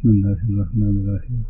Bismillahirrahmanirrahim. 0.00 1.46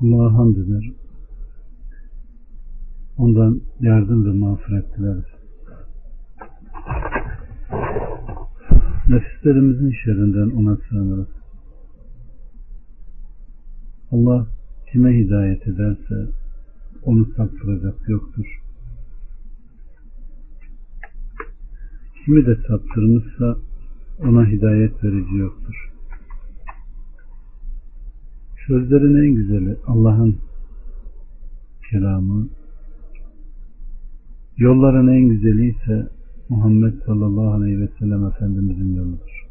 Allah'a 0.00 0.34
hamd 0.34 0.56
eder. 0.56 0.92
Ondan 3.18 3.60
yardım 3.80 4.26
ve 4.26 4.32
mağfiret 4.38 4.98
dileriz. 4.98 5.24
Nefislerimizin 9.08 9.92
şerrinden 10.04 10.56
ona 10.56 10.76
sığınırız. 10.76 11.28
Allah 14.10 14.46
kime 14.92 15.18
hidayet 15.18 15.66
ederse 15.68 16.28
onu 17.02 17.26
saptıracak 17.36 18.08
yoktur. 18.08 18.62
Kimi 22.24 22.46
de 22.46 22.56
saptırmışsa 22.68 23.71
ona 24.22 24.46
hidayet 24.46 25.04
verici 25.04 25.36
yoktur. 25.36 25.90
Sözlerin 28.66 29.16
en 29.24 29.34
güzeli 29.34 29.76
Allah'ın 29.86 30.36
kelamı, 31.90 32.48
yolların 34.56 35.08
en 35.08 35.28
güzeli 35.28 35.68
ise 35.68 36.08
Muhammed 36.48 36.94
sallallahu 37.06 37.52
aleyhi 37.52 37.80
ve 37.80 37.88
sellem 37.98 38.26
Efendimizin 38.26 38.94
yoludur. 38.94 39.46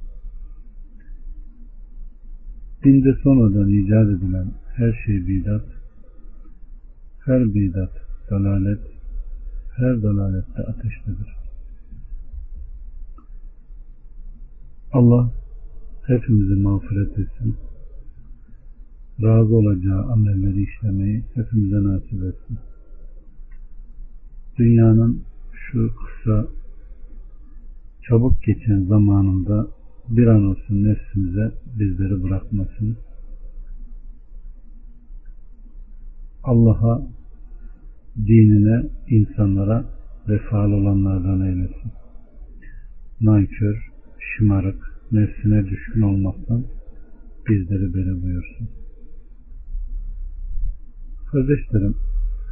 Dinde 2.83 3.13
sonradan 3.23 3.69
icat 3.69 4.09
edilen 4.09 4.51
her 4.75 5.03
şey 5.05 5.27
bidat, 5.27 5.65
her 7.25 7.53
bidat 7.53 7.91
dalalet, 8.29 8.81
her 9.77 10.03
dalalette 10.03 10.61
ateştedir. 10.61 11.40
Allah 14.93 15.31
hepimizi 16.07 16.61
mağfiret 16.61 17.19
etsin. 17.19 17.57
Razı 19.21 19.55
olacağı 19.55 20.03
amelleri 20.03 20.63
işlemeyi 20.63 21.23
hepimize 21.33 21.83
nasip 21.83 22.23
etsin. 22.23 22.57
Dünyanın 24.57 25.23
şu 25.53 25.91
kısa 25.95 26.47
çabuk 28.01 28.43
geçen 28.43 28.83
zamanında 28.83 29.67
bir 30.09 30.27
an 30.27 30.45
olsun 30.45 30.83
nefsimize 30.83 31.51
bizleri 31.79 32.23
bırakmasın. 32.23 32.97
Allah'a, 36.43 37.01
dinine, 38.17 38.89
insanlara 39.09 39.85
vefalı 40.29 40.75
olanlardan 40.75 41.41
eylesin. 41.41 41.91
Nankör, 43.21 43.90
şımarık, 44.21 45.01
nefsine 45.11 45.65
düşkün 45.65 46.01
olmaktan 46.01 46.65
bizleri 47.49 47.93
beri 47.93 48.21
buyursun. 48.23 48.69
Kardeşlerim, 51.31 51.95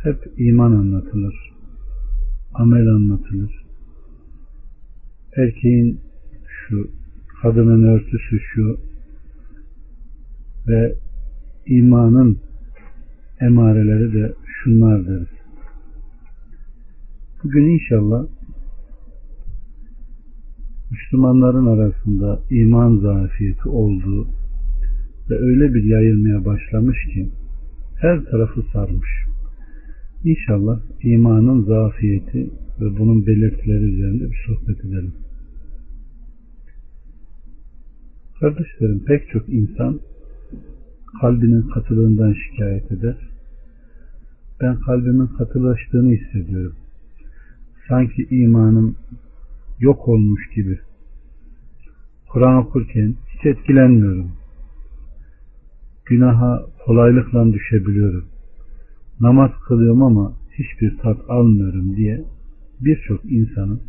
hep 0.04 0.34
iman 0.38 0.72
anlatılır, 0.72 1.36
amel 2.54 2.88
anlatılır. 2.88 3.66
Erkeğin 5.38 6.02
şu, 6.48 6.92
kadının 7.42 7.84
örtüsü 7.84 8.40
şu 8.40 8.80
ve 10.68 10.96
imanın 11.66 12.40
emareleri 13.40 14.14
de 14.14 14.34
şunlar 14.46 15.08
deriz. 15.08 15.28
Bugün 17.44 17.66
inşallah 17.66 18.39
Müslümanların 21.10 21.66
arasında 21.66 22.40
iman 22.50 22.98
zafiyeti 22.98 23.70
olduğu 23.70 24.28
ve 25.30 25.36
öyle 25.36 25.74
bir 25.74 25.84
yayılmaya 25.84 26.46
başlamış 26.46 26.98
ki 27.14 27.30
her 27.96 28.26
tarafı 28.26 28.62
sarmış. 28.74 29.10
İnşallah 30.24 30.80
imanın 31.04 31.64
zafiyeti 31.64 32.50
ve 32.82 33.00
bunun 33.00 33.28
belirtileri 33.28 33.84
üzerinde 33.84 34.32
bir 34.32 34.46
sohbet 34.48 34.86
edelim. 34.86 35.14
Kardeşlerim 38.40 39.04
pek 39.06 39.30
çok 39.30 39.50
insan 39.50 40.00
kalbinin 41.22 41.62
katılığından 41.62 42.34
şikayet 42.34 42.92
eder. 42.92 43.18
Ben 44.62 44.80
kalbimin 44.80 45.28
katılaştığını 45.28 46.12
hissediyorum. 46.12 46.76
Sanki 47.88 48.28
imanım 48.32 48.96
yok 49.80 50.08
olmuş 50.08 50.50
gibi. 50.56 50.80
Kur'an 52.30 52.58
okurken 52.58 53.16
hiç 53.28 53.46
etkilenmiyorum. 53.46 54.32
Günaha 56.06 56.66
kolaylıkla 56.86 57.54
düşebiliyorum. 57.54 58.26
Namaz 59.20 59.52
kılıyorum 59.68 60.04
ama 60.04 60.34
hiçbir 60.52 60.98
tat 60.98 61.18
almıyorum 61.30 61.96
diye 61.96 62.24
birçok 62.80 63.26
insanın 63.26 63.82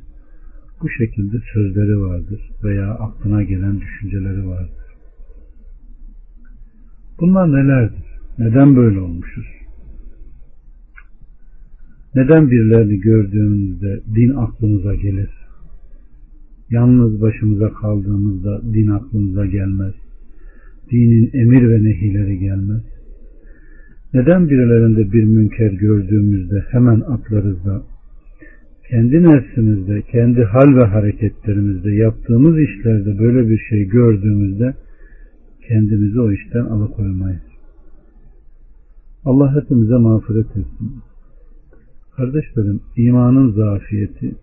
bu 0.82 0.88
şekilde 0.88 1.36
sözleri 1.52 2.00
vardır 2.00 2.40
veya 2.64 2.94
aklına 2.94 3.42
gelen 3.42 3.80
düşünceleri 3.80 4.48
vardır. 4.48 4.80
Bunlar 7.20 7.52
nelerdir? 7.52 8.04
Neden 8.38 8.76
böyle 8.76 9.00
olmuşuz? 9.00 9.46
Neden 12.14 12.50
birilerini 12.50 13.00
gördüğümüzde 13.00 14.00
din 14.14 14.36
aklımıza 14.36 14.94
gelir? 14.94 15.39
Yalnız 16.70 17.20
başımıza 17.20 17.72
kaldığımızda 17.72 18.62
din 18.74 18.88
aklımıza 18.88 19.46
gelmez. 19.46 19.94
Dinin 20.90 21.30
emir 21.32 21.68
ve 21.70 21.84
nehileri 21.84 22.38
gelmez. 22.38 22.82
Neden 24.14 24.48
birilerinde 24.48 25.12
bir 25.12 25.24
münker 25.24 25.70
gördüğümüzde 25.70 26.64
hemen 26.70 27.00
atlarız 27.00 27.64
da 27.64 27.82
kendi 28.90 29.22
nefsimizde, 29.22 30.02
kendi 30.02 30.44
hal 30.44 30.76
ve 30.76 30.84
hareketlerimizde, 30.84 31.90
yaptığımız 31.90 32.58
işlerde 32.58 33.18
böyle 33.18 33.48
bir 33.48 33.58
şey 33.58 33.84
gördüğümüzde 33.84 34.74
kendimizi 35.68 36.20
o 36.20 36.32
işten 36.32 36.64
alıkoymayız. 36.64 37.42
Allah 39.24 39.62
hepimize 39.62 39.96
mağfiret 39.96 40.46
etsin. 40.46 40.92
Kardeşlerim, 42.16 42.80
imanın 42.96 43.50
zafiyeti 43.52 44.34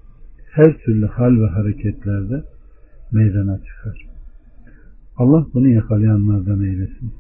her 0.58 0.78
türlü 0.78 1.06
hal 1.06 1.42
ve 1.42 1.48
hareketlerde 1.48 2.44
meydana 3.12 3.58
çıkar. 3.58 4.08
Allah 5.18 5.46
bunu 5.54 5.68
yakalayanlardan 5.68 6.64
eylesin. 6.64 7.14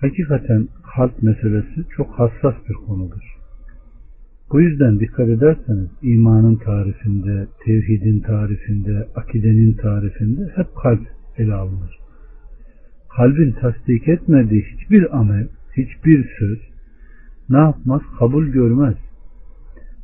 Hakikaten 0.00 0.68
kalp 0.94 1.22
meselesi 1.22 1.84
çok 1.96 2.10
hassas 2.10 2.54
bir 2.68 2.74
konudur. 2.74 3.38
Bu 4.52 4.60
yüzden 4.60 5.00
dikkat 5.00 5.28
ederseniz 5.28 5.88
imanın 6.02 6.56
tarifinde, 6.56 7.46
tevhidin 7.64 8.20
tarifinde, 8.20 9.08
akidenin 9.14 9.72
tarifinde 9.72 10.52
hep 10.56 10.66
kalp 10.82 11.06
ele 11.38 11.54
alınır. 11.54 11.98
Kalbin 13.16 13.52
tasdik 13.52 14.08
etmediği 14.08 14.62
hiçbir 14.62 15.18
amel, 15.18 15.48
hiçbir 15.76 16.28
söz 16.38 16.58
ne 17.50 17.58
yapmaz? 17.58 18.02
Kabul 18.18 18.46
görmez. 18.46 18.94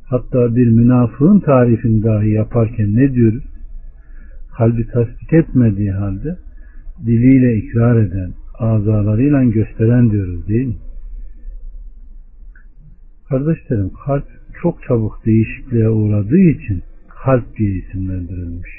Hatta 0.05 0.55
bir 0.55 0.67
münafığın 0.67 1.39
tarifini 1.39 2.03
dahi 2.03 2.29
yaparken 2.29 2.95
ne 2.95 3.13
diyoruz? 3.13 3.43
Kalbi 4.57 4.87
tasdik 4.87 5.33
etmediği 5.33 5.91
halde 5.91 6.37
diliyle 7.05 7.57
ikrar 7.57 7.97
eden, 7.97 8.33
azalarıyla 8.59 9.43
gösteren 9.43 10.11
diyoruz 10.11 10.47
değil 10.47 10.67
mi? 10.67 10.75
Kardeşlerim 13.29 13.91
kalp 14.05 14.25
çok 14.61 14.83
çabuk 14.83 15.25
değişikliğe 15.25 15.89
uğradığı 15.89 16.39
için 16.39 16.83
kalp 17.25 17.57
diye 17.57 17.69
isimlendirilmiş. 17.69 18.69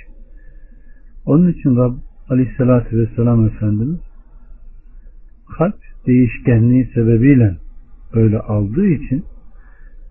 Onun 1.24 1.52
için 1.52 1.76
Rab 1.76 1.94
Aleyhisselatü 2.28 2.98
Vesselam 2.98 3.46
Efendimiz 3.46 4.00
kalp 5.58 5.76
değişkenliği 6.06 6.90
sebebiyle 6.94 7.56
böyle 8.14 8.38
aldığı 8.38 8.86
için 8.86 9.24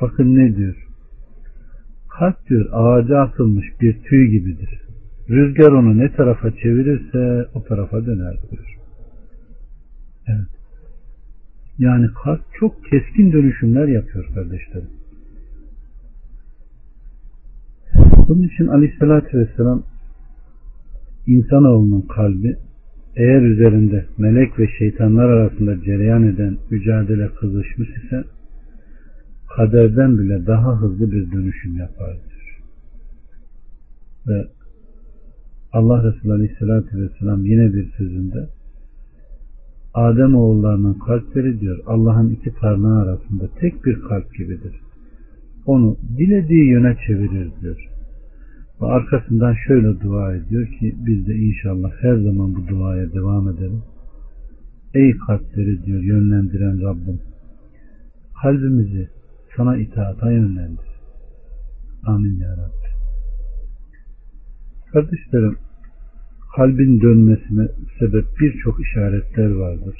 bakın 0.01 0.35
ne 0.35 0.55
diyor? 0.55 0.84
Kalp 2.19 2.49
diyor 2.49 2.69
ağaca 2.71 3.19
atılmış 3.19 3.65
bir 3.81 4.03
tüy 4.03 4.27
gibidir. 4.27 4.81
Rüzgar 5.29 5.71
onu 5.71 5.97
ne 5.97 6.15
tarafa 6.15 6.51
çevirirse 6.51 7.49
o 7.53 7.63
tarafa 7.63 8.05
döner 8.05 8.37
diyor. 8.51 8.77
Evet. 10.27 10.47
Yani 11.79 12.07
kalp 12.23 12.41
çok 12.59 12.85
keskin 12.85 13.31
dönüşümler 13.31 13.87
yapıyor 13.87 14.25
kardeşlerim. 14.33 14.89
Bunun 18.27 18.43
için 18.43 18.67
aleyhissalatü 18.67 19.39
vesselam 19.39 19.83
insanoğlunun 21.27 22.01
kalbi 22.01 22.55
eğer 23.15 23.41
üzerinde 23.41 24.05
melek 24.17 24.59
ve 24.59 24.67
şeytanlar 24.79 25.25
arasında 25.25 25.83
cereyan 25.83 26.23
eden 26.23 26.57
mücadele 26.69 27.29
kızışmış 27.39 27.89
ise 27.89 28.23
kaderden 29.55 30.17
bile 30.17 30.47
daha 30.47 30.81
hızlı 30.81 31.11
bir 31.11 31.31
dönüşüm 31.31 31.77
yapar 31.77 32.13
diyor. 32.13 32.61
Ve 34.27 34.47
Allah 35.73 36.03
Resulü 36.03 36.33
Aleyhisselatü 36.33 37.01
Vesselam 37.01 37.45
yine 37.45 37.73
bir 37.73 37.91
sözünde 37.97 38.49
Adem 39.93 40.35
oğullarının 40.35 40.93
kalpleri 40.93 41.59
diyor 41.59 41.79
Allah'ın 41.85 42.29
iki 42.29 42.51
parmağı 42.51 43.01
arasında 43.01 43.49
tek 43.59 43.85
bir 43.85 44.01
kalp 44.01 44.35
gibidir. 44.35 44.79
Onu 45.65 45.97
dilediği 46.17 46.69
yöne 46.69 46.97
çevirir 47.07 47.51
diyor. 47.61 47.89
Ve 48.81 48.85
arkasından 48.85 49.55
şöyle 49.67 50.01
dua 50.01 50.35
ediyor 50.35 50.67
ki 50.67 50.95
biz 51.05 51.27
de 51.27 51.35
inşallah 51.35 51.91
her 52.01 52.15
zaman 52.15 52.55
bu 52.55 52.67
duaya 52.67 53.13
devam 53.13 53.49
edelim. 53.49 53.83
Ey 54.93 55.11
kalpleri 55.27 55.85
diyor 55.85 56.01
yönlendiren 56.01 56.81
Rabbim 56.81 57.19
kalbimizi 58.41 59.14
sana 59.57 59.77
itaata 59.77 60.31
yönlendir. 60.31 60.85
Amin 62.03 62.39
ya 62.39 62.51
Rabbi. 62.51 62.89
Kardeşlerim 64.91 65.57
kalbin 66.55 67.01
dönmesine 67.01 67.67
sebep 67.99 68.25
birçok 68.39 68.81
işaretler 68.81 69.51
vardır. 69.51 69.95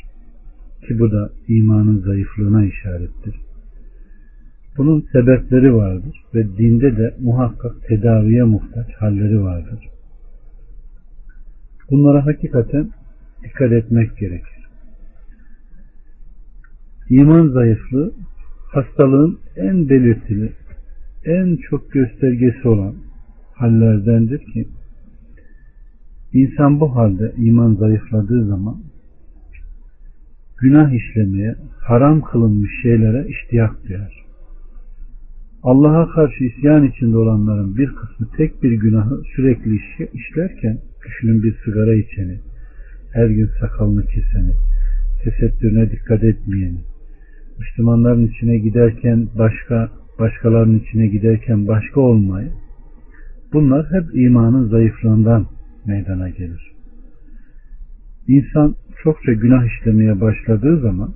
Ki 0.88 1.00
bu 1.00 1.12
da 1.12 1.30
imanın 1.48 2.00
zayıflığına 2.00 2.66
işarettir. 2.66 3.36
Bunun 4.78 5.06
sebepleri 5.12 5.76
vardır 5.76 6.24
ve 6.34 6.58
dinde 6.58 6.98
de 6.98 7.16
muhakkak 7.20 7.84
tedaviye 7.88 8.44
muhtaç 8.44 8.94
halleri 9.00 9.44
vardır. 9.44 9.80
Bunlara 11.92 12.26
hakikaten 12.26 12.90
dikkat 13.44 13.72
etmek 13.72 14.18
gerekir. 14.18 14.68
İman 17.10 17.48
zayıflığı 17.48 18.14
hastalığın 18.76 19.40
en 19.56 19.90
belirtili, 19.90 20.52
en 21.26 21.58
çok 21.70 21.92
göstergesi 21.92 22.68
olan 22.68 22.96
hallerdendir 23.54 24.40
ki 24.40 24.68
insan 26.34 26.80
bu 26.80 26.96
halde 26.96 27.34
iman 27.38 27.76
zayıfladığı 27.76 28.46
zaman 28.48 28.78
günah 30.58 30.94
işlemeye, 30.94 31.56
haram 31.82 32.22
kılınmış 32.22 32.72
şeylere 32.82 33.28
iştiyak 33.28 33.88
duyar. 33.88 34.26
Allah'a 35.64 36.10
karşı 36.10 36.44
isyan 36.44 36.84
içinde 36.84 37.18
olanların 37.18 37.78
bir 37.78 37.88
kısmı 37.88 38.28
tek 38.38 38.64
bir 38.64 38.72
günahı 38.72 39.22
sürekli 39.36 39.80
işlerken 40.14 40.78
düşünün 41.06 41.44
bir 41.44 41.56
sigara 41.66 41.96
içeni, 41.96 42.40
her 43.14 43.28
gün 43.28 43.50
sakalını 43.60 44.06
keseni, 44.06 44.54
tesettürüne 45.24 45.92
dikkat 45.92 46.24
etmeyeni, 46.24 46.80
Müslümanların 47.60 48.28
içine 48.28 48.58
giderken 48.58 49.28
başka, 49.38 49.90
başkalarının 50.20 50.80
içine 50.80 51.08
giderken 51.08 51.68
başka 51.68 52.02
olmayı, 52.02 52.52
bunlar 53.54 53.86
hep 53.92 54.16
imanın 54.16 54.70
zayıflığından 54.70 55.46
meydana 55.86 56.30
gelir. 56.30 56.72
İnsan 58.28 58.76
çokça 59.04 59.34
günah 59.34 59.66
işlemeye 59.66 60.22
başladığı 60.22 60.80
zaman 60.80 61.14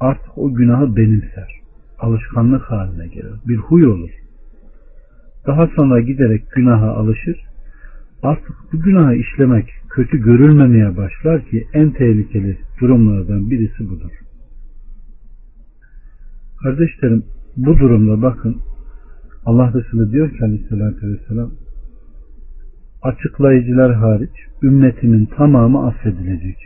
artık 0.00 0.38
o 0.38 0.54
günahı 0.54 0.96
benimser. 0.96 1.60
Alışkanlık 1.98 2.62
haline 2.62 3.06
gelir. 3.06 3.34
Bir 3.48 3.56
huy 3.56 3.86
olur. 3.86 4.10
Daha 5.46 5.66
sonra 5.66 6.00
giderek 6.00 6.50
günaha 6.50 6.90
alışır. 6.90 7.36
Artık 8.22 8.56
bu 8.72 8.80
günahı 8.80 9.14
işlemek 9.14 9.72
kötü 9.90 10.18
görülmemeye 10.18 10.96
başlar 10.96 11.44
ki 11.44 11.66
en 11.72 11.90
tehlikeli 11.90 12.58
durumlardan 12.80 13.50
birisi 13.50 13.88
budur. 13.88 14.10
Kardeşlerim 16.62 17.24
bu 17.56 17.78
durumda 17.78 18.22
bakın 18.22 18.56
Allah 19.46 19.72
Resulü 19.74 20.12
diyor 20.12 20.30
ki 20.30 20.44
aleyhissalatü 20.44 21.12
vesselam 21.12 21.50
açıklayıcılar 23.02 23.94
hariç 23.94 24.30
ümmetimin 24.62 25.26
tamamı 25.26 25.86
affedilecek. 25.86 26.56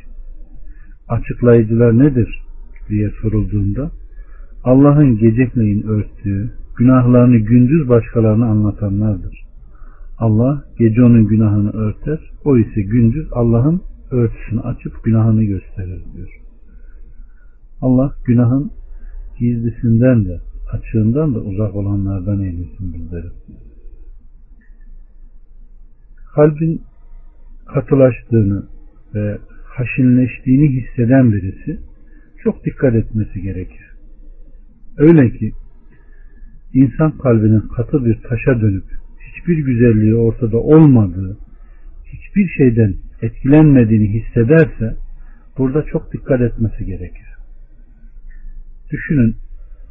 Açıklayıcılar 1.08 1.98
nedir 1.98 2.42
diye 2.88 3.10
sorulduğunda 3.22 3.90
Allah'ın 4.64 5.18
gecekleyin 5.18 5.82
örttüğü 5.82 6.52
günahlarını 6.76 7.36
gündüz 7.36 7.88
başkalarına 7.88 8.46
anlatanlardır. 8.46 9.46
Allah 10.18 10.64
gece 10.78 11.02
onun 11.02 11.26
günahını 11.26 11.70
örter, 11.70 12.20
o 12.44 12.58
ise 12.58 12.82
gündüz 12.82 13.28
Allah'ın 13.32 13.82
örtüsünü 14.10 14.60
açıp 14.60 15.04
günahını 15.04 15.44
gösterir 15.44 16.02
diyor. 16.16 16.40
Allah 17.80 18.14
günahın 18.26 18.70
gizlisinden 19.38 20.24
de 20.24 20.40
açığından 20.72 21.34
da 21.34 21.40
uzak 21.40 21.74
olanlardan 21.74 22.40
eylesin 22.40 22.94
bizleri. 22.94 23.26
Kalbin 26.34 26.82
katılaştığını 27.66 28.66
ve 29.14 29.38
haşinleştiğini 29.64 30.68
hisseden 30.68 31.32
birisi 31.32 31.80
çok 32.42 32.64
dikkat 32.64 32.94
etmesi 32.94 33.42
gerekir. 33.42 33.86
Öyle 34.98 35.30
ki 35.30 35.52
insan 36.74 37.18
kalbinin 37.18 37.60
katı 37.60 38.04
bir 38.04 38.22
taşa 38.22 38.60
dönüp 38.60 38.84
hiçbir 39.20 39.58
güzelliği 39.58 40.14
ortada 40.14 40.58
olmadığı, 40.58 41.38
hiçbir 42.04 42.48
şeyden 42.48 42.94
etkilenmediğini 43.22 44.08
hissederse 44.08 44.96
burada 45.58 45.82
çok 45.82 46.12
dikkat 46.12 46.40
etmesi 46.40 46.84
gerekir. 46.84 47.26
Düşünün 48.90 49.36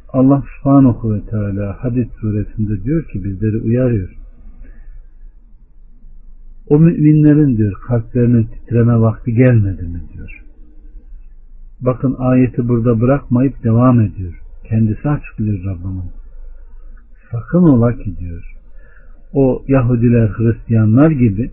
Allah 0.09 0.43
subhanahu 0.57 1.13
ve 1.13 1.25
teala 1.25 1.83
hadis 1.83 2.07
suresinde 2.21 2.83
diyor 2.83 3.03
ki 3.07 3.23
bizleri 3.23 3.57
uyarıyor. 3.57 4.09
O 6.67 6.79
müminlerin 6.79 7.57
diyor 7.57 7.73
kalplerinin 7.87 8.43
titreme 8.43 8.99
vakti 8.99 9.33
gelmedi 9.33 9.83
mi 9.83 10.01
diyor. 10.13 10.43
Bakın 11.81 12.15
ayeti 12.19 12.67
burada 12.67 13.01
bırakmayıp 13.01 13.63
devam 13.63 14.01
ediyor. 14.01 14.33
Kendisi 14.69 15.09
açıklıyor 15.09 15.65
Rabbimin. 15.65 16.11
Sakın 17.31 17.63
ola 17.63 17.97
ki 17.97 18.17
diyor. 18.17 18.55
O 19.33 19.63
Yahudiler, 19.67 20.29
Hristiyanlar 20.29 21.11
gibi 21.11 21.51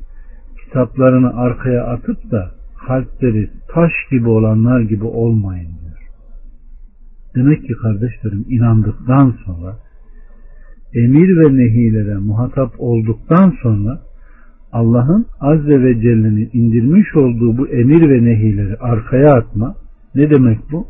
kitaplarını 0.65 1.37
arkaya 1.37 1.85
atıp 1.87 2.31
da 2.31 2.51
kalpleri 2.87 3.51
taş 3.69 3.93
gibi 4.11 4.29
olanlar 4.29 4.81
gibi 4.81 5.05
olmayın. 5.05 5.82
Demek 7.35 7.63
ki 7.67 7.73
kardeşlerim 7.83 8.45
inandıktan 8.49 9.35
sonra 9.45 9.77
emir 10.95 11.37
ve 11.37 11.57
nehilere 11.57 12.17
muhatap 12.17 12.75
olduktan 12.79 13.55
sonra 13.63 14.01
Allah'ın 14.73 15.27
Azze 15.41 15.83
ve 15.83 16.01
Celle'nin 16.01 16.51
indirmiş 16.53 17.17
olduğu 17.17 17.59
bu 17.59 17.69
emir 17.69 18.11
ve 18.11 18.25
nehileri 18.25 18.77
arkaya 18.77 19.35
atma 19.35 19.75
ne 20.15 20.31
demek 20.31 20.59
bu? 20.73 20.87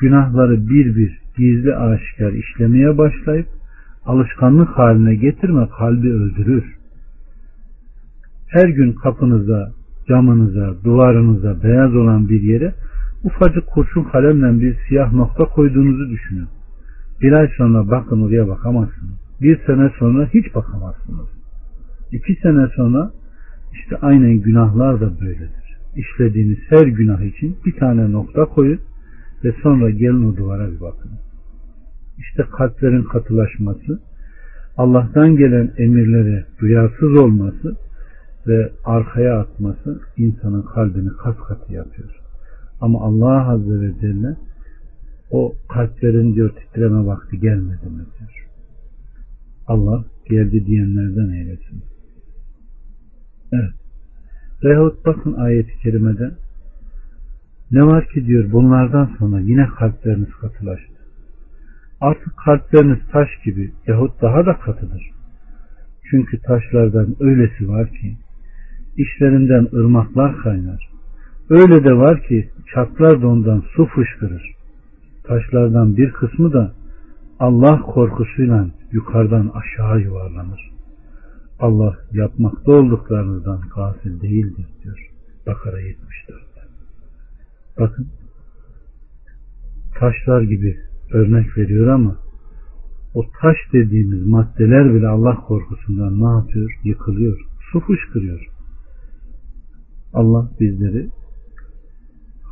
Günahları 0.00 0.68
bir 0.68 0.96
bir 0.96 1.20
gizli 1.36 1.76
aşikar 1.76 2.32
işlemeye 2.32 2.98
başlayıp 2.98 3.46
alışkanlık 4.06 4.68
haline 4.68 5.14
getirme 5.14 5.68
kalbi 5.78 6.12
öldürür. 6.12 6.64
Her 8.48 8.68
gün 8.68 8.92
kapınıza, 8.92 9.70
camınıza, 10.08 10.74
duvarınıza 10.84 11.62
beyaz 11.62 11.94
olan 11.94 12.28
bir 12.28 12.42
yere 12.42 12.74
ufacık 13.24 13.66
kurşun 13.66 14.04
kalemle 14.04 14.60
bir 14.60 14.76
siyah 14.88 15.12
nokta 15.12 15.44
koyduğunuzu 15.44 16.10
düşünün. 16.10 16.48
Bir 17.20 17.32
ay 17.32 17.48
sonra 17.56 17.90
bakın 17.90 18.22
oraya 18.22 18.48
bakamazsınız. 18.48 19.18
Bir 19.40 19.66
sene 19.66 19.90
sonra 19.98 20.28
hiç 20.34 20.54
bakamazsınız. 20.54 21.28
İki 22.12 22.34
sene 22.42 22.68
sonra 22.76 23.10
işte 23.72 23.96
aynen 23.96 24.40
günahlar 24.40 25.00
da 25.00 25.20
böyledir. 25.20 25.78
İşlediğiniz 25.96 26.58
her 26.68 26.86
günah 26.86 27.20
için 27.20 27.56
bir 27.66 27.76
tane 27.76 28.12
nokta 28.12 28.44
koyun 28.44 28.80
ve 29.44 29.52
sonra 29.62 29.90
gelin 29.90 30.32
o 30.32 30.36
duvara 30.36 30.72
bir 30.72 30.80
bakın. 30.80 31.10
İşte 32.18 32.42
kalplerin 32.58 33.02
katılaşması, 33.02 34.00
Allah'tan 34.76 35.36
gelen 35.36 35.72
emirlere 35.78 36.46
duyarsız 36.60 37.16
olması 37.16 37.76
ve 38.46 38.72
arkaya 38.84 39.40
atması 39.40 40.00
insanın 40.16 40.62
kalbini 40.62 41.10
kat 41.22 41.38
katı 41.40 41.72
yapıyor. 41.72 42.23
Ama 42.80 43.00
Allah 43.00 43.48
Azze 43.48 43.80
ve 43.80 43.92
Celle 44.00 44.36
o 45.30 45.54
kalplerin 45.68 46.34
diyor 46.34 46.50
titreme 46.54 47.06
vakti 47.06 47.40
gelmedi 47.40 47.86
mi 47.86 48.04
diyor. 48.18 48.46
Allah 49.66 50.04
geldi 50.30 50.66
diyenlerden 50.66 51.30
eylesin. 51.30 51.84
Evet. 53.52 53.74
Veyahut 54.64 55.06
bakın 55.06 55.32
ayeti 55.32 55.78
kerimede 55.82 56.30
ne 57.70 57.86
var 57.86 58.08
ki 58.08 58.26
diyor 58.26 58.52
bunlardan 58.52 59.10
sonra 59.18 59.40
yine 59.40 59.66
kalpleriniz 59.66 60.30
katılaştı. 60.40 60.94
Artık 62.00 62.36
kalpleriniz 62.36 62.98
taş 63.12 63.28
gibi 63.44 63.72
yahut 63.86 64.22
daha 64.22 64.46
da 64.46 64.58
katıdır. 64.58 65.10
Çünkü 66.10 66.38
taşlardan 66.38 67.16
öylesi 67.20 67.68
var 67.68 67.88
ki 67.88 68.16
işlerinden 68.96 69.68
ırmaklar 69.74 70.36
kaynar. 70.36 70.93
Öyle 71.50 71.84
de 71.84 71.92
var 71.92 72.22
ki 72.22 72.50
çatlar 72.74 73.22
da 73.22 73.28
ondan 73.28 73.64
su 73.76 73.86
fışkırır. 73.86 74.54
Taşlardan 75.24 75.96
bir 75.96 76.12
kısmı 76.12 76.52
da 76.52 76.72
Allah 77.38 77.80
korkusuyla 77.80 78.66
yukarıdan 78.92 79.52
aşağı 79.54 80.00
yuvarlanır. 80.00 80.70
Allah 81.58 81.96
yapmakta 82.12 82.72
olduklarınızdan 82.72 83.60
gafil 83.74 84.20
değildir 84.20 84.66
diyor. 84.82 85.10
Bakara 85.46 85.80
74'te. 85.80 86.60
Bakın 87.78 88.08
taşlar 89.98 90.42
gibi 90.42 90.78
örnek 91.12 91.58
veriyor 91.58 91.86
ama 91.88 92.16
o 93.14 93.24
taş 93.40 93.56
dediğimiz 93.72 94.26
maddeler 94.26 94.94
bile 94.94 95.08
Allah 95.08 95.36
korkusundan 95.36 96.20
ne 96.20 96.38
yapıyor? 96.38 96.80
Yıkılıyor. 96.84 97.40
Su 97.72 97.80
fışkırıyor. 97.80 98.46
Allah 100.12 100.50
bizleri 100.60 101.08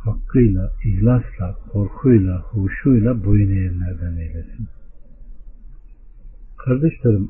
hakkıyla, 0.05 0.71
ihlasla, 0.85 1.55
korkuyla, 1.71 2.41
huşuyla 2.41 3.25
boyun 3.25 3.49
eğenlerden 3.49 4.15
eylesin. 4.17 4.67
Kardeşlerim, 6.65 7.29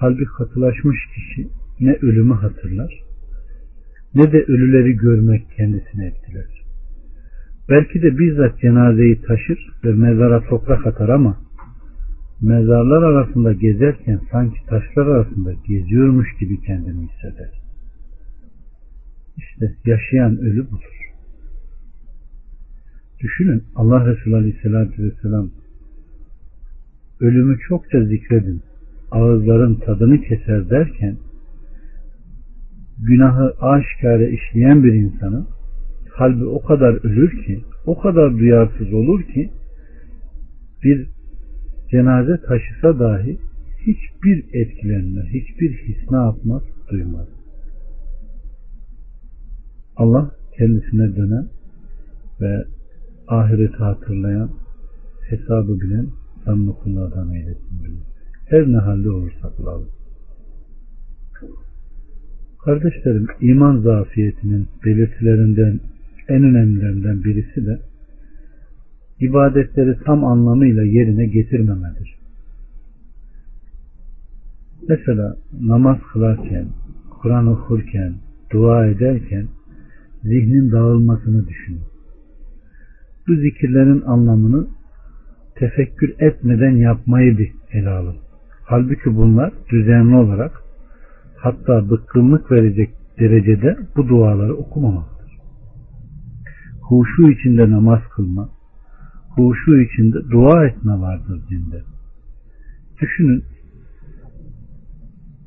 kalbi 0.00 0.24
katılaşmış 0.24 0.98
kişi 1.14 1.48
ne 1.80 1.92
ölümü 1.92 2.34
hatırlar, 2.34 3.02
ne 4.14 4.32
de 4.32 4.44
ölüleri 4.44 4.92
görmek 4.96 5.50
kendisini 5.56 6.06
etkiler. 6.06 6.46
Belki 7.68 8.02
de 8.02 8.18
bizzat 8.18 8.60
cenazeyi 8.60 9.22
taşır 9.22 9.58
ve 9.84 9.92
mezara 9.92 10.40
toprak 10.40 10.86
atar 10.86 11.08
ama 11.08 11.36
mezarlar 12.42 13.02
arasında 13.02 13.52
gezerken 13.52 14.20
sanki 14.32 14.66
taşlar 14.66 15.06
arasında 15.06 15.52
geziyormuş 15.68 16.28
gibi 16.40 16.60
kendini 16.60 17.08
hisseder. 17.08 17.50
İşte 19.36 19.74
yaşayan 19.84 20.38
ölü 20.38 20.66
budur. 20.70 20.97
Düşünün 23.20 23.62
Allah 23.74 24.06
Resulü 24.06 24.36
Aleyhisselatü 24.36 25.02
Vesselam 25.02 25.50
ölümü 27.20 27.58
çokça 27.68 28.04
zikredin 28.04 28.62
ağızların 29.10 29.74
tadını 29.74 30.20
keser 30.20 30.70
derken 30.70 31.16
günahı 32.98 33.54
aşikare 33.60 34.30
işleyen 34.30 34.84
bir 34.84 34.92
insanın 34.92 35.46
kalbi 36.18 36.44
o 36.44 36.62
kadar 36.62 37.04
ölür 37.04 37.44
ki 37.44 37.60
o 37.86 37.98
kadar 37.98 38.38
duyarsız 38.38 38.92
olur 38.92 39.22
ki 39.22 39.50
bir 40.84 41.08
cenaze 41.90 42.40
taşısa 42.40 42.98
dahi 42.98 43.38
hiçbir 43.80 44.44
etkilenme, 44.52 45.22
hiçbir 45.22 45.70
his 45.72 46.10
ne 46.10 46.16
yapmaz, 46.16 46.62
duymaz. 46.90 47.28
Allah 49.96 50.30
kendisine 50.58 51.16
dönen 51.16 51.48
ve 52.40 52.64
ahireti 53.28 53.76
hatırlayan, 53.76 54.50
hesabı 55.28 55.80
bilen 55.80 56.06
samimi 56.44 56.72
kullardan 56.72 57.30
eylesin 57.30 57.84
bilir. 57.84 58.02
Her 58.46 58.66
ne 58.72 58.76
halde 58.76 59.10
olursak 59.10 59.60
olalım. 59.60 59.88
Kardeşlerim, 62.64 63.26
iman 63.40 63.80
zafiyetinin 63.80 64.68
belirtilerinden 64.84 65.80
en 66.28 66.42
önemlilerinden 66.42 67.24
birisi 67.24 67.66
de 67.66 67.80
ibadetleri 69.20 69.98
tam 70.04 70.24
anlamıyla 70.24 70.82
yerine 70.82 71.26
getirmemedir. 71.26 72.18
Mesela 74.88 75.36
namaz 75.60 75.98
kılarken, 76.12 76.66
Kur'an 77.22 77.46
okurken, 77.46 78.14
dua 78.52 78.86
ederken 78.86 79.48
zihnin 80.22 80.72
dağılmasını 80.72 81.48
düşünün. 81.48 81.97
Bu 83.28 83.34
zikirlerin 83.34 84.00
anlamını 84.00 84.66
tefekkür 85.54 86.14
etmeden 86.18 86.70
yapmayı 86.70 87.38
bir 87.38 87.52
ele 87.72 87.88
alın. 87.88 88.16
Halbuki 88.64 89.16
bunlar 89.16 89.52
düzenli 89.70 90.16
olarak 90.16 90.62
hatta 91.36 91.90
bıkkınlık 91.90 92.52
verecek 92.52 92.90
derecede 93.18 93.76
bu 93.96 94.08
duaları 94.08 94.56
okumamaktır. 94.56 95.32
Huşu 96.80 97.30
içinde 97.30 97.70
namaz 97.70 98.00
kılma, 98.16 98.48
huşu 99.28 99.80
içinde 99.80 100.30
dua 100.30 100.66
etme 100.66 100.92
vardır 100.92 101.42
dinde. 101.50 101.82
Düşünün 103.00 103.44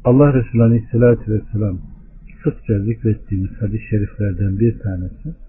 Allah 0.03 0.33
Resulü 0.33 0.63
Aleyhisselatü 0.63 1.31
Vesselam 1.31 1.79
sıkça 2.43 2.79
zikrettiğimiz 2.79 3.51
hadis-i 3.61 3.89
şeriflerden 3.89 4.59
bir 4.59 4.79
tanesi 4.79 5.40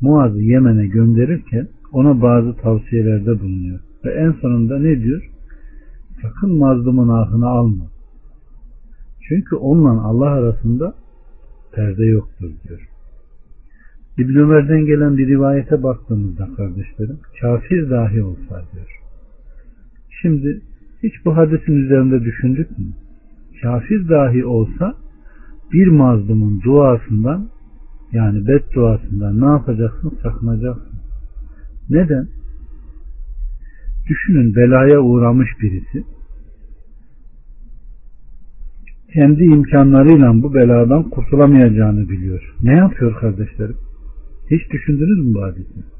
Muaz'ı 0.00 0.42
Yemen'e 0.42 0.86
gönderirken 0.86 1.68
ona 1.92 2.22
bazı 2.22 2.56
tavsiyelerde 2.56 3.40
bulunuyor. 3.40 3.80
Ve 4.04 4.10
en 4.10 4.32
sonunda 4.32 4.78
ne 4.78 5.02
diyor? 5.02 5.30
Sakın 6.22 6.58
mazlumun 6.58 7.08
ahını 7.08 7.46
alma. 7.46 7.84
Çünkü 9.28 9.56
onunla 9.56 10.02
Allah 10.02 10.30
arasında 10.30 10.94
perde 11.72 12.04
yoktur 12.04 12.50
diyor. 12.68 12.88
İbn 14.18 14.36
Ömer'den 14.38 14.86
gelen 14.86 15.16
bir 15.16 15.26
rivayete 15.28 15.82
baktığımızda 15.82 16.48
kardeşlerim 16.56 17.18
kafir 17.40 17.90
dahi 17.90 18.22
olsa 18.22 18.62
diyor. 18.72 19.00
Şimdi 20.22 20.60
hiç 21.02 21.12
bu 21.24 21.36
hadisin 21.36 21.76
üzerinde 21.84 22.24
düşündük 22.24 22.78
mü? 22.78 22.86
Kafir 23.62 24.08
dahi 24.08 24.46
olsa 24.46 24.94
bir 25.72 25.86
mazlumun 25.86 26.62
duasından 26.62 27.48
yani 28.12 28.46
bedduasından 28.46 29.40
ne 29.40 29.46
yapacaksın? 29.46 30.18
Sakınacaksın. 30.22 30.98
Neden? 31.90 32.28
Düşünün 34.08 34.54
belaya 34.54 35.00
uğramış 35.00 35.48
birisi 35.62 36.04
kendi 39.16 39.44
imkanlarıyla 39.44 40.42
bu 40.42 40.54
beladan 40.54 41.02
kurtulamayacağını 41.02 42.08
biliyor. 42.08 42.54
Ne 42.62 42.72
yapıyor 42.72 43.20
kardeşlerim? 43.20 43.76
Hiç 44.50 44.72
düşündünüz 44.72 45.26
mü 45.26 45.34
bu 45.34 45.42
hadisi? 45.42 45.96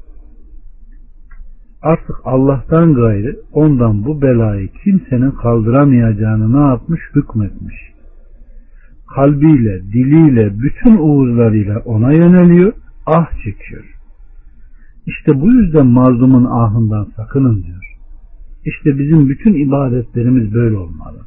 Artık 1.81 2.15
Allah'tan 2.23 2.93
gayrı 2.93 3.35
ondan 3.51 4.05
bu 4.05 4.21
belayı 4.21 4.69
kimsenin 4.83 5.31
kaldıramayacağını 5.31 6.53
ne 6.53 6.67
yapmış? 6.67 7.01
Hükmetmiş. 7.15 7.75
Kalbiyle, 9.15 9.83
diliyle, 9.83 10.59
bütün 10.59 10.97
uğuzlarıyla 10.97 11.79
ona 11.79 12.13
yöneliyor, 12.13 12.73
ah 13.05 13.31
çekiyor. 13.43 13.83
İşte 15.05 15.41
bu 15.41 15.51
yüzden 15.51 15.87
mazlumun 15.87 16.45
ahından 16.45 17.07
sakının 17.15 17.63
diyor. 17.63 17.95
İşte 18.65 18.99
bizim 18.99 19.29
bütün 19.29 19.53
ibadetlerimiz 19.53 20.53
böyle 20.53 20.77
olmalı. 20.77 21.17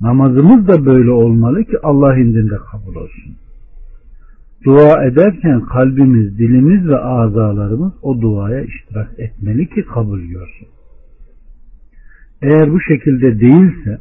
Namazımız 0.00 0.68
da 0.68 0.86
böyle 0.86 1.10
olmalı 1.10 1.64
ki 1.64 1.76
Allah 1.82 2.18
indinde 2.18 2.56
kabul 2.70 2.94
olsun. 2.94 3.36
Dua 4.64 5.04
ederken 5.04 5.60
kalbimiz, 5.60 6.38
dilimiz 6.38 6.88
ve 6.88 6.98
azalarımız 6.98 7.92
o 8.02 8.20
duaya 8.20 8.60
iştirak 8.60 9.10
etmeli 9.18 9.68
ki 9.68 9.84
kabul 9.94 10.20
görsün. 10.20 10.68
Eğer 12.42 12.72
bu 12.72 12.80
şekilde 12.80 13.40
değilse, 13.40 13.98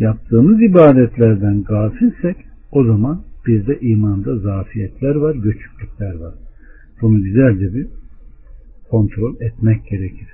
yaptığımız 0.00 0.62
ibadetlerden 0.62 1.62
gafilsek, 1.62 2.36
o 2.72 2.84
zaman 2.84 3.22
bizde 3.46 3.80
imanda 3.80 4.38
zafiyetler 4.38 5.14
var, 5.14 5.34
göçüklükler 5.34 6.14
var. 6.14 6.34
Bunu 7.00 7.22
güzelce 7.22 7.74
bir 7.74 7.86
kontrol 8.90 9.34
etmek 9.40 9.86
gerekir. 9.86 10.28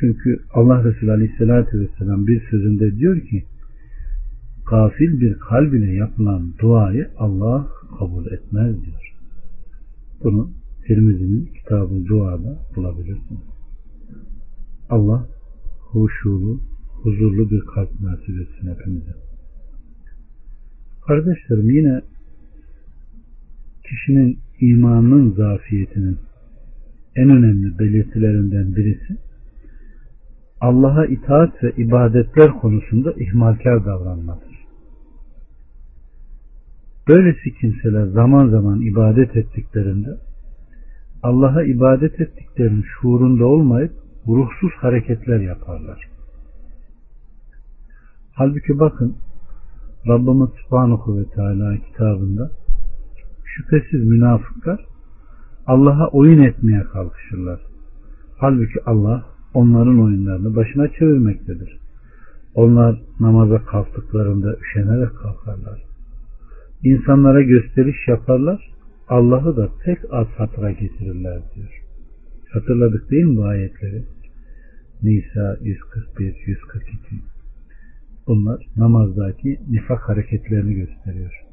Çünkü 0.00 0.40
Allah 0.54 0.84
Resulü 0.84 1.12
Aleyhisselatü 1.12 1.80
Vesselam 1.80 2.26
bir 2.26 2.40
sözünde 2.50 2.96
diyor 2.96 3.20
ki 3.20 3.44
gafil 4.70 5.20
bir 5.20 5.38
kalb 5.38 5.72
ile 5.72 5.92
yapılan 5.92 6.54
duayı 6.58 7.10
Allah 7.18 7.68
kabul 7.98 8.26
etmez 8.26 8.84
diyor. 8.84 9.14
Bunu 10.24 10.50
Tirmizi'nin 10.86 11.46
kitabı 11.46 12.06
duada 12.06 12.58
bulabilirsiniz. 12.76 13.40
Allah 14.90 15.28
huşulu, 15.80 16.60
huzurlu 17.04 17.50
bir 17.50 17.60
kalp 17.60 18.00
nasip 18.00 18.40
etsin 18.40 18.74
hepimize. 18.74 19.14
Kardeşlerim 21.06 21.70
yine 21.70 22.00
kişinin 23.88 24.38
imanının 24.60 25.30
zafiyetinin 25.30 26.18
en 27.16 27.28
önemli 27.30 27.78
belirtilerinden 27.78 28.76
birisi 28.76 29.16
Allah'a 30.60 31.06
itaat 31.06 31.62
ve 31.62 31.72
ibadetler 31.76 32.50
konusunda 32.50 33.12
ihmalkar 33.12 33.86
davranmadır. 33.86 34.54
Böylesi 37.08 37.54
kimseler 37.60 38.06
zaman 38.06 38.48
zaman 38.48 38.80
ibadet 38.80 39.36
ettiklerinde 39.36 40.10
Allah'a 41.22 41.62
ibadet 41.62 42.20
ettiklerinin 42.20 42.84
şuurunda 43.00 43.46
olmayıp 43.46 43.92
ruhsuz 44.26 44.72
hareketler 44.76 45.40
yaparlar. 45.40 46.13
Halbuki 48.36 48.78
bakın 48.78 49.16
Rabbimiz 50.08 50.48
Subhanahu 50.62 51.18
ve 51.18 51.24
Teala 51.24 51.76
kitabında 51.76 52.50
şüphesiz 53.44 54.04
münafıklar 54.04 54.86
Allah'a 55.66 56.08
oyun 56.08 56.42
etmeye 56.42 56.82
kalkışırlar. 56.82 57.60
Halbuki 58.36 58.80
Allah 58.86 59.26
onların 59.54 60.02
oyunlarını 60.02 60.56
başına 60.56 60.88
çevirmektedir. 60.88 61.78
Onlar 62.54 63.02
namaza 63.20 63.64
kalktıklarında 63.64 64.56
üşenerek 64.56 65.16
kalkarlar. 65.16 65.82
İnsanlara 66.82 67.42
gösteriş 67.42 68.08
yaparlar. 68.08 68.70
Allah'ı 69.08 69.56
da 69.56 69.68
pek 69.84 69.98
az 70.10 70.26
hatıra 70.26 70.70
getirirler 70.70 71.42
diyor. 71.54 71.82
Hatırladık 72.52 73.10
değil 73.10 73.24
mi 73.24 73.36
bu 73.36 73.44
ayetleri? 73.44 74.04
Nisa 75.02 75.56
141, 75.62 76.34
142. 76.46 77.33
Bunlar 78.26 78.66
namazdaki 78.76 79.60
nifak 79.70 80.08
hareketlerini 80.08 80.74
gösteriyor. 80.74 81.44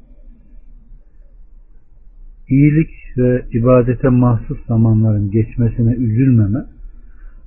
İyilik 2.48 2.90
ve 3.16 3.46
ibadete 3.52 4.08
mahsus 4.08 4.66
zamanların 4.66 5.30
geçmesine 5.30 5.94
üzülmeme, 5.94 6.64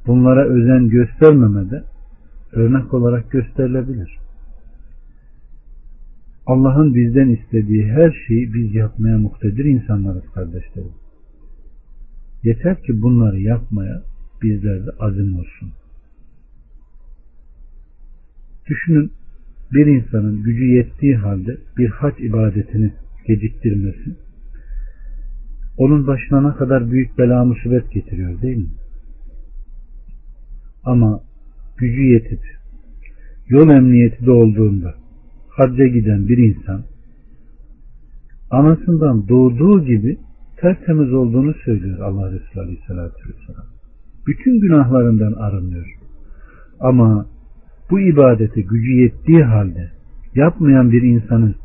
bunlara 0.07 0.45
özen 0.45 0.89
göstermeme 0.89 1.69
de 1.69 1.83
örnek 2.51 2.93
olarak 2.93 3.31
gösterilebilir. 3.31 4.17
Allah'ın 6.45 6.95
bizden 6.95 7.29
istediği 7.29 7.85
her 7.85 8.23
şeyi 8.27 8.53
biz 8.53 8.75
yapmaya 8.75 9.17
muktedir 9.17 9.65
insanlarız 9.65 10.25
kardeşlerim. 10.33 10.93
Yeter 12.43 12.83
ki 12.83 13.01
bunları 13.01 13.39
yapmaya 13.39 14.03
bizlerde 14.41 14.89
azim 14.99 15.39
olsun. 15.39 15.71
Düşünün 18.69 19.11
bir 19.73 19.85
insanın 19.85 20.43
gücü 20.43 20.65
yettiği 20.65 21.15
halde 21.15 21.57
bir 21.77 21.89
hac 21.89 22.19
ibadetini 22.19 22.93
geciktirmesi 23.27 24.15
onun 25.77 26.07
başına 26.07 26.41
ne 26.41 26.55
kadar 26.55 26.91
büyük 26.91 27.17
bela 27.17 27.45
musibet 27.45 27.91
getiriyor 27.91 28.41
değil 28.41 28.57
mi? 28.57 28.69
Ama 30.83 31.21
gücü 31.77 32.01
yetip 32.01 32.39
yol 33.47 33.69
emniyeti 33.69 34.25
de 34.25 34.31
olduğunda 34.31 34.93
hacca 35.49 35.87
giden 35.87 36.27
bir 36.27 36.37
insan 36.37 36.83
anasından 38.49 39.27
doğduğu 39.27 39.85
gibi 39.85 40.17
tertemiz 40.57 41.13
olduğunu 41.13 41.53
söylüyor 41.65 41.99
Allah 41.99 42.31
Resulü 42.31 42.61
Aleyhisselatü 42.61 43.29
Vesselam. 43.29 43.65
Bütün 44.27 44.59
günahlarından 44.59 45.33
arınıyor. 45.33 45.85
Ama 46.79 47.27
bu 47.89 47.99
ibadete 47.99 48.61
gücü 48.61 48.91
yettiği 48.91 49.43
halde 49.43 49.91
yapmayan 50.35 50.91
bir 50.91 51.01
insanın 51.01 51.55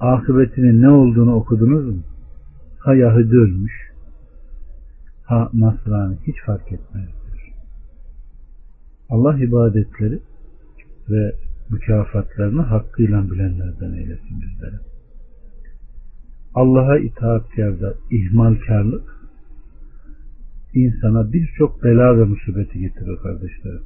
akıbetinin 0.00 0.82
ne 0.82 0.88
olduğunu 0.88 1.34
okudunuz 1.34 1.86
mu? 1.86 2.02
Ha 2.78 2.94
Yahudi 2.94 3.36
ölmüş, 3.36 3.72
ha 5.24 5.50
Nasrani 5.54 6.16
hiç 6.26 6.36
fark 6.46 6.72
etmez. 6.72 7.08
Allah 9.10 9.38
ibadetleri 9.44 10.18
ve 11.10 11.32
mükafatlarını 11.70 12.62
hakkıyla 12.62 13.30
bilenlerden 13.30 13.92
eylesin 13.92 14.42
bizlere. 14.42 14.80
Allah'a 16.54 16.98
itaatkarda 16.98 17.94
ihmalkarlık 18.10 19.18
insana 20.74 21.32
birçok 21.32 21.84
bela 21.84 22.18
ve 22.18 22.24
musibeti 22.24 22.78
getirir 22.80 23.16
kardeşlerim. 23.22 23.82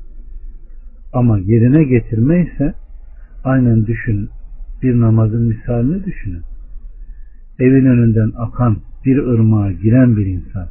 Ama 1.12 1.38
yerine 1.38 1.84
getirme 1.84 2.46
ise 2.46 2.74
aynen 3.44 3.86
düşünün. 3.86 4.30
Bir 4.82 5.00
namazın 5.00 5.42
misalini 5.42 6.04
düşünün. 6.04 6.42
Evin 7.58 7.86
önünden 7.86 8.32
akan 8.36 8.76
bir 9.04 9.18
ırmağa 9.18 9.72
giren 9.72 10.16
bir 10.16 10.26
insan 10.26 10.68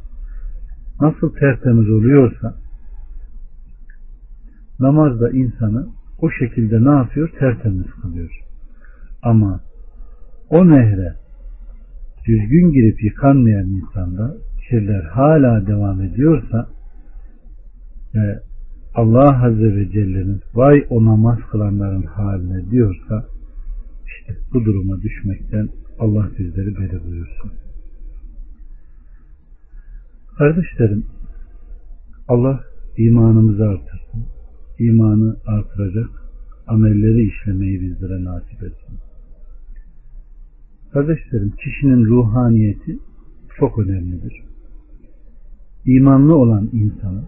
nasıl 1.00 1.34
tertemiz 1.34 1.90
oluyorsa 1.90 2.54
namazda 4.80 5.30
insanı 5.30 5.86
o 6.18 6.30
şekilde 6.30 6.84
ne 6.84 6.90
yapıyor? 6.90 7.30
Tertemiz 7.38 7.86
kılıyor. 8.02 8.30
Ama 9.22 9.60
o 10.50 10.68
nehre 10.68 11.14
düzgün 12.26 12.72
girip 12.72 13.04
yıkanmayan 13.04 13.66
insanda 13.66 14.34
kirler 14.68 15.04
hala 15.04 15.66
devam 15.66 16.02
ediyorsa 16.02 16.68
ve 18.14 18.40
Allah 18.94 19.44
Azze 19.44 19.76
ve 19.76 19.90
Celle'nin 19.90 20.40
vay 20.54 20.86
o 20.90 21.04
namaz 21.04 21.38
kılanların 21.50 22.02
haline 22.02 22.70
diyorsa 22.70 23.26
işte 24.06 24.36
bu 24.52 24.64
duruma 24.64 25.02
düşmekten 25.02 25.68
Allah 25.98 26.28
bizleri 26.38 26.76
beri 26.76 27.04
buyursun. 27.04 27.52
Kardeşlerim 30.38 31.04
Allah 32.28 32.60
imanımızı 32.96 33.64
artırsın. 33.64 34.26
İmanı 34.78 35.36
artıracak 35.46 36.10
amelleri 36.66 37.26
işlemeyi 37.26 37.80
bizlere 37.80 38.24
nasip 38.24 38.62
etsin. 38.62 38.98
Kardeşlerim 40.92 41.50
kişinin 41.50 42.04
ruhaniyeti 42.04 42.98
çok 43.56 43.78
önemlidir. 43.78 44.42
İmanlı 45.86 46.36
olan 46.36 46.70
insanın 46.72 47.26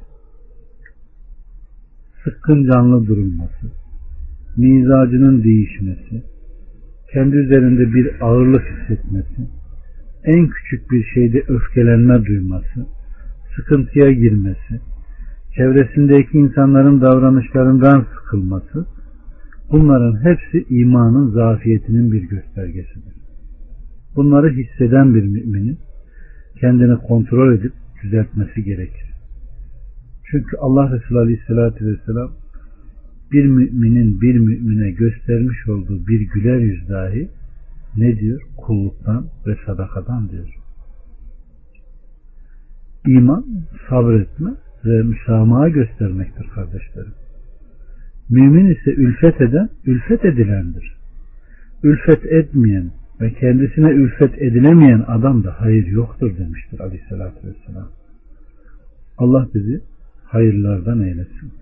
sıkkın 2.24 2.64
canlı 2.72 3.06
durulması, 3.06 3.66
mizacının 4.56 5.44
değişmesi, 5.44 6.22
kendi 7.12 7.36
üzerinde 7.36 7.94
bir 7.94 8.10
ağırlık 8.20 8.62
hissetmesi, 8.62 9.48
en 10.24 10.48
küçük 10.48 10.90
bir 10.90 11.04
şeyde 11.14 11.42
öfkelenme 11.48 12.24
duyması, 12.24 12.86
sıkıntıya 13.56 14.12
girmesi, 14.12 14.80
çevresindeki 15.56 16.38
insanların 16.38 17.00
davranışlarından 17.00 18.06
sıkılması, 18.18 18.86
bunların 19.72 20.24
hepsi 20.24 20.66
imanın 20.68 21.30
zafiyetinin 21.30 22.12
bir 22.12 22.22
göstergesidir. 22.22 23.14
Bunları 24.16 24.50
hisseden 24.50 25.14
bir 25.14 25.22
müminin 25.22 25.78
kendini 26.60 26.96
kontrol 26.96 27.54
edip 27.54 27.72
düzeltmesi 28.02 28.64
gerekir. 28.64 29.13
Çünkü 30.34 30.56
Allah 30.56 30.92
Resulü 30.92 31.18
Aleyhisselatü 31.18 31.86
Vesselam 31.86 32.30
bir 33.32 33.44
müminin 33.44 34.20
bir 34.20 34.38
mümine 34.38 34.90
göstermiş 34.90 35.68
olduğu 35.68 36.06
bir 36.06 36.20
güler 36.20 36.58
yüz 36.58 36.88
dahi 36.88 37.28
ne 37.96 38.18
diyor? 38.18 38.40
Kulluktan 38.56 39.26
ve 39.46 39.56
sadakadan 39.66 40.28
diyor. 40.28 40.54
İman 43.06 43.44
sabretme 43.88 44.50
ve 44.84 45.02
müsamaha 45.02 45.68
göstermektir 45.68 46.46
kardeşlerim. 46.54 47.14
Mümin 48.30 48.74
ise 48.74 48.90
ülfet 48.90 49.40
eden, 49.40 49.68
ülfet 49.86 50.24
edilendir. 50.24 50.96
Ülfet 51.82 52.24
etmeyen 52.24 52.90
ve 53.20 53.32
kendisine 53.32 53.90
ülfet 53.90 54.42
edilemeyen 54.42 55.04
adam 55.06 55.44
da 55.44 55.60
hayır 55.60 55.86
yoktur 55.86 56.38
demiştir 56.38 56.80
aleyhissalatü 56.80 57.48
vesselam. 57.48 57.88
Allah 59.18 59.48
bizi 59.54 59.93
hayırlardan 60.34 61.02
eylesin. 61.02 61.52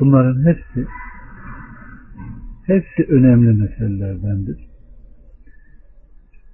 Bunların 0.00 0.46
hepsi 0.46 0.86
hepsi 2.66 3.12
önemli 3.12 3.62
meselelerdendir. 3.62 4.58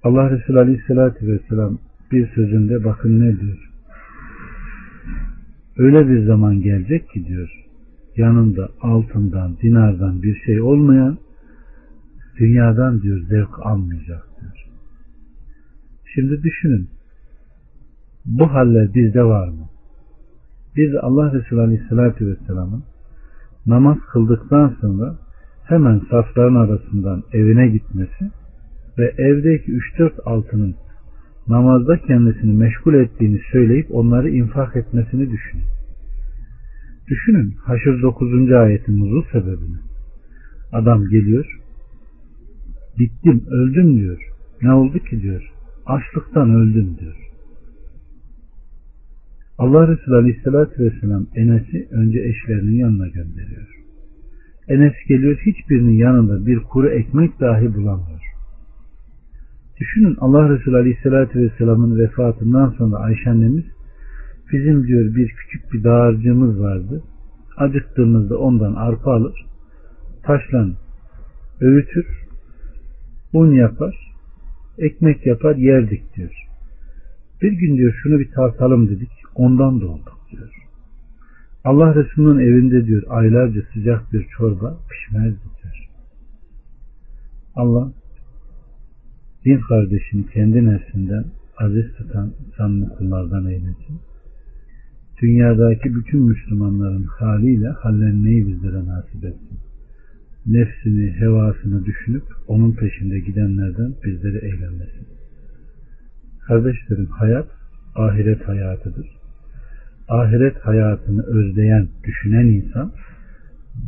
Allah 0.03 0.31
Resulü 0.31 0.59
Aleyhisselatü 0.59 1.27
Vesselam 1.27 1.79
bir 2.11 2.27
sözünde 2.27 2.83
bakın 2.83 3.19
ne 3.19 3.39
diyor. 3.39 3.71
Öyle 5.77 6.09
bir 6.09 6.25
zaman 6.25 6.61
gelecek 6.61 7.09
ki 7.09 7.25
diyor 7.25 7.65
yanında 8.17 8.69
altından, 8.81 9.57
dinardan 9.57 10.23
bir 10.23 10.35
şey 10.45 10.61
olmayan 10.61 11.17
dünyadan 12.39 13.01
diyor 13.01 13.21
zevk 13.27 13.65
almayacak 13.65 14.27
diyor. 14.41 14.67
Şimdi 16.13 16.43
düşünün 16.43 16.89
bu 18.25 18.53
haller 18.53 18.93
bizde 18.93 19.23
var 19.23 19.47
mı? 19.47 19.69
Biz 20.75 20.95
Allah 21.01 21.33
Resulü 21.33 21.61
Aleyhisselatü 21.61 22.27
Vesselam'ın 22.27 22.83
namaz 23.65 23.97
kıldıktan 24.11 24.75
sonra 24.81 25.15
hemen 25.63 26.01
safların 26.09 26.55
arasından 26.55 27.23
evine 27.33 27.67
gitmesi 27.67 28.31
ve 28.97 29.13
evdeki 29.17 29.71
3-4 29.71 30.21
altının 30.25 30.75
namazda 31.47 31.97
kendisini 31.97 32.57
meşgul 32.57 32.93
ettiğini 32.93 33.41
söyleyip 33.51 33.87
onları 33.95 34.29
infak 34.29 34.75
etmesini 34.75 35.31
düşünün. 35.31 35.63
Düşünün 37.07 37.55
Haşr 37.63 38.01
9. 38.01 38.51
ayetin 38.51 38.99
nuzul 38.99 39.23
sebebini. 39.31 39.77
Adam 40.71 41.09
geliyor, 41.09 41.59
bittim, 42.99 43.43
öldüm 43.49 43.97
diyor. 43.97 44.29
Ne 44.61 44.73
oldu 44.73 44.99
ki 44.99 45.21
diyor. 45.21 45.51
Açlıktan 45.85 46.49
öldüm 46.49 46.97
diyor. 46.99 47.15
Allah 49.57 49.87
Resulü 49.87 50.15
Aleyhisselatü 50.15 50.83
Vesselam 50.83 51.27
Enes'i 51.35 51.87
önce 51.91 52.19
eşlerinin 52.19 52.75
yanına 52.75 53.07
gönderiyor. 53.07 53.67
Enes 54.67 54.93
geliyor 55.07 55.37
hiçbirinin 55.45 55.97
yanında 55.97 56.45
bir 56.45 56.59
kuru 56.59 56.89
ekmek 56.89 57.39
dahi 57.39 57.75
bulamıyor. 57.75 58.21
Düşünün 59.79 60.15
Allah 60.19 60.49
Resulü 60.49 60.77
Aleyhisselatü 60.77 61.39
Vesselam'ın 61.39 61.99
vefatından 61.99 62.69
sonra 62.77 62.95
Ayşe 62.95 63.29
annemiz 63.29 63.65
Bizim 64.51 64.87
diyor 64.87 65.15
bir 65.15 65.27
küçük 65.27 65.73
bir 65.73 65.83
dağarcığımız 65.83 66.59
vardı. 66.59 67.03
Acıktığımızda 67.57 68.37
ondan 68.37 68.73
arpa 68.73 69.11
alır. 69.11 69.45
Taşlan 70.23 70.75
öğütür. 71.61 72.05
Un 73.33 73.51
yapar. 73.51 74.15
Ekmek 74.77 75.25
yapar 75.25 75.55
yerdik 75.55 76.15
diyor. 76.15 76.47
Bir 77.41 77.51
gün 77.51 77.77
diyor 77.77 77.93
şunu 78.03 78.19
bir 78.19 78.31
tartalım 78.31 78.89
dedik. 78.89 79.24
Ondan 79.35 79.81
da 79.81 79.87
olduk 79.87 80.19
diyor. 80.31 80.53
Allah 81.63 81.95
Resulü'nün 81.95 82.39
evinde 82.39 82.85
diyor 82.85 83.03
aylarca 83.07 83.61
sıcak 83.73 84.13
bir 84.13 84.27
çorba 84.37 84.77
pişmezdi 84.89 85.39
diyor. 85.63 85.89
Allah 87.55 87.91
din 89.45 89.59
kardeşini 89.59 90.27
kendi 90.27 90.65
nefsinden 90.65 91.25
aziz 91.57 91.93
tutan 91.97 92.33
sanlı 92.57 92.89
kullardan 92.97 93.45
eylesin. 93.45 93.99
Dünyadaki 95.21 95.95
bütün 95.95 96.21
Müslümanların 96.21 97.03
haliyle 97.03 97.69
hallenmeyi 97.69 98.47
bizlere 98.47 98.85
nasip 98.85 99.25
etsin. 99.25 99.59
Nefsini, 100.45 101.11
hevasını 101.11 101.85
düşünüp 101.85 102.23
onun 102.47 102.71
peşinde 102.71 103.19
gidenlerden 103.19 103.93
bizleri 104.05 104.45
eylemesin. 104.45 105.07
Kardeşlerim 106.47 107.05
hayat 107.05 107.47
ahiret 107.95 108.47
hayatıdır. 108.47 109.07
Ahiret 110.09 110.57
hayatını 110.57 111.23
özleyen, 111.23 111.87
düşünen 112.03 112.45
insan 112.45 112.91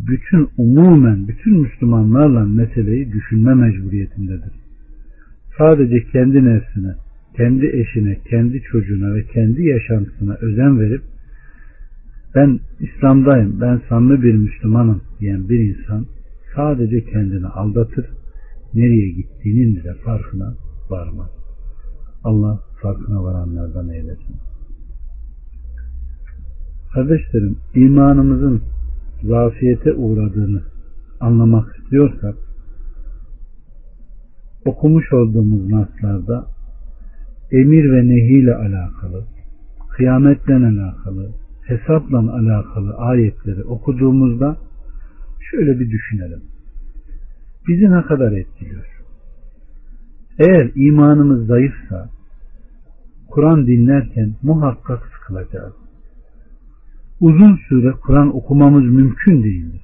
bütün 0.08 0.50
umumen 0.58 1.28
bütün 1.28 1.62
Müslümanlarla 1.62 2.46
meseleyi 2.46 3.12
düşünme 3.12 3.54
mecburiyetindedir. 3.54 4.52
Sadece 5.58 6.04
kendi 6.12 6.46
nefsine, 6.46 6.96
kendi 7.36 7.68
eşine, 7.68 8.18
kendi 8.30 8.62
çocuğuna 8.62 9.16
ve 9.16 9.24
kendi 9.24 9.64
yaşantısına 9.64 10.34
özen 10.34 10.80
verip 10.80 11.02
ben 12.36 12.60
İslam'dayım, 12.80 13.62
ben 13.62 13.82
sanlı 13.90 14.22
bir 14.22 14.34
Müslümanım 14.34 15.02
diyen 15.20 15.50
bir 15.50 15.60
insan 15.60 16.06
sadece 16.56 17.06
kendini 17.06 17.48
aldatır, 17.48 18.06
nereye 18.74 19.10
gittiğinin 19.10 19.76
bile 19.76 19.94
farkına 19.94 20.54
varmaz. 20.90 21.30
Allah 22.24 22.60
farkına 22.82 23.24
varanlardan 23.24 23.90
eylesin. 23.90 24.47
Kardeşlerim, 26.94 27.58
imanımızın 27.76 28.62
zafiyete 29.24 29.94
uğradığını 29.94 30.62
anlamak 31.20 31.78
istiyorsak, 31.78 32.36
okumuş 34.66 35.14
olduğumuz 35.14 35.70
naslarda 35.70 36.48
emir 37.52 37.92
ve 37.92 38.08
nehi 38.08 38.40
ile 38.40 38.56
alakalı, 38.56 39.26
kıyametle 39.90 40.56
alakalı, 40.56 41.32
hesapla 41.68 42.34
alakalı 42.34 42.98
ayetleri 42.98 43.64
okuduğumuzda 43.64 44.58
şöyle 45.52 45.80
bir 45.80 45.92
düşünelim. 45.92 46.42
Bizi 47.68 47.92
ne 47.92 48.02
kadar 48.02 48.32
etkiliyor? 48.32 48.86
Eğer 50.40 50.72
imanımız 50.76 51.48
zayıfsa 51.48 52.10
Kur'an 53.28 53.68
dinlerken 53.68 54.36
muhakkak 54.44 55.00
sıkılacağız. 55.14 55.87
Uzun 57.20 57.60
süre 57.70 57.92
Kur'an 57.92 58.36
okumamız 58.36 58.84
mümkün 58.84 59.44
değildir. 59.44 59.82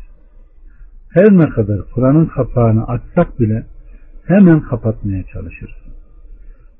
Her 1.09 1.37
ne 1.37 1.49
kadar 1.49 1.81
Kur'an'ın 1.93 2.25
kapağını 2.25 2.87
açsak 2.87 3.39
bile 3.39 3.65
hemen 4.27 4.61
kapatmaya 4.61 5.23
çalışırız. 5.23 5.83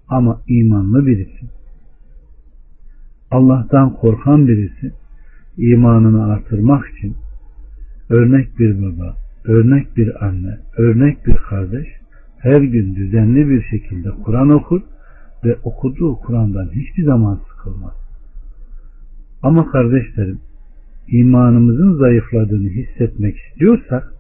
Ama 0.07 0.41
imanlı 0.47 1.05
birisi, 1.05 1.45
Allah'tan 3.31 3.93
korkan 3.93 4.47
birisi 4.47 4.91
imanını 5.57 6.33
artırmak 6.33 6.89
için 6.89 7.15
örnek 8.09 8.59
bir 8.59 8.81
baba, 8.81 9.15
örnek 9.45 9.97
bir 9.97 10.25
anne, 10.25 10.57
örnek 10.77 11.27
bir 11.27 11.35
kardeş 11.35 11.87
her 12.39 12.61
gün 12.61 12.95
düzenli 12.95 13.49
bir 13.49 13.63
şekilde 13.63 14.09
Kur'an 14.09 14.49
okur 14.49 14.81
ve 15.43 15.57
okuduğu 15.63 16.15
Kur'an'dan 16.15 16.69
hiçbir 16.71 17.03
zaman 17.03 17.39
sıkılmaz. 17.49 18.02
Ama 19.43 19.71
kardeşlerim 19.71 20.39
imanımızın 21.07 21.97
zayıfladığını 21.97 22.69
hissetmek 22.69 23.37
istiyorsak 23.37 24.13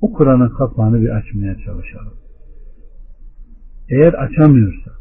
o 0.00 0.12
Kur'an'ın 0.12 0.48
kapağını 0.48 1.00
bir 1.00 1.16
açmaya 1.16 1.54
çalışalım. 1.54 2.14
Eğer 3.88 4.12
açamıyorsak, 4.12 4.94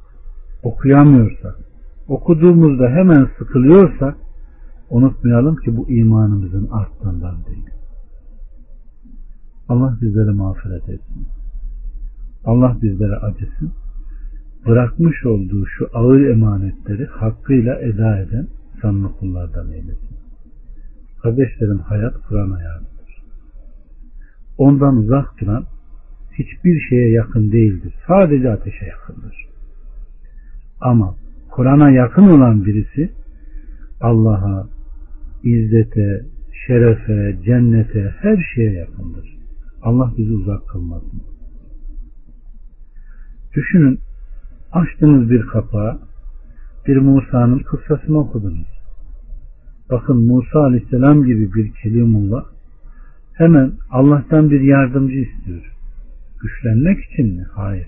okuyamıyorsak, 0.64 1.56
okuduğumuzda 2.08 2.90
hemen 2.90 3.30
sıkılıyorsak 3.38 4.18
unutmayalım 4.90 5.56
ki 5.56 5.78
bu 5.78 5.90
imanımızın 5.90 6.68
arttığından 6.68 7.46
değil. 7.46 7.70
Allah 9.70 9.98
bizlere 10.02 10.32
mağfiret 10.32 10.90
etsin. 10.90 11.28
Allah 12.46 12.78
bizlere 12.82 13.16
acısın. 13.16 13.72
Bırakmış 14.68 15.26
olduğu 15.26 15.66
şu 15.66 15.90
ağır 15.94 16.22
emanetleri 16.22 17.06
hakkıyla 17.06 17.76
eda 17.76 18.20
eden 18.20 18.48
sanlı 18.82 19.12
kullardan 19.20 19.72
eylesin. 19.72 20.18
Kardeşlerim 21.24 21.80
hayat 21.80 22.14
Kur'an 22.28 22.52
hayatıdır. 22.52 23.24
Ondan 24.58 24.98
uzak 24.98 25.40
duran 25.40 25.66
hiçbir 26.32 26.80
şeye 26.90 27.12
yakın 27.12 27.52
değildir. 27.52 27.94
Sadece 28.08 28.52
ateşe 28.52 28.86
yakındır. 28.86 29.36
Ama 30.82 31.16
Kur'an'a 31.52 31.92
yakın 31.92 32.28
olan 32.28 32.66
birisi 32.66 33.12
Allah'a, 34.02 34.68
izzete, 35.44 36.26
şerefe, 36.68 37.38
cennete, 37.46 38.16
her 38.22 38.46
şeye 38.56 38.72
yakındır. 38.72 39.38
Allah 39.82 40.14
bizi 40.18 40.34
uzak 40.34 40.68
kılmasın. 40.68 41.22
Düşünün, 43.56 44.00
açtınız 44.72 45.30
bir 45.30 45.42
kapağı, 45.42 46.00
bir 46.88 46.98
Musa'nın 46.98 47.60
kıssasını 47.60 48.20
okudunuz. 48.20 48.68
Bakın 49.92 50.26
Musa 50.26 50.60
aleyhisselam 50.60 51.24
gibi 51.24 51.54
bir 51.54 51.74
kelimullah 51.84 52.46
hemen 53.34 53.72
Allah'tan 53.92 54.50
bir 54.52 54.62
yardımcı 54.62 55.16
istiyor. 55.16 55.74
Güçlenmek 56.42 57.04
için 57.06 57.36
mi? 57.36 57.46
Hayır. 57.56 57.88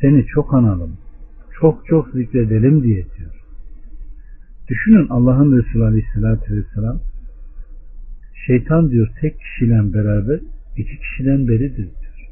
Seni 0.00 0.26
çok 0.26 0.54
analım, 0.54 0.96
çok 1.60 1.86
çok 1.86 2.10
zikredelim 2.10 2.82
diye 2.82 3.04
diyor. 3.18 3.34
Düşünün 4.68 5.08
Allah'ın 5.08 5.58
Resulü 5.58 5.84
Aleyhisselatü 5.84 6.56
Vesselam 6.56 7.00
şeytan 8.46 8.90
diyor 8.90 9.08
tek 9.20 9.40
kişiyle 9.40 9.94
beraber 9.94 10.40
iki 10.76 10.98
kişiden 10.98 11.48
beridir 11.48 11.76
diyor. 11.76 12.28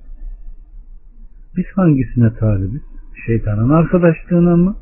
Biz 1.57 1.67
hangisine 1.75 2.35
talibiz? 2.35 2.83
Şeytanın 3.27 3.71
arkadaşlığına 3.71 4.57
mı? 4.57 4.77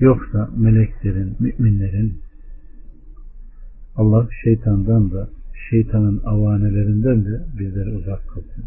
Yoksa 0.00 0.50
meleklerin, 0.56 1.36
müminlerin 1.40 2.20
Allah 3.96 4.28
şeytandan 4.44 5.12
da 5.12 5.28
şeytanın 5.70 6.20
avanelerinden 6.24 7.24
de 7.24 7.44
bizleri 7.58 7.90
uzak 7.90 8.28
kılsın. 8.28 8.64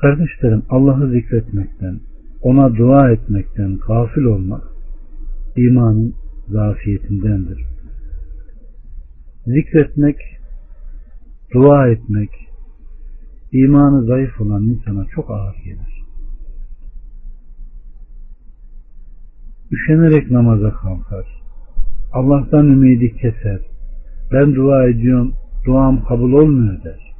Kardeşlerim 0.00 0.62
Allah'ı 0.68 1.10
zikretmekten, 1.10 2.00
ona 2.42 2.76
dua 2.76 3.10
etmekten 3.10 3.78
gafil 3.86 4.22
olmak 4.22 4.62
imanın 5.56 6.14
zafiyetindendir. 6.48 7.64
Zikretmek, 9.46 10.16
dua 11.54 11.88
etmek, 11.88 12.30
imanı 13.52 14.04
zayıf 14.04 14.40
olan 14.40 14.62
insana 14.62 15.06
çok 15.14 15.30
ağır 15.30 15.56
gelir. 15.64 15.97
Üşenerek 19.70 20.30
namaza 20.30 20.70
kalkar. 20.70 21.26
Allah'tan 22.12 22.66
ümidi 22.66 23.16
keser. 23.16 23.60
Ben 24.32 24.54
dua 24.54 24.88
ediyorum, 24.88 25.34
duam 25.66 26.04
kabul 26.04 26.32
olmuyor 26.32 26.84
der. 26.84 27.14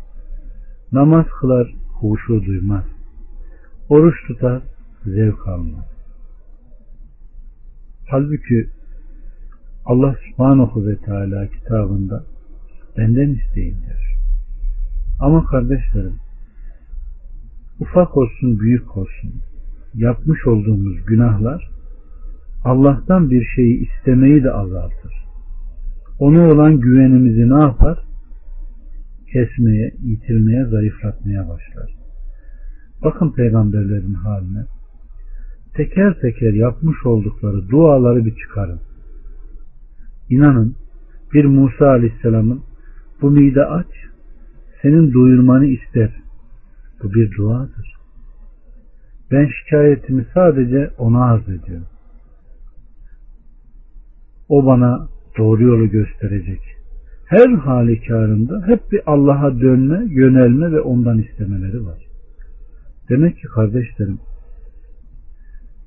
Namaz 0.93 1.27
kılar, 1.41 1.75
huşu 2.01 2.45
duymaz. 2.45 2.85
Oruç 3.89 4.15
tutar, 4.27 4.63
zevk 5.05 5.49
almaz. 5.49 5.85
Halbuki 8.11 8.69
Allah 9.85 10.17
subhanahu 10.31 10.87
ve 10.87 10.97
teala 10.97 11.47
kitabında 11.47 12.25
benden 12.97 13.35
isteyin 13.35 13.77
diyor. 13.87 14.17
Ama 15.21 15.45
kardeşlerim 15.45 16.17
ufak 17.81 18.17
olsun 18.17 18.61
büyük 18.61 18.97
olsun 18.97 19.33
yapmış 19.95 20.47
olduğumuz 20.47 21.07
günahlar 21.07 21.78
Allah'tan 22.65 23.31
bir 23.31 23.45
şeyi 23.57 23.89
istemeyi 23.89 24.45
de 24.45 24.51
azaltır. 24.51 25.13
Ona 26.19 26.53
olan 26.53 26.81
güvenimizi 26.81 27.51
ne 27.51 27.61
yapar? 27.61 27.99
Kesmeye, 29.33 29.95
yitirmeye, 29.99 30.65
zayıflatmaya 30.65 31.49
başlar. 31.49 31.95
Bakın 33.05 33.33
peygamberlerin 33.33 34.15
haline 34.15 34.65
teker 35.79 36.21
teker 36.21 36.53
yapmış 36.53 37.07
oldukları 37.07 37.69
duaları 37.69 38.25
bir 38.25 38.37
çıkarın. 38.37 38.81
İnanın 40.31 40.77
bir 41.33 41.45
Musa 41.45 41.87
Aleyhisselam'ın 41.87 42.63
bu 43.23 43.31
mide 43.31 43.65
aç, 43.65 43.87
senin 44.83 45.15
doyurmanı 45.15 45.67
ister. 45.67 46.11
Bu 47.03 47.15
bir 47.15 47.37
duadır. 47.37 47.95
Ben 49.31 49.49
şikayetimi 49.59 50.27
sadece 50.35 50.91
ona 50.99 51.25
arz 51.25 51.49
ediyorum. 51.49 51.87
O 54.49 54.67
bana 54.67 55.09
doğru 55.39 55.63
yolu 55.63 55.91
gösterecek. 55.91 56.61
Her 57.25 57.49
halükarında 57.49 58.67
hep 58.67 58.93
bir 58.93 59.01
Allah'a 59.07 59.61
dönme, 59.61 60.07
yönelme 60.09 60.73
ve 60.73 60.81
ondan 60.81 61.19
istemeleri 61.19 61.85
var. 61.85 61.99
Demek 63.09 63.37
ki 63.37 63.47
kardeşlerim 63.55 64.19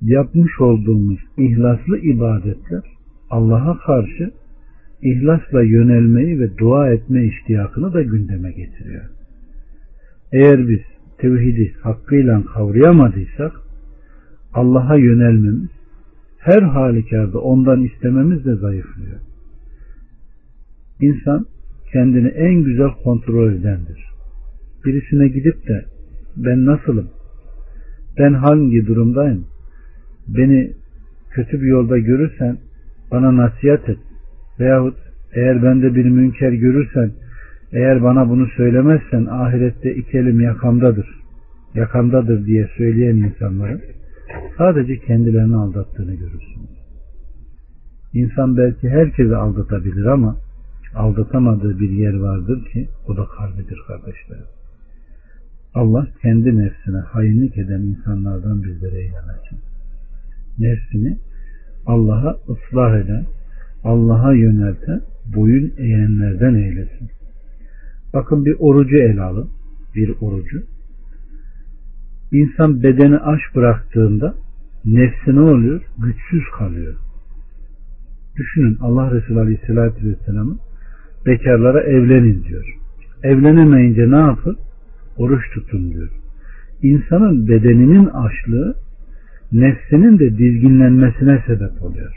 yapmış 0.02 0.62
olduğumuz 0.62 1.20
ihlaslı 1.38 1.98
ibadetler 1.98 2.84
Allah'a 3.30 3.78
karşı 3.78 4.32
ihlasla 5.02 5.64
yönelmeyi 5.64 6.40
ve 6.40 6.58
dua 6.58 6.90
etme 6.90 7.26
iştiyakını 7.26 7.94
da 7.94 8.02
gündeme 8.02 8.52
getiriyor. 8.52 9.06
Eğer 10.32 10.68
biz 10.68 10.80
tevhidi 11.18 11.74
hakkıyla 11.82 12.44
kavrayamadıysak 12.46 13.52
Allah'a 14.54 14.98
yönelmemiz 14.98 15.70
her 16.42 16.62
halükarda 16.62 17.40
ondan 17.40 17.84
istememiz 17.84 18.46
de 18.46 18.56
zayıflıyor. 18.56 19.20
İnsan 21.02 21.46
kendini 21.94 22.28
en 22.28 22.64
güzel 22.64 22.90
kontrol 23.04 23.54
edendir. 23.54 24.06
Birisine 24.86 25.28
gidip 25.28 25.68
de 25.68 25.86
ben 26.38 26.66
nasılım? 26.66 27.10
Ben 28.18 28.34
hangi 28.34 28.88
durumdayım? 28.88 29.46
Beni 30.28 30.72
kötü 31.32 31.62
bir 31.62 31.68
yolda 31.68 31.98
görürsen 31.98 32.58
bana 33.12 33.38
nasihat 33.38 33.90
et. 33.90 34.00
Veyahut 34.60 34.98
eğer 35.34 35.64
bende 35.64 35.96
bir 35.96 36.06
münker 36.06 36.52
görürsen 36.52 37.12
eğer 37.72 38.04
bana 38.04 38.30
bunu 38.30 38.48
söylemezsen 38.48 39.26
ahirette 39.26 39.96
iki 39.96 40.18
elim 40.18 40.42
yakamdadır. 40.42 41.22
Yakamdadır 41.76 42.46
diye 42.46 42.70
söyleyen 42.78 43.16
insanların 43.16 43.82
sadece 44.58 45.00
kendilerini 45.00 45.56
aldattığını 45.56 46.14
görürsünüz. 46.14 46.70
İnsan 48.14 48.58
belki 48.58 48.90
herkesi 48.90 49.36
aldatabilir 49.36 50.06
ama 50.06 50.38
aldatamadığı 50.96 51.80
bir 51.80 51.90
yer 51.90 52.20
vardır 52.20 52.66
ki 52.66 52.90
o 53.08 53.18
da 53.18 53.26
kalbidir 53.26 53.80
kardeşlerim. 53.88 54.46
Allah 55.74 56.08
kendi 56.22 56.58
nefsine 56.58 56.98
hainlik 56.98 57.58
eden 57.58 57.82
insanlardan 57.82 58.64
bizlere 58.64 59.00
eylemesin. 59.00 59.60
Nefsini 60.60 61.18
Allah'a 61.86 62.38
ıslah 62.50 62.98
eden, 62.98 63.26
Allah'a 63.84 64.34
yönelten, 64.34 65.02
boyun 65.36 65.74
eğenlerden 65.78 66.54
eylesin. 66.54 67.10
Bakın 68.14 68.46
bir 68.46 68.56
orucu 68.60 68.98
ele 68.98 69.22
alın. 69.22 69.50
Bir 69.96 70.16
orucu. 70.22 70.64
İnsan 72.32 72.84
bedeni 72.84 73.18
aç 73.18 73.40
bıraktığında 73.56 74.36
nefsi 74.86 75.36
ne 75.36 75.42
oluyor? 75.42 75.82
Güçsüz 75.98 76.44
kalıyor. 76.58 76.96
Düşünün 78.38 78.78
Allah 78.82 79.12
Resulü 79.12 79.40
Aleyhisselatü 79.40 80.10
Vesselam'ın 80.10 80.60
bekarlara 81.26 81.82
evlenin 81.82 82.44
diyor. 82.44 82.78
Evlenemeyince 83.24 84.12
ne 84.12 84.20
yapın? 84.20 84.58
Oruç 85.18 85.42
tutun 85.54 85.92
diyor. 85.92 86.10
İnsanın 86.82 87.48
bedeninin 87.48 88.06
açlığı 88.06 88.76
nefsinin 89.52 90.20
de 90.20 90.38
dizginlenmesine 90.38 91.44
sebep 91.48 91.84
oluyor. 91.84 92.16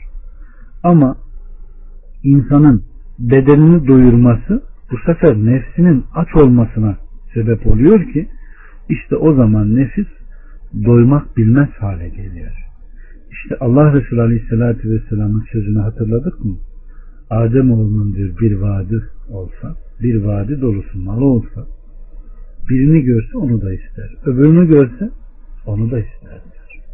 Ama 0.83 1.16
insanın 2.22 2.83
bedenini 3.18 3.88
doyurması 3.88 4.62
bu 4.90 4.96
sefer 5.07 5.37
nefsinin 5.37 6.05
aç 6.14 6.29
olmasına 6.37 6.96
sebep 7.35 7.66
oluyor 7.66 8.12
ki 8.12 8.29
işte 8.88 9.16
o 9.16 9.35
zaman 9.35 9.77
nefis 9.77 10.07
doymak 10.85 11.37
bilmez 11.37 11.68
hale 11.79 12.09
geliyor. 12.09 12.53
İşte 13.31 13.57
Allah 13.61 13.94
Resulü 13.94 14.20
Aleyhisselatü 14.20 14.90
Vesselam'ın 14.90 15.44
sözünü 15.53 15.79
hatırladık 15.79 16.44
mı? 16.44 16.57
Adem 17.31 17.73
oğlunun 17.73 18.14
bir 18.14 18.53
vadi 18.53 19.01
olsa, 19.31 19.77
bir 20.03 20.25
vadi 20.25 20.61
dolusu 20.61 20.99
malı 20.99 21.25
olsa, 21.25 21.66
birini 22.68 23.03
görse 23.03 23.38
onu 23.38 23.62
da 23.62 23.75
ister. 23.75 24.14
Öbürünü 24.25 24.68
görse 24.68 25.11
onu 25.66 25.90
da 25.90 25.99
ister 25.99 26.31
diyor. 26.31 26.85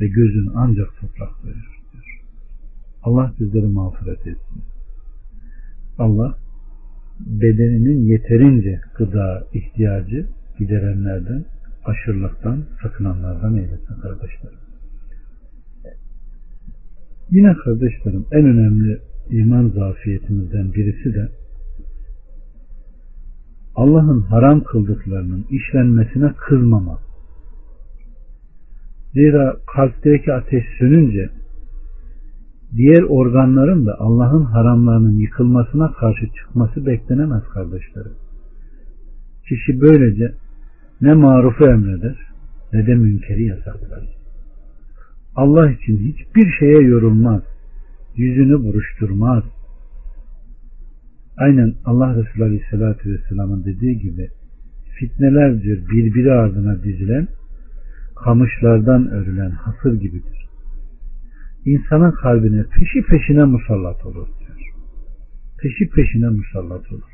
Ve 0.00 0.08
gözün 0.08 0.48
ancak 0.54 0.88
toprak 1.00 1.42
doyurur 1.42 1.82
diyor. 1.92 2.20
Allah 3.02 3.32
bizleri 3.40 3.66
mağfiret 3.66 4.26
etsin. 4.26 4.62
Allah 5.98 6.36
bedeninin 7.20 8.06
yeterince 8.06 8.80
gıda 8.98 9.44
ihtiyacı 9.52 10.28
giderenlerden, 10.62 11.44
aşırılıktan, 11.84 12.64
sakınanlardan 12.82 13.56
eylesin 13.56 14.00
kardeşlerim. 14.02 14.58
Yine 17.30 17.54
kardeşlerim 17.64 18.26
en 18.32 18.44
önemli 18.44 19.00
iman 19.30 19.68
zafiyetimizden 19.68 20.72
birisi 20.72 21.14
de 21.14 21.28
Allah'ın 23.74 24.22
haram 24.22 24.64
kıldıklarının 24.64 25.46
işlenmesine 25.50 26.32
kızmama. 26.48 26.98
Zira 29.14 29.56
kalpteki 29.76 30.32
ateş 30.32 30.64
sönünce 30.78 31.30
diğer 32.76 33.02
organların 33.02 33.86
da 33.86 33.96
Allah'ın 33.98 34.44
haramlarının 34.44 35.18
yıkılmasına 35.18 35.92
karşı 35.92 36.26
çıkması 36.26 36.86
beklenemez 36.86 37.42
kardeşlerim. 37.54 38.16
Kişi 39.48 39.80
böylece 39.80 40.34
ne 41.02 41.14
marufu 41.14 41.66
emreder 41.66 42.16
ne 42.72 42.86
de 42.86 42.94
münkeri 42.94 43.44
yasaklar. 43.44 44.04
Allah 45.34 45.70
için 45.70 45.98
hiçbir 45.98 46.50
şeye 46.58 46.80
yorulmaz. 46.80 47.42
Yüzünü 48.16 48.64
buruşturmaz. 48.64 49.44
Aynen 51.36 51.74
Allah 51.84 52.16
Resulü 52.16 52.44
Aleyhisselatü 52.44 53.12
Vesselam'ın 53.12 53.64
dediği 53.64 53.98
gibi 53.98 54.28
fitneler 54.98 55.62
diyor 55.62 55.78
birbiri 55.88 56.32
ardına 56.32 56.82
dizilen 56.82 57.28
kamışlardan 58.24 59.10
örülen 59.10 59.50
hasır 59.50 59.94
gibidir. 59.94 60.46
İnsanın 61.64 62.10
kalbine 62.10 62.64
peşi 62.64 63.02
peşine 63.02 63.44
musallat 63.44 64.06
olur 64.06 64.28
diyor. 64.38 64.58
Peşi 65.62 65.88
peşine 65.90 66.28
musallat 66.28 66.92
olur. 66.92 67.11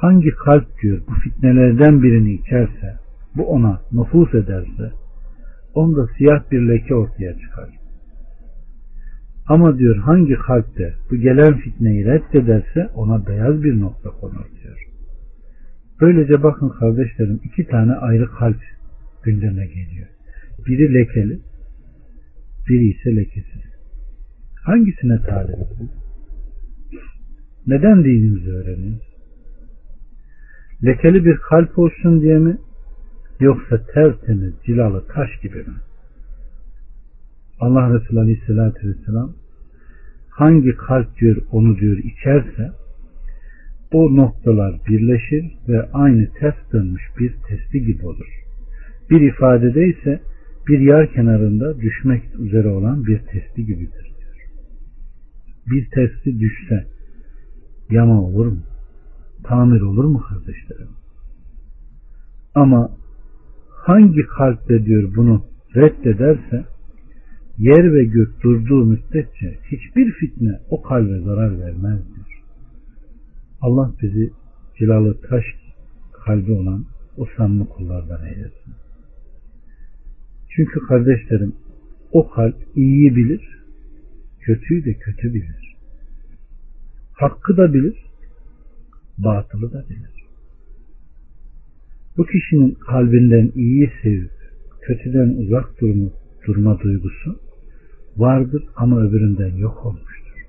Hangi 0.00 0.30
kalp 0.30 0.66
diyor 0.82 1.00
bu 1.08 1.14
fitnelerden 1.14 2.02
birini 2.02 2.32
içerse, 2.32 2.96
bu 3.36 3.46
ona 3.46 3.80
nüfus 3.92 4.34
ederse, 4.34 4.92
onda 5.74 6.06
siyah 6.18 6.50
bir 6.50 6.68
leke 6.68 6.94
ortaya 6.94 7.38
çıkar. 7.38 7.68
Ama 9.46 9.78
diyor 9.78 9.96
hangi 9.96 10.34
kalpte 10.34 10.94
bu 11.10 11.16
gelen 11.16 11.58
fitneyi 11.58 12.04
reddederse 12.04 12.86
ona 12.94 13.26
beyaz 13.26 13.62
bir 13.62 13.80
nokta 13.80 14.10
konur 14.10 14.46
diyor. 14.62 14.86
Böylece 16.00 16.42
bakın 16.42 16.68
kardeşlerim 16.68 17.40
iki 17.44 17.66
tane 17.66 17.92
ayrı 17.92 18.26
kalp 18.26 18.60
gündeme 19.22 19.66
geliyor. 19.66 20.08
Biri 20.66 20.94
lekeli, 20.94 21.40
biri 22.68 22.88
ise 22.88 23.16
lekesiz. 23.16 23.62
Hangisine 24.64 25.22
talibiz? 25.22 25.90
Neden 27.66 28.04
dinimizi 28.04 28.50
öğreniyoruz? 28.50 29.09
Lekeli 30.84 31.24
bir 31.24 31.36
kalp 31.36 31.78
olsun 31.78 32.20
diye 32.20 32.38
mi 32.38 32.58
yoksa 33.40 33.84
tertemiz 33.94 34.54
cilalı 34.66 35.06
taş 35.06 35.28
gibi 35.42 35.58
mi? 35.58 35.76
Allah 37.60 37.94
Resulü 37.94 38.20
Aleyhisselatü 38.20 38.88
Vesselam 38.88 39.32
hangi 40.30 40.76
kalp 40.76 41.18
diyor 41.20 41.36
onu 41.52 41.76
diyor 41.78 41.98
içerse 41.98 42.70
o 43.92 44.16
noktalar 44.16 44.80
birleşir 44.88 45.44
ve 45.68 45.82
aynı 45.92 46.28
ters 46.40 46.72
dönmüş 46.72 47.02
bir 47.18 47.34
testi 47.48 47.84
gibi 47.84 48.06
olur. 48.06 48.44
Bir 49.10 49.20
ifadede 49.20 49.88
ise 49.88 50.20
bir 50.68 50.78
yer 50.78 51.12
kenarında 51.12 51.80
düşmek 51.80 52.22
üzere 52.38 52.68
olan 52.68 53.06
bir 53.06 53.18
testi 53.18 53.66
gibidir 53.66 54.12
diyor. 54.18 54.36
Bir 55.70 55.90
testi 55.90 56.40
düşse 56.40 56.86
yama 57.90 58.22
olur 58.22 58.46
mu? 58.46 58.69
Tamir 59.42 59.80
olur 59.80 60.04
mu 60.04 60.20
kardeşlerim? 60.28 60.88
Ama 62.54 62.90
hangi 63.70 64.26
kalple 64.26 64.84
diyor 64.84 65.14
bunu 65.16 65.44
reddederse 65.76 66.64
yer 67.58 67.94
ve 67.94 68.04
gök 68.04 68.42
durduğu 68.42 68.84
müddetçe 68.84 69.58
hiçbir 69.64 70.12
fitne 70.12 70.60
o 70.70 70.82
kalbe 70.82 71.20
zarar 71.20 71.60
vermez 71.60 72.06
diyor. 72.14 72.42
Allah 73.60 73.92
bizi 74.02 74.30
cilalı 74.78 75.20
taş 75.20 75.44
kalbi 76.24 76.52
olan 76.52 76.84
o 77.16 77.26
samimi 77.36 77.68
kullardan 77.68 78.24
eylesin. 78.26 78.74
Çünkü 80.48 80.80
kardeşlerim 80.80 81.52
o 82.12 82.30
kalp 82.30 82.56
iyiyi 82.76 83.16
bilir, 83.16 83.60
kötüyü 84.40 84.84
de 84.84 84.94
kötü 84.94 85.34
bilir. 85.34 85.76
Hakkı 87.12 87.56
da 87.56 87.74
bilir, 87.74 88.09
batılı 89.24 89.72
da 89.72 89.84
bilir. 89.88 90.26
Bu 92.16 92.26
kişinin 92.26 92.70
kalbinden 92.70 93.52
iyiyi 93.54 93.92
sevip 94.02 94.30
kötüden 94.80 95.28
uzak 95.28 95.80
durma, 95.80 96.10
durma 96.46 96.80
duygusu 96.80 97.38
vardır 98.16 98.64
ama 98.76 99.00
öbüründen 99.00 99.56
yok 99.56 99.86
olmuştur. 99.86 100.46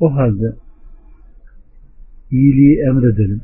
O 0.00 0.14
halde 0.14 0.56
iyiliği 2.30 2.78
emredelim, 2.78 3.40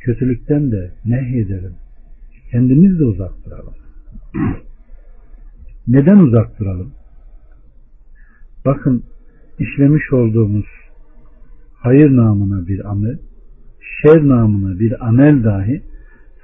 kötülükten 0.00 0.72
de 0.72 0.92
nehyedelim. 1.04 1.74
Kendimiz 2.50 2.98
de 2.98 3.04
uzak 3.04 3.44
duralım. 3.44 3.74
Neden 5.88 6.16
uzak 6.16 6.58
duralım? 6.60 6.92
Bakın 8.64 9.04
işlemiş 9.58 10.12
olduğumuz 10.12 10.66
hayır 11.86 12.16
namına 12.16 12.66
bir 12.66 12.90
amel, 12.90 13.18
şer 14.02 14.28
namına 14.28 14.78
bir 14.78 15.06
amel 15.08 15.44
dahi 15.44 15.82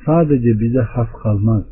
sadece 0.07 0.61
bize 0.61 0.81
has 0.81 1.09
kalmaz. 1.23 1.65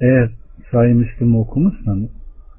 Eğer 0.00 0.30
Sahih 0.70 0.94
Müslüm'ü 0.94 1.36
okumuşsanız 1.36 2.10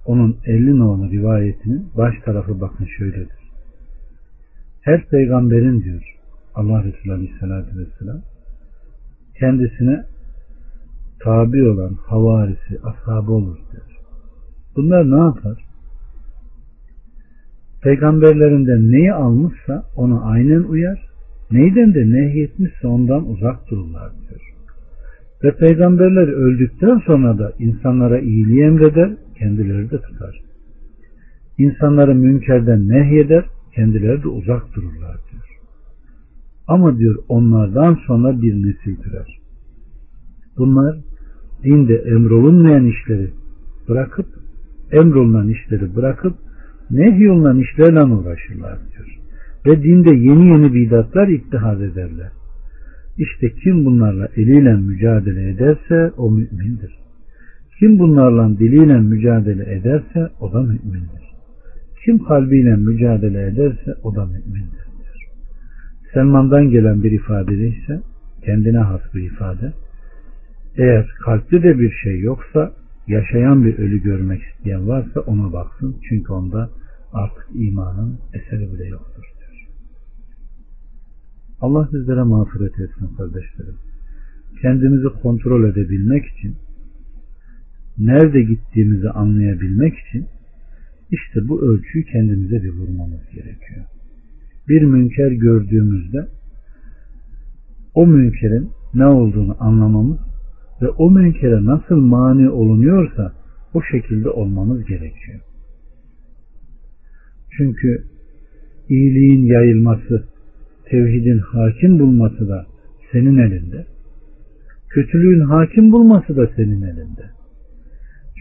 onun 0.05 0.37
50 0.45 0.79
nolu 0.79 1.11
rivayetinin 1.11 1.89
baş 1.97 2.13
tarafı 2.25 2.61
bakın 2.61 2.85
şöyledir. 2.97 3.43
Her 4.81 5.05
peygamberin 5.05 5.83
diyor 5.83 6.15
Allah 6.55 6.83
Resulü 6.83 7.13
Aleyhisselatü 7.13 7.77
Vesselam 7.77 8.21
kendisine 9.39 10.05
tabi 11.19 11.69
olan 11.69 11.93
havarisi, 11.93 12.79
ashabı 12.83 13.31
olur 13.31 13.57
diyor. 13.71 13.99
Bunlar 14.75 15.11
ne 15.11 15.23
yapar? 15.23 15.72
Peygamberlerinden 17.83 18.91
neyi 18.91 19.13
almışsa 19.13 19.83
ona 19.95 20.21
aynen 20.21 20.63
uyar, 20.63 20.99
neyden 21.51 21.93
de 21.93 22.11
nehyetmişse 22.11 22.87
ondan 22.87 23.29
uzak 23.29 23.69
dururlar 23.71 24.11
diyor. 24.11 24.41
Ve 25.43 25.57
peygamberler 25.57 26.27
öldükten 26.27 27.01
sonra 27.05 27.37
da 27.37 27.53
insanlara 27.59 28.19
iyiliği 28.19 28.63
emreder, 28.63 29.11
kendileri 29.39 29.91
de 29.91 30.01
tutar. 30.01 30.41
İnsanları 31.57 32.15
münkerden 32.15 32.89
nehyeder, 32.89 33.45
kendileri 33.75 34.23
de 34.23 34.27
uzak 34.27 34.75
dururlar 34.75 35.17
diyor. 35.31 35.59
Ama 36.67 36.97
diyor 36.97 37.15
onlardan 37.27 37.99
sonra 38.07 38.41
bir 38.41 38.53
nesil 38.53 38.95
türer. 38.95 39.39
Bunlar 40.57 40.97
dinde 41.63 41.95
emrolunmayan 41.95 42.85
işleri 42.85 43.31
bırakıp 43.89 44.25
emrolunan 44.91 45.49
işleri 45.49 45.95
bırakıp 45.95 46.33
nehyolunan 46.91 47.59
işlerle 47.59 48.03
uğraşırlar 48.03 48.77
diyor. 48.91 49.19
Ve 49.65 49.83
dinde 49.83 50.15
yeni 50.15 50.47
yeni 50.47 50.73
bidatlar 50.73 51.27
ittihaz 51.27 51.81
ederler. 51.81 52.31
İşte 53.17 53.49
kim 53.63 53.85
bunlarla 53.85 54.27
eliyle 54.35 54.73
mücadele 54.73 55.49
ederse 55.49 56.11
o 56.17 56.31
mümindir. 56.31 56.93
Kim 57.79 57.99
bunlarla 57.99 58.59
diliyle 58.59 58.99
mücadele 58.99 59.73
ederse 59.75 60.29
o 60.39 60.53
da 60.53 60.61
mümindir. 60.61 61.23
Kim 62.05 62.23
kalbiyle 62.23 62.75
mücadele 62.75 63.47
ederse 63.47 63.93
o 64.03 64.15
da 64.15 64.25
mümindir. 64.25 64.71
Diyor. 64.71 65.29
Selman'dan 66.13 66.69
gelen 66.69 67.03
bir 67.03 67.11
ifade 67.11 67.67
ise 67.67 68.01
kendine 68.45 68.77
has 68.77 69.01
bir 69.15 69.23
ifade. 69.31 69.73
Eğer 70.77 71.07
kalpte 71.25 71.63
de 71.63 71.79
bir 71.79 71.91
şey 71.91 72.19
yoksa 72.19 72.71
yaşayan 73.07 73.63
bir 73.63 73.77
ölü 73.77 74.03
görmek 74.03 74.41
isteyen 74.43 74.87
varsa 74.87 75.19
ona 75.19 75.53
baksın. 75.53 75.97
Çünkü 76.09 76.33
onda 76.33 76.69
artık 77.13 77.47
imanın 77.53 78.19
eseri 78.33 78.73
bile 78.73 78.87
yoktur 78.87 79.23
diyor. 79.39 79.67
Allah 81.61 81.89
bizlere 81.93 82.23
mağfiret 82.23 82.79
etsin 82.79 83.15
kardeşlerim. 83.17 83.75
Kendimizi 84.61 85.07
kontrol 85.21 85.69
edebilmek 85.69 86.25
için 86.25 86.55
nerede 87.97 88.43
gittiğimizi 88.43 89.09
anlayabilmek 89.09 89.93
için 89.97 90.27
işte 91.11 91.47
bu 91.47 91.61
ölçüyü 91.61 92.05
kendimize 92.05 92.63
bir 92.63 92.73
vurmamız 92.73 93.29
gerekiyor. 93.33 93.85
Bir 94.69 94.81
münker 94.81 95.31
gördüğümüzde 95.31 96.27
o 97.93 98.07
münkerin 98.07 98.69
ne 98.93 99.05
olduğunu 99.05 99.55
anlamamız 99.59 100.32
ve 100.83 100.89
o 100.89 101.11
münkere 101.11 101.65
nasıl 101.65 101.95
mani 101.95 102.49
olunuyorsa 102.49 103.33
o 103.73 103.81
şekilde 103.91 104.29
olmamız 104.29 104.85
gerekiyor. 104.85 105.39
Çünkü 107.57 108.03
iyiliğin 108.89 109.43
yayılması, 109.43 110.23
tevhidin 110.85 111.37
hakim 111.37 111.99
bulması 111.99 112.49
da 112.49 112.65
senin 113.11 113.37
elinde. 113.37 113.85
Kötülüğün 114.89 115.39
hakim 115.39 115.91
bulması 115.91 116.37
da 116.37 116.47
senin 116.55 116.81
elinde. 116.81 117.25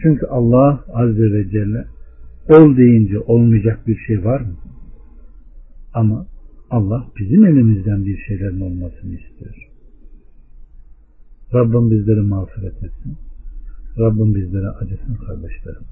Çünkü 0.03 0.25
Allah 0.25 0.83
Azze 0.93 1.33
ve 1.33 1.49
Celle 1.49 1.85
ol 2.49 2.77
deyince 2.77 3.19
olmayacak 3.19 3.87
bir 3.87 3.97
şey 3.97 4.25
var 4.25 4.41
mı? 4.41 4.55
Ama 5.93 6.27
Allah 6.69 7.07
bizim 7.19 7.45
elimizden 7.45 8.05
bir 8.05 8.17
şeylerin 8.17 8.61
olmasını 8.61 9.13
istiyor. 9.13 9.72
Rabbim 11.53 11.91
bizleri 11.91 12.21
mağfiret 12.21 12.83
etsin. 12.83 13.17
Rabbim 13.99 14.35
bizlere 14.35 14.67
acısın 14.69 15.15
kardeşlerim. 15.15 15.83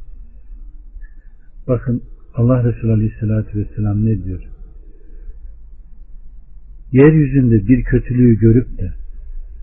Bakın 1.68 2.02
Allah 2.36 2.64
Resulü 2.64 2.92
Aleyhisselatü 2.92 3.60
Vesselam 3.60 4.06
ne 4.06 4.24
diyor? 4.24 4.44
Yeryüzünde 6.92 7.68
bir 7.68 7.84
kötülüğü 7.84 8.40
görüp 8.40 8.78
de 8.80 8.94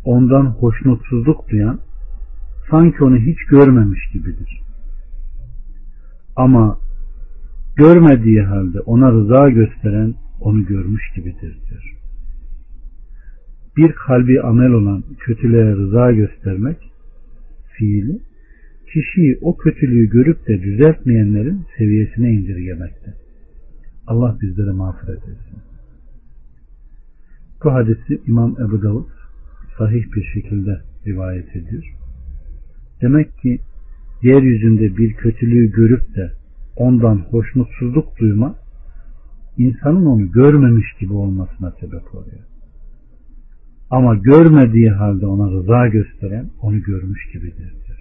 ondan 0.04 0.44
hoşnutsuzluk 0.46 1.48
duyan 1.50 1.80
sanki 2.70 3.04
onu 3.04 3.16
hiç 3.16 3.38
görmemiş 3.50 4.00
gibidir. 4.12 4.60
Ama 6.36 6.78
görmediği 7.76 8.42
halde 8.42 8.80
ona 8.80 9.12
rıza 9.12 9.48
gösteren 9.48 10.14
onu 10.40 10.64
görmüş 10.66 11.02
gibidir 11.16 11.58
diyor. 11.70 11.97
Bir 13.78 13.92
kalbi 13.92 14.40
amel 14.42 14.70
olan 14.70 15.04
kötülüğe 15.18 15.76
rıza 15.76 16.12
göstermek 16.12 16.76
fiili 17.76 18.18
kişiyi 18.92 19.38
o 19.40 19.56
kötülüğü 19.56 20.10
görüp 20.10 20.48
de 20.48 20.62
düzeltmeyenlerin 20.62 21.66
seviyesine 21.78 22.32
indirgemekte. 22.32 23.14
Allah 24.06 24.38
bizlere 24.42 24.72
mağfiret 24.72 25.18
etsin. 25.18 25.58
Bu 27.64 27.72
hadisi 27.72 28.20
İmam 28.26 28.56
Ebu 28.60 28.82
Davud 28.82 29.08
sahih 29.78 30.04
bir 30.16 30.24
şekilde 30.34 30.80
rivayet 31.06 31.56
ediyor. 31.56 31.84
Demek 33.02 33.38
ki 33.38 33.60
yeryüzünde 34.22 34.96
bir 34.96 35.12
kötülüğü 35.12 35.72
görüp 35.72 36.16
de 36.16 36.32
ondan 36.76 37.16
hoşnutsuzluk 37.16 38.18
duyma 38.18 38.54
insanın 39.56 40.06
onu 40.06 40.32
görmemiş 40.32 40.86
gibi 41.00 41.12
olmasına 41.12 41.70
sebep 41.70 42.14
oluyor. 42.14 42.57
Ama 43.90 44.14
görmediği 44.14 44.90
halde 44.90 45.26
ona 45.26 45.50
rıza 45.50 45.88
gösteren 45.88 46.50
onu 46.62 46.82
görmüş 46.82 47.32
gibidir 47.32 47.72
diyor. 47.86 47.98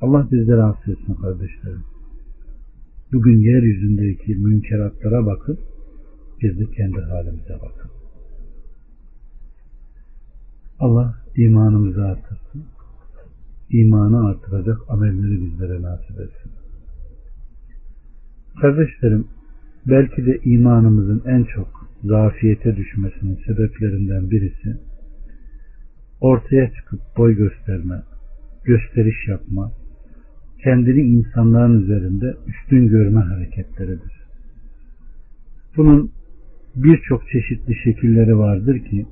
Allah 0.00 0.28
bizleri 0.32 0.62
affetsin 0.62 1.14
kardeşlerim. 1.14 1.84
Bugün 3.12 3.38
yeryüzündeki 3.38 4.34
münkeratlara 4.34 5.26
bakıp 5.26 5.58
biz 6.42 6.58
de 6.58 6.64
kendi 6.70 7.00
halimize 7.00 7.54
bakın. 7.54 7.90
Allah 10.78 11.14
imanımızı 11.36 12.04
artırsın. 12.04 12.64
İmanı 13.70 14.26
artıracak 14.26 14.78
amelleri 14.88 15.40
bizlere 15.40 15.82
nasip 15.82 16.20
etsin. 16.20 16.52
Kardeşlerim, 18.60 19.26
belki 19.86 20.26
de 20.26 20.38
imanımızın 20.44 21.22
en 21.26 21.44
çok 21.44 21.81
zafiyete 22.02 22.76
düşmesinin 22.76 23.38
sebeplerinden 23.46 24.30
birisi 24.30 24.76
ortaya 26.20 26.72
çıkıp 26.72 27.00
boy 27.16 27.36
gösterme, 27.36 28.02
gösteriş 28.64 29.28
yapma, 29.28 29.72
kendini 30.64 31.00
insanların 31.00 31.82
üzerinde 31.82 32.34
üstün 32.46 32.88
görme 32.88 33.20
hareketleridir. 33.20 34.12
Bunun 35.76 36.10
birçok 36.76 37.22
çeşitli 37.28 37.74
şekilleri 37.84 38.38
vardır 38.38 38.78
ki 38.78 39.06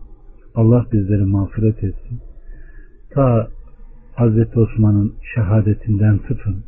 Allah 0.54 0.86
bizleri 0.92 1.24
mağfiret 1.24 1.84
etsin. 1.84 2.20
Ta 3.10 3.48
Hazreti 4.14 4.58
Osman'ın 4.58 5.14
şehadetinden 5.34 6.18
tutun, 6.18 6.64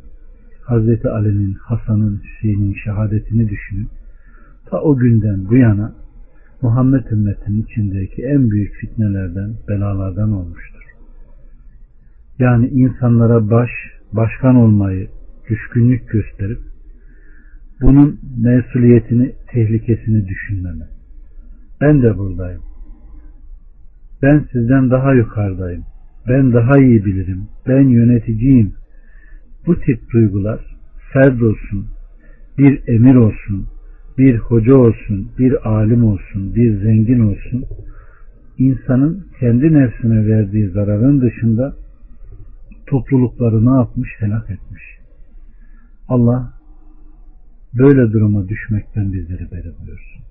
Hazreti 0.65 1.09
Ali'nin, 1.09 1.53
Hasan'ın, 1.53 2.21
Hüseyin'in 2.23 2.75
şehadetini 2.83 3.49
düşünün. 3.49 3.89
Ta 4.65 4.81
o 4.81 4.97
günden 4.97 5.49
bu 5.49 5.55
yana 5.55 6.02
Muhammed 6.63 7.05
ümmetinin 7.11 7.63
içindeki 7.63 8.23
en 8.23 8.51
büyük 8.51 8.73
fitnelerden, 8.73 9.53
belalardan 9.67 10.31
olmuştur. 10.31 10.83
Yani 12.39 12.67
insanlara 12.67 13.49
baş, 13.49 13.69
başkan 14.13 14.55
olmayı 14.55 15.09
düşkünlük 15.49 16.09
gösterip 16.09 16.59
bunun 17.81 18.19
mesuliyetini, 18.37 19.35
tehlikesini 19.47 20.27
düşünmeme. 20.27 20.85
Ben 21.81 22.01
de 22.01 22.17
buradayım. 22.17 22.61
Ben 24.21 24.45
sizden 24.51 24.89
daha 24.89 25.13
yukarıdayım. 25.13 25.83
Ben 26.27 26.53
daha 26.53 26.79
iyi 26.79 27.05
bilirim. 27.05 27.47
Ben 27.67 27.87
yöneticiyim. 27.87 28.73
Bu 29.65 29.79
tip 29.79 30.11
duygular 30.13 30.59
ferd 31.13 31.41
olsun, 31.41 31.87
bir 32.57 32.87
emir 32.87 33.15
olsun, 33.15 33.67
bir 34.17 34.37
hoca 34.37 34.75
olsun, 34.75 35.31
bir 35.39 35.69
alim 35.69 36.03
olsun, 36.03 36.55
bir 36.55 36.81
zengin 36.81 37.19
olsun, 37.19 37.65
insanın 38.57 39.27
kendi 39.39 39.73
nefsine 39.73 40.27
verdiği 40.27 40.69
zararın 40.69 41.21
dışında 41.21 41.75
toplulukları 42.87 43.65
ne 43.65 43.79
yapmış? 43.79 44.09
Helak 44.17 44.49
etmiş. 44.49 44.83
Allah 46.07 46.53
böyle 47.73 48.11
duruma 48.11 48.47
düşmekten 48.47 49.13
bizleri 49.13 49.51
beri 49.51 49.73
buyursun. 49.79 50.23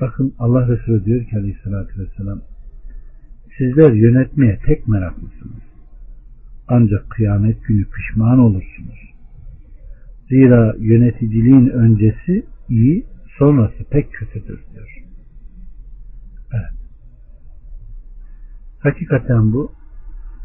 Bakın 0.00 0.34
Allah 0.38 0.68
Resulü 0.68 1.04
diyor 1.04 1.24
ki 1.24 1.36
aleyhissalatü 1.36 2.00
vesselam 2.00 2.40
sizler 3.58 3.92
yönetmeye 3.92 4.58
tek 4.66 4.88
meraklısınız. 4.88 5.62
Ancak 6.68 7.10
kıyamet 7.10 7.64
günü 7.64 7.84
pişman 7.84 8.38
olursunuz. 8.38 9.17
Zira 10.28 10.74
yöneticiliğin 10.78 11.68
öncesi 11.68 12.46
iyi, 12.68 13.06
sonrası 13.38 13.84
pek 13.90 14.12
kötüdür 14.12 14.60
diyor. 14.72 15.04
Evet. 16.52 16.78
Hakikaten 18.80 19.52
bu 19.52 19.72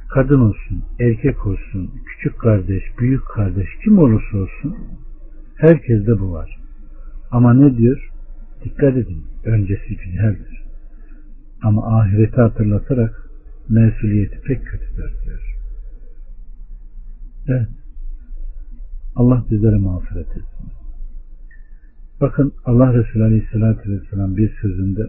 kadın 0.10 0.40
olsun, 0.40 0.84
erkek 1.00 1.46
olsun, 1.46 1.92
küçük 2.06 2.40
kardeş, 2.40 2.84
büyük 3.00 3.28
kardeş 3.28 3.68
kim 3.84 3.98
olursa 3.98 4.38
olsun 4.38 4.78
herkeste 5.58 6.20
bu 6.20 6.32
var. 6.32 6.60
Ama 7.32 7.54
ne 7.54 7.78
diyor? 7.78 8.10
Dikkat 8.64 8.98
edin. 8.98 9.26
Öncesi 9.44 9.98
güzeldir. 9.98 10.64
Ama 11.62 12.00
ahireti 12.00 12.42
hatırlatarak 12.42 13.30
mesuliyeti 13.70 14.42
pek 14.42 14.66
kötüdür 14.66 15.12
diyor. 15.26 15.58
Evet. 17.48 17.83
Allah 19.16 19.46
bizlere 19.52 19.78
mağfiret 19.78 20.28
etsin. 20.28 20.72
Bakın 22.22 22.54
Allah 22.66 22.94
Resulü 22.94 23.24
Aleyhisselatü 23.24 23.92
Vesselam 23.92 24.38
bir 24.38 24.58
sözünde 24.62 25.02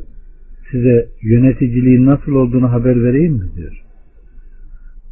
size 0.70 1.09
yöneticiliğin 1.22 2.07
nasıl 2.07 2.32
olduğunu 2.32 2.72
haber 2.72 3.05
vereyim 3.05 3.32
mi 3.32 3.50
diyor. 3.57 3.84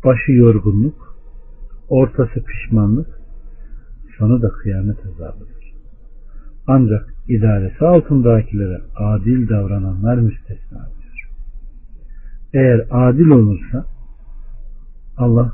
Başı 0.05 0.33
yorgunluk, 0.33 1.17
ortası 1.89 2.45
pişmanlık, 2.45 3.07
sonu 4.19 4.43
da 4.43 4.49
kıyamet 4.49 4.99
azabıdır. 5.07 5.73
Ancak 6.67 7.15
idaresi 7.29 7.85
altındakilere 7.85 8.81
adil 8.97 9.49
davrananlar 9.49 10.17
müstesna 10.19 10.89
diyor. 11.01 11.29
Eğer 12.55 12.87
adil 12.91 13.29
olursa 13.29 13.87
Allah 15.17 15.53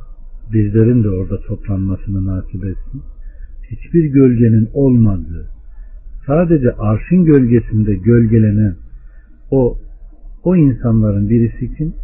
bizlerin 0.53 1.05
de 1.05 1.11
orada 1.11 1.41
toplanmasını 1.41 2.27
nasip 2.27 2.65
etsin 2.65 3.03
hiçbir 3.71 4.05
gölgenin 4.05 4.69
olmadığı, 4.73 5.51
sadece 6.27 6.73
arşın 6.73 7.25
gölgesinde 7.25 7.95
gölgelenen 7.95 8.77
o 9.51 9.79
o 10.45 10.57
insanların 10.57 11.29
birisi 11.31 11.75
kim? 11.77 11.95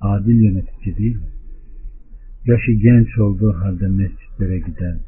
Adil 0.00 0.44
yönetici 0.44 0.96
değil 0.96 1.16
mi? 1.16 1.30
Yaşı 2.46 2.72
genç 2.72 3.18
olduğu 3.18 3.52
halde 3.52 3.88
mescitlere 3.88 4.58
giden, 4.58 4.98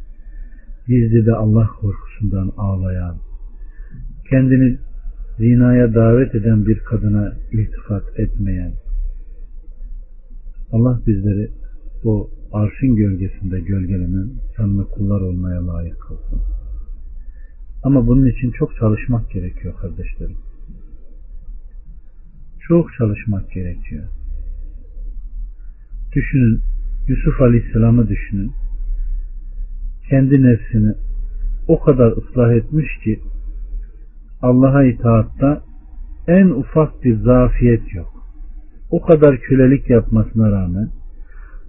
gizli 0.87 1.27
de 1.27 1.33
Allah 1.33 1.66
korkusundan 1.81 2.51
ağlayan, 2.57 3.16
kendini 4.31 4.79
zinaya 5.39 5.95
davet 5.95 6.35
eden 6.35 6.66
bir 6.66 6.79
kadına 6.79 7.33
iltifat 7.53 8.18
etmeyen, 8.18 8.73
Allah 10.73 11.01
bizleri 11.07 11.49
o 12.05 12.31
arşın 12.53 12.96
gölgesinde 12.96 13.61
gölgelenen 13.61 14.30
sanlı 14.57 14.88
kullar 14.88 15.20
olmaya 15.20 15.66
layık 15.66 16.00
kılsın. 16.00 16.42
Ama 17.82 18.07
bunun 18.07 18.26
için 18.26 18.50
çok 18.50 18.76
çalışmak 18.76 19.30
gerekiyor 19.30 19.74
kardeşlerim. 19.80 20.36
Çok 22.68 22.92
çalışmak 22.98 23.50
gerekiyor. 23.50 24.05
Düşünün, 26.14 26.61
Yusuf 27.09 27.40
Aleyhisselam'ı 27.40 28.09
düşünün. 28.09 28.53
Kendi 30.11 30.42
nefsini 30.42 30.94
o 31.68 31.80
kadar 31.80 32.12
ıslah 32.12 32.53
etmiş 32.53 32.86
ki 33.05 33.20
Allah'a 34.42 34.84
itaatta 34.84 35.62
en 36.28 36.46
ufak 36.46 37.05
bir 37.05 37.16
zafiyet 37.16 37.94
yok. 37.94 38.12
O 38.90 39.03
kadar 39.03 39.40
kölelik 39.40 39.90
yapmasına 39.90 40.50
rağmen 40.50 40.90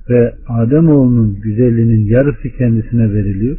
ve 0.10 0.36
Ademoğlunun 0.48 1.42
güzelliğinin 1.42 2.06
yarısı 2.06 2.50
kendisine 2.58 3.14
veriliyor. 3.14 3.58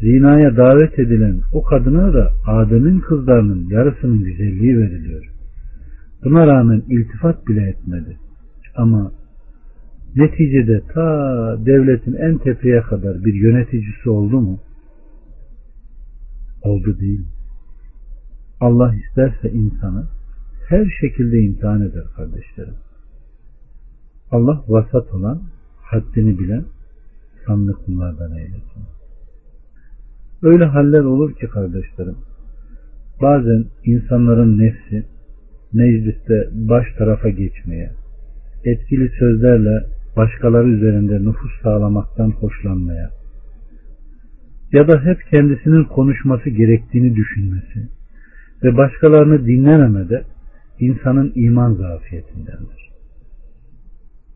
Zinaya 0.00 0.56
davet 0.56 0.98
edilen 0.98 1.40
o 1.52 1.62
kadına 1.62 2.14
da 2.14 2.32
Adem'in 2.46 3.00
kızlarının 3.00 3.68
yarısının 3.70 4.24
güzelliği 4.24 4.78
veriliyor. 4.78 5.32
Buna 6.24 6.46
rağmen 6.46 6.82
iltifat 6.88 7.48
bile 7.48 7.68
etmedi. 7.68 8.16
Ama 8.74 9.12
neticede 10.16 10.82
ta 10.94 11.06
devletin 11.66 12.12
en 12.12 12.38
tepeye 12.38 12.80
kadar 12.80 13.24
bir 13.24 13.34
yöneticisi 13.34 14.10
oldu 14.10 14.40
mu? 14.40 14.60
Oldu 16.62 17.00
değil. 17.00 17.26
Allah 18.60 18.94
isterse 18.94 19.50
insanı 19.50 20.06
her 20.68 20.86
şekilde 21.00 21.40
imtihan 21.40 21.82
eder 21.82 22.04
kardeşlerim. 22.16 22.74
Allah 24.30 24.64
vasat 24.68 25.14
olan 25.14 25.42
haddini 25.92 26.38
bilen 26.38 26.64
sanlı 27.46 27.72
kullardan 27.72 28.32
eylesin. 28.32 28.82
Öyle 30.42 30.64
haller 30.64 31.00
olur 31.00 31.34
ki 31.34 31.46
kardeşlerim, 31.46 32.16
bazen 33.22 33.64
insanların 33.84 34.58
nefsi 34.58 35.06
mecliste 35.72 36.48
baş 36.52 36.86
tarafa 36.98 37.28
geçmeye, 37.28 37.90
etkili 38.64 39.10
sözlerle 39.18 39.86
başkaları 40.16 40.68
üzerinde 40.68 41.18
nüfus 41.18 41.62
sağlamaktan 41.62 42.30
hoşlanmaya 42.30 43.10
ya 44.72 44.88
da 44.88 45.04
hep 45.04 45.18
kendisinin 45.30 45.84
konuşması 45.84 46.50
gerektiğini 46.50 47.16
düşünmesi 47.16 47.88
ve 48.62 48.76
başkalarını 48.76 49.46
dinlememede 49.46 50.24
insanın 50.80 51.32
iman 51.34 51.74
zafiyetindendir. 51.74 52.90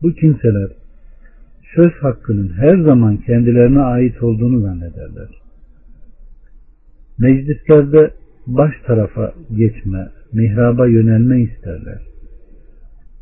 Bu 0.01 0.13
kimseler 0.13 0.86
söz 1.77 1.91
hakkının 1.91 2.53
her 2.53 2.77
zaman 2.83 3.17
kendilerine 3.17 3.79
ait 3.79 4.23
olduğunu 4.23 4.61
zannederler. 4.61 5.29
Meclislerde 7.17 8.13
baş 8.47 8.73
tarafa 8.87 9.33
geçme, 9.55 10.09
mihraba 10.33 10.87
yönelme 10.87 11.41
isterler. 11.41 12.01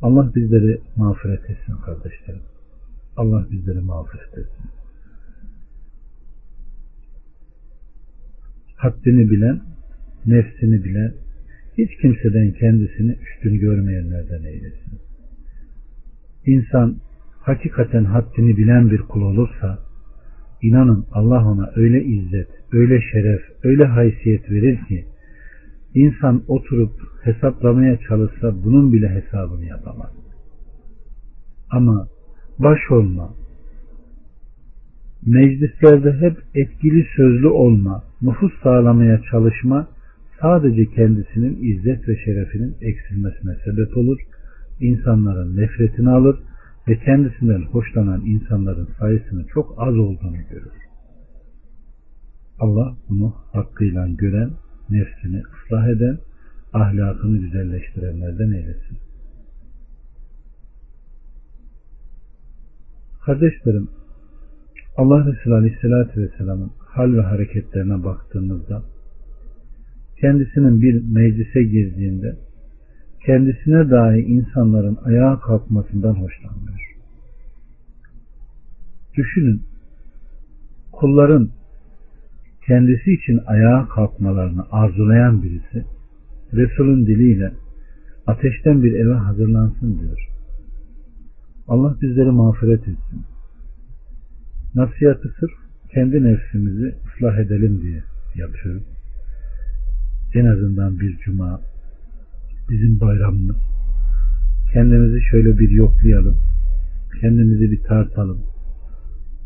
Allah 0.01 0.31
bizleri 0.35 0.81
mağfiret 0.95 1.49
etsin 1.49 1.75
kardeşlerim. 1.85 2.41
Allah 3.17 3.47
bizleri 3.51 3.79
mağfiret 3.79 4.37
etsin. 4.37 4.69
Haddini 8.75 9.31
bilen, 9.31 9.61
nefsini 10.25 10.83
bilen, 10.83 11.13
hiç 11.77 11.97
kimseden 12.01 12.51
kendisini 12.51 13.11
üstün 13.11 13.59
görmeyenlerden 13.59 14.43
eylesin. 14.43 14.99
İnsan 16.45 16.97
hakikaten 17.45 18.05
haddini 18.05 18.57
bilen 18.57 18.91
bir 18.91 19.01
kul 19.01 19.21
olursa 19.21 19.79
inanın 20.61 21.05
Allah 21.11 21.47
ona 21.47 21.71
öyle 21.75 22.03
izzet, 22.03 22.47
öyle 22.71 23.01
şeref, 23.11 23.41
öyle 23.63 23.85
haysiyet 23.85 24.51
verir 24.51 24.79
ki 24.87 25.05
insan 25.93 26.43
oturup 26.47 26.91
hesaplamaya 27.23 27.99
çalışsa 28.07 28.63
bunun 28.63 28.93
bile 28.93 29.09
hesabını 29.09 29.65
yapamaz. 29.65 30.11
Ama 31.71 32.07
baş 32.59 32.79
olma, 32.91 33.29
meclislerde 35.25 36.13
hep 36.13 36.37
etkili 36.55 37.05
sözlü 37.15 37.47
olma, 37.47 38.03
nüfus 38.21 38.51
sağlamaya 38.63 39.21
çalışma 39.31 39.87
sadece 40.41 40.85
kendisinin 40.85 41.57
izzet 41.61 42.07
ve 42.09 42.17
şerefinin 42.25 42.75
eksilmesine 42.81 43.55
sebep 43.65 43.97
olur. 43.97 44.19
İnsanların 44.79 45.57
nefretini 45.57 46.09
alır 46.09 46.35
ve 46.87 46.99
kendisinden 46.99 47.61
hoşlanan 47.61 48.21
insanların 48.25 48.89
sayısının 48.99 49.43
çok 49.53 49.75
az 49.77 49.97
olduğunu 49.97 50.37
görür. 50.49 50.73
Allah 52.59 52.97
bunu 53.09 53.35
hakkıyla 53.53 54.07
gören, 54.07 54.51
nefsini 54.89 55.41
ıslah 55.41 55.87
eden, 55.87 56.17
ahlakını 56.73 57.37
güzelleştirenlerden 57.37 58.51
eylesin. 58.51 58.97
Kardeşlerim, 63.25 63.89
Allah 64.97 65.25
Resulü 65.25 65.53
Aleyhisselatü 65.53 66.21
Vesselam'ın 66.21 66.71
hal 66.79 67.13
ve 67.13 67.21
hareketlerine 67.21 68.03
baktığımızda 68.03 68.83
kendisinin 70.21 70.81
bir 70.81 71.03
meclise 71.03 71.63
girdiğinde 71.63 72.35
kendisine 73.25 73.89
dahi 73.89 74.19
insanların 74.19 74.97
ayağa 75.03 75.39
kalkmasından 75.39 76.13
hoşlanmıyor. 76.13 76.95
Düşünün, 79.17 79.61
kulların 80.91 81.49
kendisi 82.67 83.13
için 83.13 83.39
ayağa 83.45 83.87
kalkmalarını 83.87 84.65
arzulayan 84.71 85.43
birisi 85.43 85.85
Resul'ün 86.53 87.05
diliyle 87.05 87.51
ateşten 88.27 88.83
bir 88.83 88.93
eve 88.93 89.13
hazırlansın 89.13 89.99
diyor. 89.99 90.29
Allah 91.67 91.95
bizleri 92.01 92.31
mağfiret 92.31 92.79
etsin. 92.79 93.25
Nasihatı 94.75 95.33
sırf 95.39 95.51
kendi 95.93 96.23
nefsimizi 96.23 96.95
ıslah 97.07 97.37
edelim 97.37 97.81
diye 97.81 98.03
yapıyorum. 98.35 98.83
En 100.33 100.45
azından 100.45 100.99
bir 100.99 101.17
cuma 101.17 101.61
bizim 102.69 102.99
bayramımız. 102.99 103.55
Kendimizi 104.73 105.21
şöyle 105.31 105.59
bir 105.59 105.69
yoklayalım. 105.69 106.37
Kendimizi 107.21 107.71
bir 107.71 107.79
tartalım. 107.83 108.41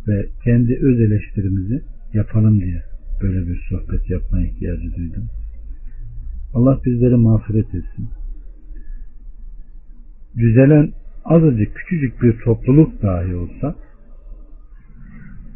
Ve 0.07 0.29
kendi 0.43 0.75
öz 0.81 1.01
eleştirimizi 1.01 1.81
yapalım 2.13 2.61
diye 2.61 2.83
böyle 3.21 3.47
bir 3.47 3.61
sohbet 3.69 4.09
yapma 4.09 4.41
ihtiyacı 4.41 4.95
duydum. 4.95 5.29
Allah 6.53 6.79
bizleri 6.85 7.15
mağfiret 7.15 7.67
etsin. 7.67 8.09
Düzelen 10.37 10.91
azıcık 11.25 11.75
küçücük 11.75 12.21
bir 12.21 12.39
topluluk 12.45 13.01
dahi 13.01 13.35
olsa 13.35 13.75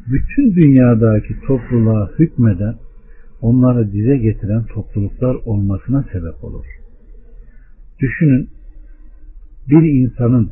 bütün 0.07 0.55
dünyadaki 0.55 1.39
topluluğa 1.47 2.11
hükmeden 2.19 2.75
onları 3.41 3.91
dize 3.91 4.17
getiren 4.17 4.65
topluluklar 4.65 5.35
olmasına 5.35 6.03
sebep 6.11 6.43
olur. 6.43 6.65
Düşünün 7.99 8.49
bir 9.69 9.81
insanın 9.81 10.51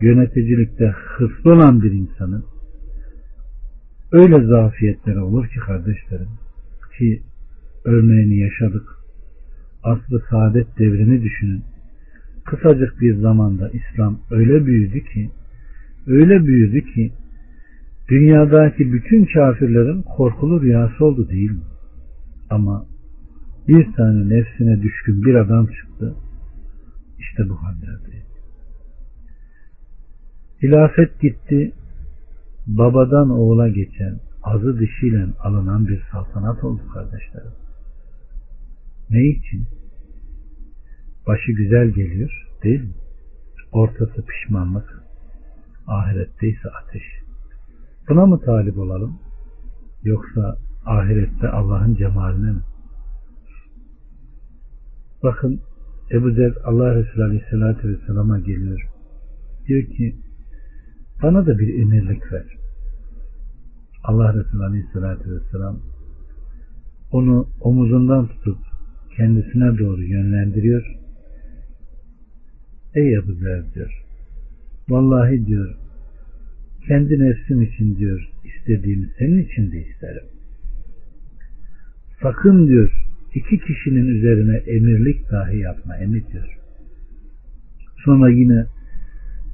yöneticilikte 0.00 0.86
hırslı 0.86 1.52
olan 1.52 1.82
bir 1.82 1.92
insanın 1.92 2.44
öyle 4.12 4.46
zafiyetleri 4.46 5.20
olur 5.20 5.46
ki 5.46 5.58
kardeşlerim 5.58 6.28
ki 6.98 7.22
örneğini 7.84 8.38
yaşadık. 8.38 8.88
Aslı 9.82 10.22
saadet 10.30 10.78
devrini 10.78 11.22
düşünün. 11.22 11.62
Kısacık 12.44 13.00
bir 13.00 13.14
zamanda 13.14 13.70
İslam 13.70 14.20
öyle 14.30 14.66
büyüdü 14.66 15.04
ki 15.04 15.30
öyle 16.06 16.46
büyüdü 16.46 16.84
ki 16.94 17.12
dünyadaki 18.08 18.92
bütün 18.92 19.24
kafirlerin 19.24 20.02
korkulu 20.02 20.62
rüyası 20.62 21.04
oldu 21.04 21.28
değil 21.28 21.50
mi? 21.50 21.62
Ama 22.50 22.86
bir 23.68 23.92
tane 23.92 24.28
nefsine 24.28 24.82
düşkün 24.82 25.22
bir 25.22 25.34
adam 25.34 25.66
çıktı. 25.66 26.14
İşte 27.18 27.48
bu 27.48 27.62
hallerdeydi. 27.62 28.26
Hilafet 30.62 31.20
gitti, 31.20 31.72
babadan 32.66 33.30
oğula 33.30 33.68
geçen, 33.68 34.20
azı 34.42 34.80
dişiyle 34.80 35.26
alınan 35.40 35.88
bir 35.88 36.02
saltanat 36.12 36.64
oldu 36.64 36.82
kardeşlerim. 36.94 37.52
Ne 39.10 39.22
için? 39.24 39.66
Başı 41.26 41.52
güzel 41.52 41.88
geliyor 41.88 42.48
değil 42.62 42.80
mi? 42.80 42.94
Ortası 43.72 44.24
pişmanlık, 44.26 45.02
ahirette 45.86 46.48
ise 46.48 46.68
ateş. 46.82 47.02
Buna 48.08 48.26
mı 48.26 48.40
talip 48.40 48.78
olalım? 48.78 49.18
Yoksa 50.02 50.56
ahirette 50.86 51.48
Allah'ın 51.48 51.94
cemaline 51.94 52.52
mi? 52.52 52.62
Bakın 55.22 55.60
Ebu 56.12 56.30
Zer 56.30 56.52
Allah 56.64 56.94
Resulü 56.94 57.24
Aleyhisselatü 57.24 57.88
Vesselam'a 57.88 58.38
geliyor. 58.38 58.80
Diyor 59.66 59.82
ki 59.82 60.16
bana 61.22 61.46
da 61.46 61.58
bir 61.58 61.82
emirlik 61.82 62.32
ver. 62.32 62.46
Allah 64.04 64.34
Resulü 64.34 64.64
Aleyhisselatü 64.64 65.30
Vesselam 65.30 65.80
onu 67.12 67.48
omuzundan 67.60 68.28
tutup 68.28 68.58
kendisine 69.16 69.78
doğru 69.78 70.02
yönlendiriyor. 70.02 70.98
Ey 72.94 73.14
Ebu 73.14 73.32
Zer 73.32 73.74
diyor. 73.74 74.04
Vallahi 74.88 75.46
diyor 75.46 75.74
kendi 76.88 77.18
nefsim 77.18 77.62
için 77.62 77.96
diyor 77.96 78.28
istediğimi 78.44 79.08
senin 79.18 79.42
için 79.42 79.72
de 79.72 79.86
isterim. 79.86 80.24
Sakın 82.22 82.68
diyor 82.68 83.07
iki 83.38 83.58
kişinin 83.58 84.06
üzerine 84.06 84.56
emirlik 84.56 85.30
dahi 85.30 85.58
yapma 85.58 85.96
emir 85.96 86.26
diyor. 86.32 86.58
Sonra 88.04 88.30
yine 88.30 88.66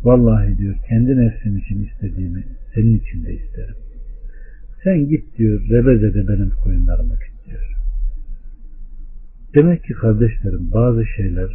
vallahi 0.03 0.59
diyor 0.59 0.75
kendi 0.89 1.17
nefsim 1.19 1.57
için 1.59 1.85
istediğimi 1.85 2.45
senin 2.75 2.99
için 2.99 3.25
de 3.25 3.35
isterim. 3.35 3.75
Sen 4.85 5.09
git 5.09 5.39
diyor 5.39 5.61
rebezede 5.71 6.29
benim 6.29 6.51
koyunlarımı 6.51 7.15
git 7.15 7.47
diyor. 7.47 7.75
Demek 9.55 9.85
ki 9.85 9.93
kardeşlerim 9.93 10.73
bazı 10.73 11.05
şeyler 11.17 11.51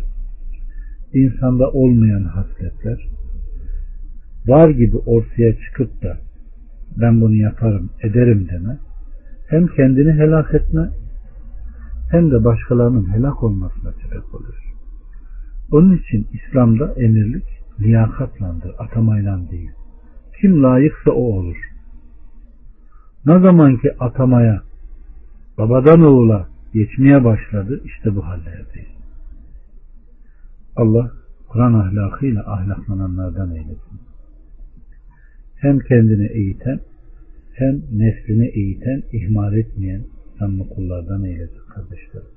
insanda 1.14 1.72
olmayan 1.72 2.24
hasletler 2.24 3.08
var 4.48 4.70
gibi 4.70 4.98
ortaya 4.98 5.56
çıkıp 5.60 6.04
da 6.04 6.18
ben 6.98 7.22
bunu 7.22 7.36
yaparım 7.36 7.90
ederim 8.04 8.48
deme 8.52 8.78
hem 9.48 9.68
kendini 9.68 10.12
helak 10.12 10.54
etme 10.54 10.90
hem 12.12 12.32
de 12.32 12.44
başkalarının 12.44 13.14
helak 13.14 13.44
olmasına 13.44 13.92
sebep 13.92 14.36
olur. 14.36 14.56
Onun 15.72 15.98
için 15.98 16.28
İslam'da 16.34 16.94
emirlik 16.94 17.46
liyakatlandır, 17.80 18.72
atamayla 18.80 19.40
değil. 19.52 19.72
Kim 20.42 20.64
layıksa 20.64 21.12
o 21.12 21.22
olur. 21.22 21.58
Ne 23.26 23.40
zaman 23.40 23.78
ki 23.78 23.92
atamaya, 24.00 24.62
babadan 25.58 26.02
oğula 26.02 26.48
geçmeye 26.74 27.24
başladı, 27.24 27.82
işte 27.86 28.16
bu 28.16 28.26
hallerdeyiz. 28.26 29.00
Allah 30.76 31.12
Kur'an 31.48 31.74
ahlakıyla 31.74 32.54
ahlaklananlardan 32.54 33.52
eylesin. 33.52 34.00
Hem 35.56 35.80
kendini 35.80 36.28
eğiten, 36.28 36.80
hem 37.54 37.82
neslini 37.92 38.48
eğiten, 38.48 39.04
ihmal 39.12 39.54
etmeyen, 39.54 40.04
samimi 40.40 40.70
kullardan 40.70 41.24
eylesin 41.24 41.66
kardeşlerim. 41.70 42.28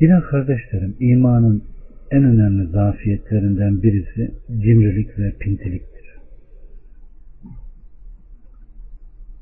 Yine 0.00 0.20
kardeşlerim 0.20 0.96
imanın 1.00 1.64
en 2.10 2.24
önemli 2.24 2.70
zafiyetlerinden 2.70 3.82
birisi 3.82 4.34
cimrilik 4.50 5.18
ve 5.18 5.36
pintiliktir. 5.40 5.98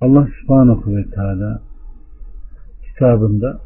Allah 0.01 0.29
subhanahu 0.41 0.97
ve 0.97 1.11
teala 1.11 1.63
kitabında 2.85 3.61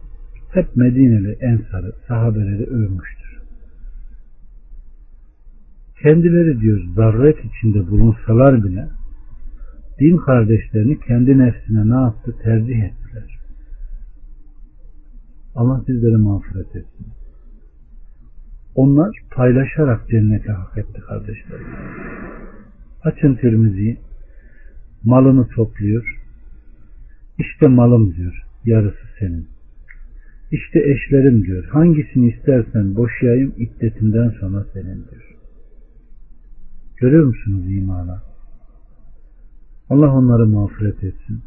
hep 0.52 0.76
Medineli 0.76 1.36
ensarı, 1.40 1.92
sahabeleri 2.08 2.64
övmüştür. 2.64 3.40
Kendileri 6.02 6.60
diyor 6.60 6.80
zarret 6.96 7.36
içinde 7.44 7.90
bulunsalar 7.90 8.64
bile 8.64 8.88
din 10.00 10.16
kardeşlerini 10.16 11.00
kendi 11.00 11.38
nefsine 11.38 11.88
ne 11.88 12.00
yaptı? 12.02 12.34
Tercih 12.42 12.84
ettiler. 12.84 13.38
Allah 15.54 15.84
bizleri 15.88 16.16
mağfiret 16.16 16.76
etsin. 16.76 17.06
Onlar 18.74 19.16
paylaşarak 19.30 20.08
cennete 20.08 20.52
hak 20.52 20.78
etti 20.78 21.00
kardeşlerim. 21.00 21.66
Açın 23.02 23.34
Tirmizi'yi. 23.34 23.98
Malını 25.04 25.48
topluyor. 25.48 26.20
İşte 27.38 27.66
malım 27.66 28.14
diyor. 28.16 28.46
Yarısı 28.64 29.06
senin. 29.18 29.48
İşte 30.50 30.78
eşlerim 30.78 31.44
diyor. 31.44 31.64
Hangisini 31.64 32.28
istersen 32.28 32.96
boşayayım 32.96 33.54
iddetinden 33.56 34.28
sonra 34.40 34.64
senin 34.72 35.04
diyor. 35.10 35.36
Görüyor 36.96 37.24
musunuz 37.24 37.72
imana? 37.72 38.29
Allah 39.90 40.14
onları 40.14 40.46
mağfiret 40.46 41.04
etsin. 41.04 41.42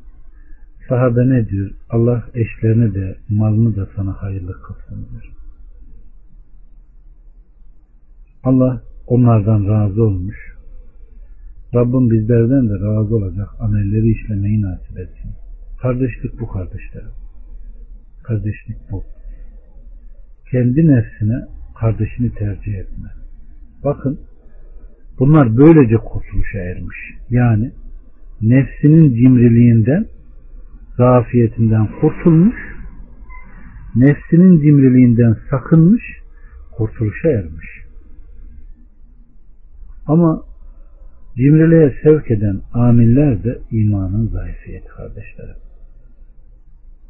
Sahabe 0.90 1.30
ne 1.30 1.50
diyor? 1.50 1.72
Allah 1.90 2.24
eşlerini 2.34 2.96
de 2.96 3.18
malını 3.30 3.76
da 3.76 3.90
sana 3.96 4.22
hayırlı 4.22 4.62
kılsın 4.62 5.08
diyor. 5.12 5.34
Allah 8.44 8.82
onlardan 9.08 9.68
razı 9.68 10.04
olmuş. 10.04 10.54
Rabbim 11.76 12.10
bizlerden 12.10 12.70
de 12.70 12.74
razı 12.74 13.16
olacak 13.16 13.50
amelleri 13.60 14.12
işlemeyi 14.12 14.62
nasip 14.62 14.98
etsin. 14.98 15.32
Kardeşlik 15.82 16.40
bu 16.40 16.48
kardeşlerim. 16.48 17.12
Kardeşlik 18.24 18.78
bu. 18.92 19.04
kendi 20.52 20.88
nefsine 20.88 21.46
kardeşini 21.80 22.34
tercih 22.34 22.74
etme. 22.74 23.10
Bakın 23.84 24.20
bunlar 25.20 25.58
böylece 25.58 25.96
kurtuluşa 25.96 26.60
ermiş. 26.60 26.98
Yani 27.30 27.72
nefsinin 28.50 29.16
cimriliğinden 29.16 30.06
zafiyetinden 30.98 31.88
kurtulmuş 32.02 32.56
nefsinin 33.96 34.62
cimriliğinden 34.62 35.36
sakınmış 35.50 36.04
kurtuluşa 36.72 37.30
ermiş. 37.30 37.68
Ama 40.06 40.44
cimriliğe 41.36 41.96
sevk 42.04 42.32
eden 42.32 42.62
amiller 42.74 43.44
de 43.44 43.60
imanın 43.72 44.28
zayıfiyeti 44.28 44.88
kardeşlerim. 44.88 45.56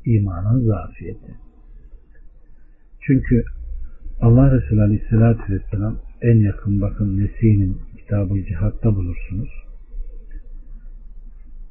İmanın 0.06 0.68
zafiyeti. 0.68 1.36
Çünkü 3.02 3.44
Allah 4.22 4.56
Resulü 4.56 4.82
Aleyhisselatü 4.82 5.54
Vesselam 5.54 5.98
en 6.22 6.36
yakın 6.36 6.82
bakın 6.82 7.20
Nesi'nin 7.20 7.78
kitabı 7.98 8.44
cihatta 8.44 8.96
bulursunuz. 8.96 9.63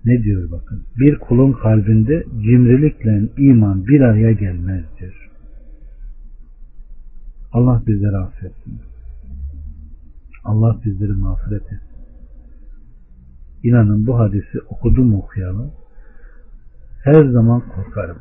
Ne 0.05 0.23
diyor 0.23 0.51
bakın. 0.51 0.83
Bir 0.99 1.19
kulun 1.19 1.53
kalbinde 1.53 2.25
cimrilikle 2.43 3.29
iman 3.39 3.87
bir 3.87 4.01
araya 4.01 4.33
gelmez 4.33 4.85
diyor. 5.01 5.31
Allah 7.53 7.83
bizleri 7.87 8.17
affetsin. 8.17 8.81
Allah 10.45 10.81
bizleri 10.85 11.13
mağfiret 11.13 11.63
etsin. 11.63 11.79
İnanın 13.63 14.07
bu 14.07 14.19
hadisi 14.19 14.61
okudum 14.69 15.15
okuyalım. 15.15 15.71
Her 17.05 17.25
zaman 17.25 17.63
korkarım. 17.69 18.19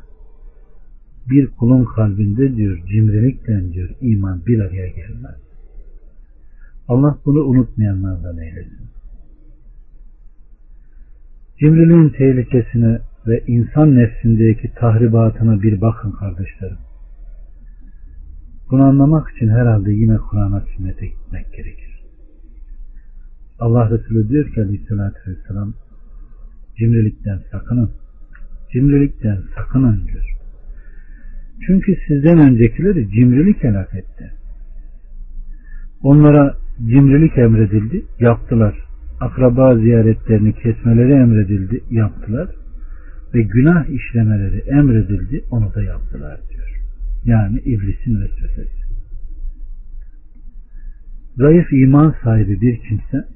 Bir 1.30 1.46
kulun 1.46 1.84
kalbinde 1.84 2.56
diyor 2.56 2.86
cimrilikle 2.86 3.72
diyor 3.72 3.90
iman 4.00 4.46
bir 4.46 4.60
araya 4.60 4.88
gelmez. 4.88 5.36
Allah 6.88 7.18
bunu 7.24 7.40
unutmayanlardan 7.44 8.38
eylesin. 8.38 8.91
Cimriliğin 11.62 12.08
tehlikesine 12.08 12.98
ve 13.26 13.42
insan 13.46 13.96
nefsindeki 13.96 14.72
tahribatına 14.74 15.62
bir 15.62 15.80
bakın 15.80 16.12
kardeşlerim. 16.12 16.78
Bunu 18.70 18.82
anlamak 18.84 19.30
için 19.30 19.48
herhalde 19.48 19.92
yine 19.92 20.16
Kur'an'a 20.16 20.60
sünnete 20.60 21.06
gitmek 21.06 21.52
gerekir. 21.52 22.02
Allah 23.58 23.90
Resulü 23.90 24.28
diyor 24.28 24.54
ki 24.54 24.60
aleyhissalatü 24.60 25.30
vesselam 25.30 25.74
cimrilikten 26.78 27.40
sakının. 27.52 27.90
Cimrilikten 28.72 29.38
sakının 29.56 30.06
diyor. 30.06 30.36
Çünkü 31.66 31.96
sizden 32.08 32.38
öncekileri 32.38 33.10
cimrilik 33.10 33.64
helak 33.64 33.94
etti. 33.94 34.32
Onlara 36.02 36.56
cimrilik 36.78 37.38
emredildi, 37.38 38.04
yaptılar. 38.20 38.91
Akraba 39.22 39.76
ziyaretlerini 39.76 40.52
kesmeleri 40.54 41.12
emredildi, 41.12 41.80
yaptılar. 41.90 42.48
Ve 43.34 43.42
günah 43.42 43.86
işlemeleri 43.86 44.58
emredildi, 44.58 45.44
onu 45.50 45.74
da 45.74 45.82
yaptılar 45.82 46.40
diyor. 46.50 46.82
Yani 47.24 47.58
iblisin 47.58 48.20
vesvesesi. 48.20 48.82
Zayıf 51.36 51.72
iman 51.72 52.14
sahibi 52.24 52.60
bir 52.60 52.76
kimse 52.88 53.28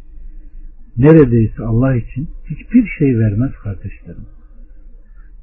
neredeyse 0.96 1.62
Allah 1.62 1.96
için 1.96 2.28
hiçbir 2.50 2.86
şey 2.98 3.18
vermez 3.18 3.52
kardeşlerim. 3.62 4.26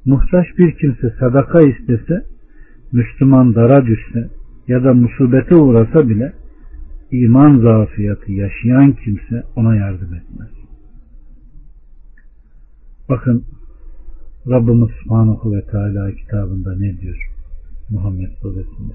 Muhtaç 0.06 0.46
bir 0.58 0.78
kimse 0.78 1.14
sadaka 1.20 1.60
istese, 1.62 2.24
Müslüman 2.92 3.56
dara 3.56 3.86
düşse 3.86 4.30
ya 4.68 4.84
da 4.84 4.94
musibete 4.94 5.56
uğrasa 5.56 6.10
bile 6.10 6.34
iman 7.14 7.60
zafiyatı 7.60 8.32
yaşayan 8.32 8.92
kimse 8.92 9.44
ona 9.56 9.76
yardım 9.76 10.14
etmez. 10.14 10.50
Bakın 13.10 13.46
Rabbimiz 14.48 14.90
Subhanahu 15.04 15.56
ve 15.56 15.66
Teala 15.66 16.12
kitabında 16.12 16.76
ne 16.76 17.00
diyor? 17.02 17.30
Muhammed 17.90 18.32
suresinde. 18.42 18.94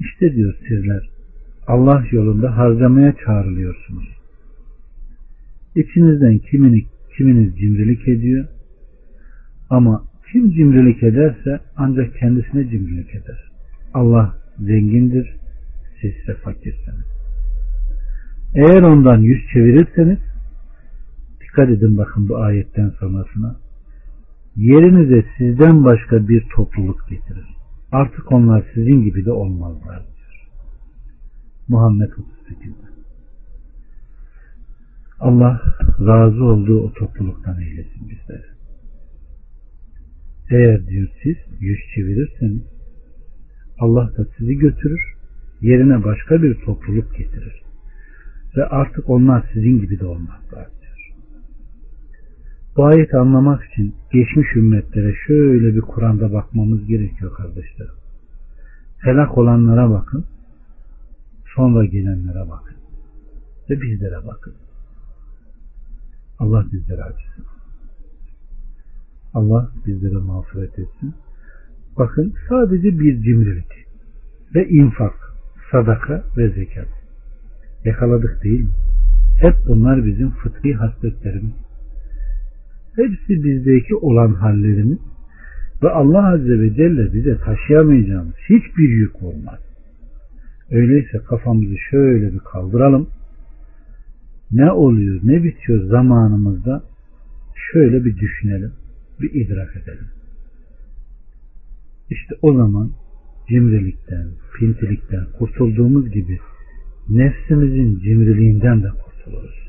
İşte 0.00 0.34
diyor 0.34 0.54
sizler 0.68 1.10
Allah 1.66 2.04
yolunda 2.10 2.56
harcamaya 2.56 3.14
çağrılıyorsunuz. 3.24 4.08
İçinizden 5.76 6.38
kimini, 6.38 6.84
kiminiz 7.16 7.58
cimrilik 7.58 8.08
ediyor 8.08 8.46
ama 9.70 10.04
kim 10.32 10.50
cimrilik 10.50 11.02
ederse 11.02 11.60
ancak 11.76 12.18
kendisine 12.18 12.70
cimrilik 12.70 13.14
eder. 13.14 13.50
Allah 13.94 14.36
zengindir, 14.58 15.36
siz 16.00 16.10
ise 16.10 16.34
fakirsiniz. 16.34 17.06
Eğer 18.54 18.82
ondan 18.82 19.18
yüz 19.18 19.46
çevirirseniz 19.52 20.18
dikkat 21.40 21.70
edin 21.70 21.98
bakın 21.98 22.28
bu 22.28 22.36
ayetten 22.36 22.90
sonrasına 22.90 23.56
yerinize 24.56 25.24
sizden 25.38 25.84
başka 25.84 26.28
bir 26.28 26.44
topluluk 26.56 27.08
getirir. 27.08 27.46
Artık 27.92 28.32
onlar 28.32 28.64
sizin 28.74 29.02
gibi 29.04 29.24
de 29.24 29.32
olmazlar 29.32 30.02
diyor. 30.02 30.48
Muhammed 31.68 32.10
38'de. 32.10 32.90
Allah 35.20 35.62
razı 36.00 36.44
olduğu 36.44 36.82
o 36.82 36.92
topluluktan 36.92 37.60
eylesin 37.60 38.08
bizleri. 38.08 38.44
Eğer 40.50 40.86
diyor 40.86 41.08
siz 41.22 41.36
yüz 41.60 41.78
çevirirseniz 41.94 42.62
Allah 43.78 44.16
da 44.16 44.26
sizi 44.38 44.54
götürür 44.58 45.19
yerine 45.60 46.04
başka 46.04 46.42
bir 46.42 46.54
topluluk 46.54 47.16
getirir. 47.16 47.62
Ve 48.56 48.64
artık 48.64 49.10
onlar 49.10 49.50
sizin 49.52 49.80
gibi 49.80 50.00
de 50.00 50.06
olmazlar. 50.06 50.66
Bu 52.76 52.84
ayeti 52.84 53.16
anlamak 53.16 53.64
için 53.64 53.94
geçmiş 54.12 54.56
ümmetlere 54.56 55.14
şöyle 55.26 55.74
bir 55.74 55.80
Kur'an'da 55.80 56.32
bakmamız 56.32 56.86
gerekiyor 56.86 57.34
kardeşlerim. 57.34 57.94
Helak 58.98 59.38
olanlara 59.38 59.90
bakın, 59.90 60.24
sonra 61.54 61.84
gelenlere 61.84 62.48
bakın 62.50 62.76
ve 63.70 63.80
bizlere 63.80 64.26
bakın. 64.26 64.54
Allah 66.38 66.66
bizlere 66.72 67.02
acısın. 67.02 67.44
Allah 69.34 69.70
bizlere 69.86 70.18
mağfiret 70.18 70.78
etsin. 70.78 71.14
Bakın 71.98 72.34
sadece 72.48 72.98
bir 72.98 73.22
cimrilik 73.22 73.72
ve 74.54 74.68
infak, 74.68 75.29
sadaka 75.70 76.24
ve 76.36 76.48
zekat. 76.48 76.88
Yakaladık 77.84 78.44
değil 78.44 78.60
mi? 78.60 78.70
Hep 79.40 79.54
bunlar 79.68 80.04
bizim 80.06 80.30
fıtri 80.30 80.74
hasletlerimiz. 80.74 81.54
Hepsi 82.96 83.44
bizdeki 83.44 83.96
olan 83.96 84.34
hallerimiz 84.34 84.98
ve 85.82 85.90
Allah 85.90 86.32
Azze 86.32 86.60
ve 86.60 86.74
Celle 86.74 87.12
bize 87.12 87.38
taşıyamayacağımız 87.38 88.34
hiçbir 88.34 88.88
yük 88.88 89.22
olmaz. 89.22 89.58
Öyleyse 90.70 91.18
kafamızı 91.18 91.76
şöyle 91.90 92.32
bir 92.32 92.38
kaldıralım. 92.38 93.08
Ne 94.52 94.72
oluyor, 94.72 95.20
ne 95.22 95.44
bitiyor 95.44 95.84
zamanımızda 95.84 96.82
şöyle 97.72 98.04
bir 98.04 98.16
düşünelim 98.16 98.72
bir 99.20 99.34
idrak 99.34 99.76
edelim. 99.76 100.08
İşte 102.10 102.34
o 102.42 102.54
zaman 102.54 102.90
cimrilikten, 103.50 104.26
pintilikten 104.58 105.26
kurtulduğumuz 105.38 106.10
gibi 106.10 106.38
nefsimizin 107.08 107.98
cimriliğinden 107.98 108.82
de 108.82 108.88
kurtuluruz. 108.88 109.60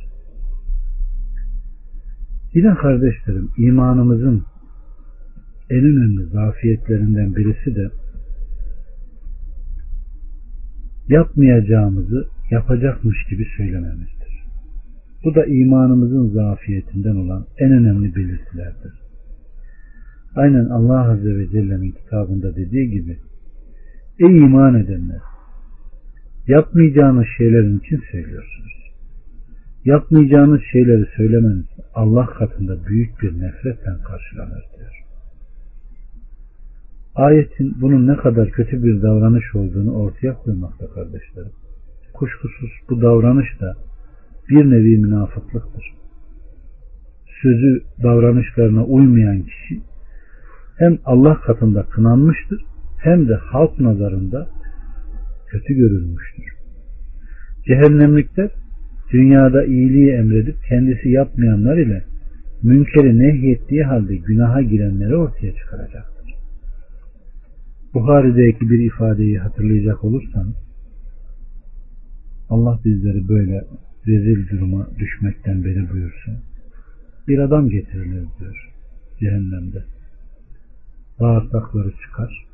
Yine 2.54 2.76
kardeşlerim 2.76 3.50
imanımızın 3.58 4.44
en 5.70 5.84
önemli 5.84 6.26
zafiyetlerinden 6.26 7.36
birisi 7.36 7.76
de 7.76 7.90
yapmayacağımızı 11.08 12.28
yapacakmış 12.52 13.18
gibi 13.30 13.46
söylememizdir. 13.58 14.44
Bu 15.24 15.36
da 15.36 15.46
imanımızın 15.46 16.30
zafiyetinden 16.30 17.16
olan 17.16 17.46
en 17.58 17.72
önemli 17.72 18.16
belirtilerdir. 18.16 18.94
Aynen 20.36 20.66
Allah 20.66 21.12
Azze 21.12 21.38
ve 21.38 21.48
Celle'nin 21.48 21.92
kitabında 21.92 22.56
dediği 22.56 22.90
gibi 22.90 23.18
Ey 24.22 24.38
iman 24.38 24.76
edenler 24.76 25.22
yapmayacağınız 26.48 27.26
şeylerin 27.38 27.80
için 27.80 28.02
söylüyorsunuz. 28.12 28.92
Yapmayacağınız 29.86 30.62
şeyleri 30.72 31.06
söylemeniz 31.18 31.66
Allah 31.94 32.26
katında 32.26 32.86
büyük 32.86 33.22
bir 33.22 33.32
nefretle 33.42 33.92
karşılanır 34.08 34.64
diyor. 34.78 35.04
Ayetin 37.16 37.76
bunun 37.82 38.08
ne 38.08 38.18
kadar 38.18 38.50
kötü 38.50 38.84
bir 38.84 39.02
davranış 39.02 39.56
olduğunu 39.56 39.94
ortaya 39.94 40.34
koymakta 40.34 40.88
kardeşlerim. 40.88 41.52
Kuşkusuz 42.14 42.72
bu 42.90 43.02
davranış 43.02 43.62
da 43.62 43.76
bir 44.50 44.70
nevi 44.70 44.98
münafıklıktır. 44.98 45.94
Sözü 47.42 47.84
davranışlarına 48.04 48.86
uymayan 48.86 49.42
kişi 49.42 49.82
hem 50.78 50.98
Allah 51.06 51.42
katında 51.42 51.84
kınanmıştır 51.84 52.71
hem 53.04 53.28
de 53.28 53.36
halk 53.36 53.80
nazarında 53.80 54.50
kötü 55.48 55.74
görülmüştür. 55.74 56.46
Cehennemlikler 57.68 58.50
dünyada 59.12 59.66
iyiliği 59.66 60.12
emredip 60.12 60.56
kendisi 60.70 61.10
yapmayanlar 61.10 61.78
ile 61.78 62.04
münkeri 62.64 63.20
nehyettiği 63.20 63.84
halde 63.84 64.16
günaha 64.16 64.62
girenleri 64.62 65.16
ortaya 65.16 65.56
çıkaracaktır. 65.56 66.34
Buhari'deki 67.94 68.70
bir 68.70 68.80
ifadeyi 68.80 69.40
hatırlayacak 69.40 70.04
olursanız 70.04 70.56
Allah 72.50 72.80
bizleri 72.86 73.28
böyle 73.28 73.64
rezil 74.08 74.50
duruma 74.50 74.88
düşmekten 75.00 75.64
beri 75.64 75.90
buyursun. 75.90 76.38
Bir 77.28 77.40
adam 77.40 77.70
getirilir 77.70 78.28
diyor 78.40 78.72
cehennemde. 79.20 79.84
Bağırsakları 81.20 81.92
çıkar. 81.92 82.51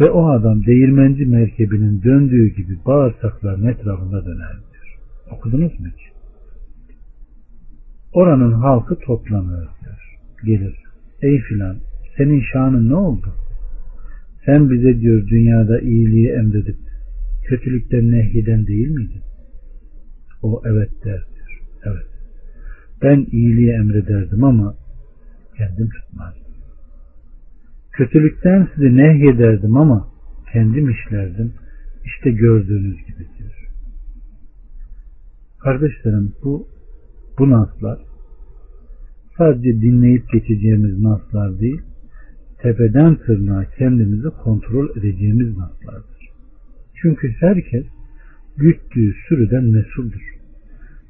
Ve 0.00 0.10
o 0.10 0.28
adam 0.28 0.66
değirmenci 0.66 1.26
merkebinin 1.26 2.02
döndüğü 2.02 2.54
gibi 2.54 2.78
bağırsakların 2.86 3.66
etrafında 3.66 4.24
döner 4.24 4.52
diyor. 4.72 4.98
Okudunuz 5.30 5.80
mu 5.80 5.86
hiç? 5.86 6.12
Oranın 8.12 8.52
halkı 8.52 8.98
toplanır 8.98 9.68
diyor. 9.82 10.18
Gelir. 10.44 10.76
Ey 11.22 11.40
filan 11.40 11.76
senin 12.16 12.42
şanın 12.52 12.88
ne 12.88 12.94
oldu? 12.94 13.34
Sen 14.46 14.70
bize 14.70 15.00
diyor 15.00 15.26
dünyada 15.28 15.80
iyiliği 15.80 16.28
emredip 16.28 16.76
kötülükten 17.44 18.12
nehyeden 18.12 18.66
değil 18.66 18.88
miydin? 18.88 19.22
O 20.42 20.62
evet 20.64 20.90
der 21.04 21.24
diyor. 21.34 21.60
Evet. 21.84 22.06
Ben 23.02 23.26
iyiliği 23.32 23.70
emrederdim 23.70 24.44
ama 24.44 24.74
kendim 25.56 25.88
tutmazdım. 25.88 26.43
Kötülükten 27.96 28.68
sizi 28.74 28.96
nehyederdim 28.96 29.76
ama 29.76 30.08
kendim 30.52 30.90
işlerdim. 30.90 31.52
İşte 32.04 32.30
gördüğünüz 32.30 32.96
gibi 32.96 33.28
diyor. 33.38 33.68
Kardeşlerim 35.58 36.32
bu 36.44 36.68
bu 37.38 37.50
naslar 37.50 37.98
sadece 39.38 39.80
dinleyip 39.80 40.32
geçeceğimiz 40.32 40.98
naslar 40.98 41.60
değil, 41.60 41.80
tepeden 42.62 43.16
tırnağa 43.16 43.64
kendimizi 43.78 44.28
kontrol 44.30 44.96
edeceğimiz 44.96 45.56
naslardır. 45.56 46.28
Çünkü 47.02 47.34
herkes 47.40 47.86
güttüğü 48.56 49.14
sürüden 49.28 49.64
mesuldur. 49.64 50.34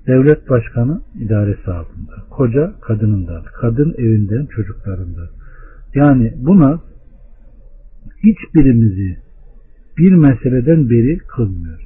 Devlet 0.07 0.51
başkanı 0.51 1.03
idaresi 1.21 1.71
altında, 1.71 2.15
koca 2.31 2.75
kadınından, 2.81 3.43
kadın 3.61 3.95
evinden 3.99 4.47
çocuklarından. 4.47 5.29
Yani 5.95 6.33
buna 6.37 6.81
hiçbirimizi 8.23 9.19
bir 9.99 10.13
meseleden 10.13 10.91
beri 10.91 11.19
kılmıyor. 11.19 11.81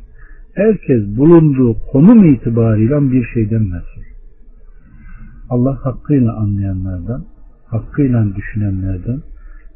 Herkes 0.54 1.16
bulunduğu 1.16 1.80
konum 1.92 2.34
itibarıyla 2.34 3.12
bir 3.12 3.26
şeyden 3.34 3.62
mesul. 3.62 4.02
Allah 5.48 5.78
hakkıyla 5.84 6.36
anlayanlardan, 6.36 7.24
hakkıyla 7.66 8.36
düşünenlerden 8.36 9.22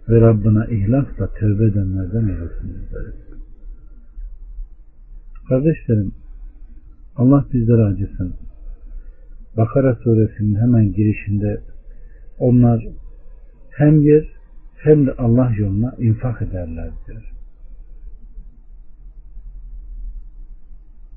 ve 0.08 0.20
Rabbına 0.20 0.66
ihlasla 0.66 1.28
tövbe 1.40 1.64
edenlerden 1.64 2.28
eylesin. 2.28 2.76
Kardeşlerim, 5.48 6.12
Allah 7.16 7.46
bizlere 7.52 7.82
acısın. 7.82 8.34
Bakara 9.56 9.94
suresinin 9.94 10.54
hemen 10.60 10.92
girişinde 10.92 11.60
onlar 12.38 12.82
hem 13.76 14.00
yer 14.00 14.24
hem 14.76 15.06
de 15.06 15.12
Allah 15.12 15.52
yoluna 15.58 15.94
infak 15.98 16.42
ederler 16.42 16.90
diyor. 17.06 17.32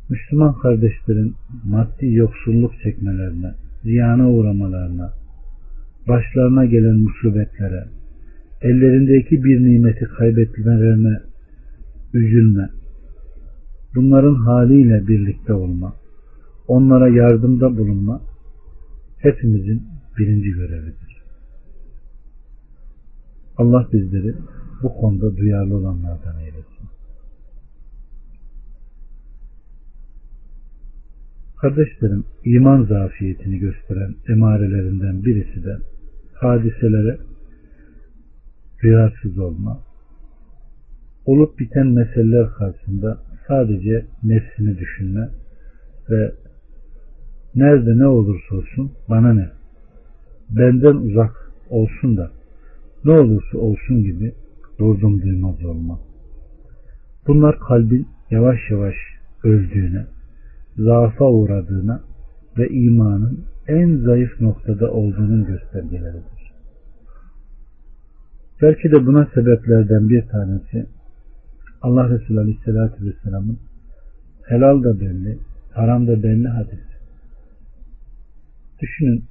Müslüman 0.10 0.53
kardeşlerin 0.53 1.36
maddi 1.66 2.14
yoksulluk 2.14 2.74
çekmelerine, 2.84 3.51
ziyana 3.84 4.30
uğramalarına, 4.30 5.14
başlarına 6.08 6.66
gelen 6.66 6.95
musibetlere, 6.95 7.86
ellerindeki 8.62 9.43
bir 9.43 9.64
nimeti 9.64 10.06
kaybetmelerine 10.06 11.20
üzülme, 12.14 12.70
bunların 13.95 14.36
haliyle 14.36 15.08
birlikte 15.08 15.53
olma, 15.53 15.95
onlara 16.68 17.08
yardımda 17.08 17.78
bulunma 17.78 18.22
hepimizin 19.18 19.84
birinci 20.18 20.51
görevidir. 20.51 21.05
Allah 23.58 23.88
bizleri 23.93 24.36
bu 24.84 24.93
konuda 24.93 25.38
duyarlı 25.38 25.78
olanlardan 25.78 26.39
eylesin. 26.39 26.89
Kardeşlerim, 31.62 32.24
iman 32.45 32.84
zafiyetini 32.84 33.60
gösteren 33.60 34.16
emarelerinden 34.30 35.26
birisi 35.26 35.64
de 35.64 35.78
hadiselere 36.34 37.18
duyarsız 38.84 39.39
olma, 39.39 39.80
olup 41.26 41.60
biten 41.60 41.88
meseleler 41.88 42.49
karşısında 42.49 43.18
sadece 43.47 44.06
nefsini 44.24 44.78
düşünme 44.78 45.30
ve 46.10 46.32
nerede 47.56 47.97
ne 47.97 48.08
olursa 48.08 48.56
olsun 48.56 48.91
bana 49.10 49.34
ne, 49.34 49.49
benden 50.49 50.95
uzak 50.95 51.51
olsun 51.70 52.18
da 52.18 52.32
ne 53.06 53.12
olursa 53.12 53.58
olsun 53.58 54.03
gibi 54.03 54.34
durdum 54.80 55.22
duymaz 55.22 55.66
olma. 55.66 55.99
Bunlar 57.28 57.60
kalbin 57.60 58.08
yavaş 58.32 58.60
yavaş 58.72 58.95
öldüğüne, 59.43 60.06
zaafa 60.78 61.26
uğradığına 61.26 62.01
ve 62.58 62.70
imanın 62.70 63.45
en 63.68 63.97
zayıf 63.97 64.41
noktada 64.41 64.91
olduğunun 64.91 65.45
göstergeleridir. 65.45 66.51
Belki 68.62 68.91
de 68.91 69.06
buna 69.06 69.26
sebeplerden 69.26 70.10
bir 70.10 70.28
tanesi 70.28 70.86
Allah 71.82 72.10
Resulü 72.10 72.39
Aleyhisselatü 72.39 73.06
Vesselam'ın 73.06 73.60
helal 74.43 74.84
da 74.84 74.99
belli, 74.99 75.39
haram 75.74 76.08
da 76.08 76.24
belli 76.24 76.47
hadis. 76.47 76.80
Düşünün 78.82 79.24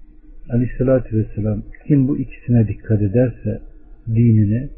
Aleyhisselatü 0.51 1.19
Vesselam 1.19 1.63
kim 1.87 2.09
bu 2.09 2.19
ikisine 2.19 2.69
dikkat 2.69 3.03
ederse 3.03 3.61
dinine 4.09 4.69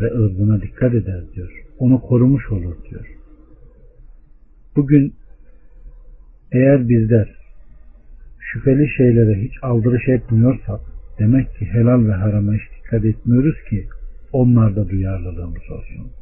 ve 0.00 0.10
ırzına 0.14 0.62
dikkat 0.62 0.94
eder 0.94 1.22
diyor. 1.34 1.64
Onu 1.78 2.00
korumuş 2.00 2.50
olur 2.50 2.76
diyor. 2.90 3.06
Bugün 4.76 5.14
eğer 6.52 6.88
bizler 6.88 7.28
şüpheli 8.38 8.88
şeylere 8.96 9.42
hiç 9.42 9.52
aldırış 9.62 10.08
etmiyorsak 10.08 10.80
demek 11.18 11.54
ki 11.54 11.66
helal 11.66 12.06
ve 12.06 12.12
harama 12.12 12.52
hiç 12.52 12.62
dikkat 12.78 13.04
etmiyoruz 13.04 13.56
ki 13.70 13.86
onlarda 14.32 14.88
duyarlılığımız 14.88 15.70
olsun. 15.70 16.12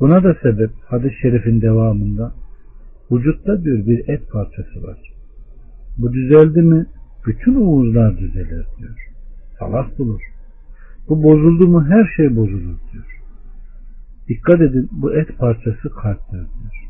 Buna 0.00 0.24
da 0.24 0.36
sebep 0.42 0.70
hadis-i 0.84 1.20
şerifin 1.22 1.60
devamında 1.60 2.34
vücutta 3.10 3.64
bir 3.64 3.86
bir 3.86 4.08
et 4.08 4.30
parçası 4.30 4.82
var. 4.82 4.98
Bu 5.98 6.12
düzeldi 6.12 6.62
mi 6.62 6.86
bütün 7.28 7.54
uğuzlar 7.54 8.18
düzelir 8.18 8.66
diyor. 8.78 9.08
Salah 9.58 9.98
bulur. 9.98 10.20
Bu 11.08 11.22
bozuldu 11.22 11.68
mu 11.68 11.84
her 11.84 12.12
şey 12.16 12.36
bozulur 12.36 12.76
diyor. 12.92 13.20
Dikkat 14.28 14.60
edin 14.60 14.88
bu 14.92 15.14
et 15.14 15.38
parçası 15.38 15.90
kalptir 16.02 16.32
diyor. 16.32 16.88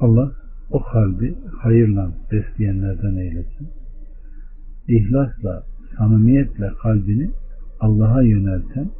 Allah 0.00 0.32
o 0.70 0.82
kalbi 0.82 1.34
hayırla 1.62 2.12
besleyenlerden 2.32 3.16
eylesin. 3.16 3.68
İhlasla, 4.88 5.62
samimiyetle 5.98 6.70
kalbini 6.82 7.30
Allah'a 7.80 8.22
yönelten, 8.22 8.90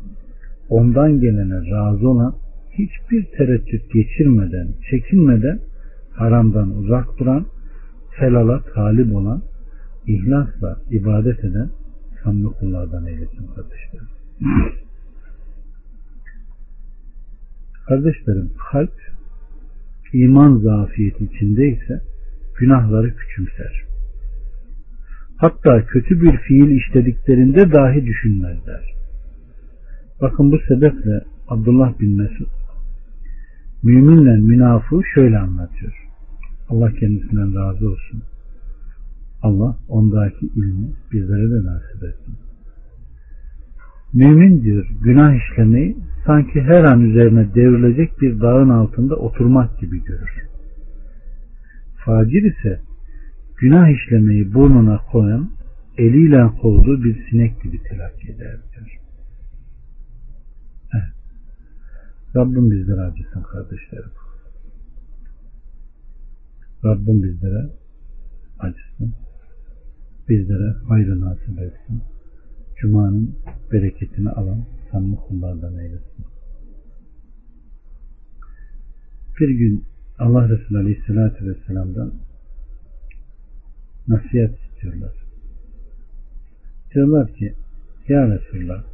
ondan 0.69 1.21
gelene 1.21 1.71
razı 1.71 2.09
olan, 2.09 2.35
hiçbir 2.71 3.27
tereddüt 3.37 3.93
geçirmeden, 3.93 4.69
çekinmeden 4.91 5.61
haramdan 6.13 6.77
uzak 6.77 7.19
duran, 7.19 7.47
helala 8.11 8.63
talip 8.75 9.15
olan, 9.15 9.43
ihlasla 10.09 10.81
ibadet 10.91 11.45
eden 11.45 11.71
samimi 12.23 12.53
kullardan 12.53 13.07
eylesin 13.07 13.47
kardeşlerim. 13.47 14.09
Kardeşlerim 17.87 18.51
kalp 18.71 18.93
iman 20.13 20.57
zafiyeti 20.57 21.25
içindeyse 21.25 22.01
günahları 22.59 23.17
küçümser. 23.17 23.85
Hatta 25.37 25.87
kötü 25.87 26.21
bir 26.21 26.37
fiil 26.37 26.71
işlediklerinde 26.71 27.73
dahi 27.73 28.07
düşünmezler. 28.07 28.95
Bakın 30.21 30.53
bu 30.53 30.59
sebeple 30.69 31.25
Abdullah 31.49 32.01
bin 32.01 32.17
Mesud 32.17 32.49
müminle 33.83 34.37
münafığı 34.37 35.03
şöyle 35.15 35.39
anlatıyor. 35.39 36.09
Allah 36.69 36.93
kendisinden 36.93 37.55
razı 37.55 37.91
olsun. 37.91 38.23
Allah 39.43 39.77
ondaki 39.89 40.47
ilmi 40.47 40.93
bizlere 41.13 41.51
de 41.51 41.67
nasip 41.67 42.03
etsin. 42.03 42.35
Mümin 44.13 44.63
diyor 44.63 44.87
günah 45.03 45.35
işlemeyi 45.35 45.97
sanki 46.27 46.61
her 46.61 46.85
an 46.85 47.01
üzerine 47.01 47.55
devrilecek 47.55 48.21
bir 48.21 48.41
dağın 48.41 48.69
altında 48.69 49.17
oturmak 49.17 49.79
gibi 49.81 50.05
görür. 50.05 50.49
Facir 52.05 52.43
ise 52.43 52.81
günah 53.57 53.89
işlemeyi 53.89 54.55
burnuna 54.55 54.99
koyan 55.13 55.51
eliyle 55.99 56.49
kovduğu 56.63 57.05
bir 57.05 57.31
sinek 57.31 57.63
gibi 57.63 57.83
telakki 57.83 58.33
eder 58.33 58.57
diyor. 58.75 59.01
Evet. 60.95 61.15
Rabbim 62.37 62.71
bizlere 62.71 63.01
acısın 63.01 63.43
kardeşlerim. 63.43 64.11
Rabbim 66.85 67.23
bizlere 67.23 67.71
acısın. 68.59 69.15
Bizlere 70.29 70.75
hayrı 70.89 71.21
nasip 71.21 71.59
etsin. 71.59 72.03
Cuma'nın 72.77 73.37
bereketini 73.73 74.31
alan 74.31 74.65
samimi 74.91 75.17
kullardan 75.17 75.79
eylesin. 75.79 76.27
Bir 79.41 79.49
gün 79.49 79.85
Allah 80.19 80.49
Resulü 80.49 80.79
Aleyhisselatü 80.79 81.47
Vesselam'dan 81.47 82.13
nasihat 84.09 84.55
istiyorlar. 84.61 85.13
Diyorlar 86.95 87.33
ki 87.33 87.55
Ya 88.09 88.29
Resulullah 88.29 88.85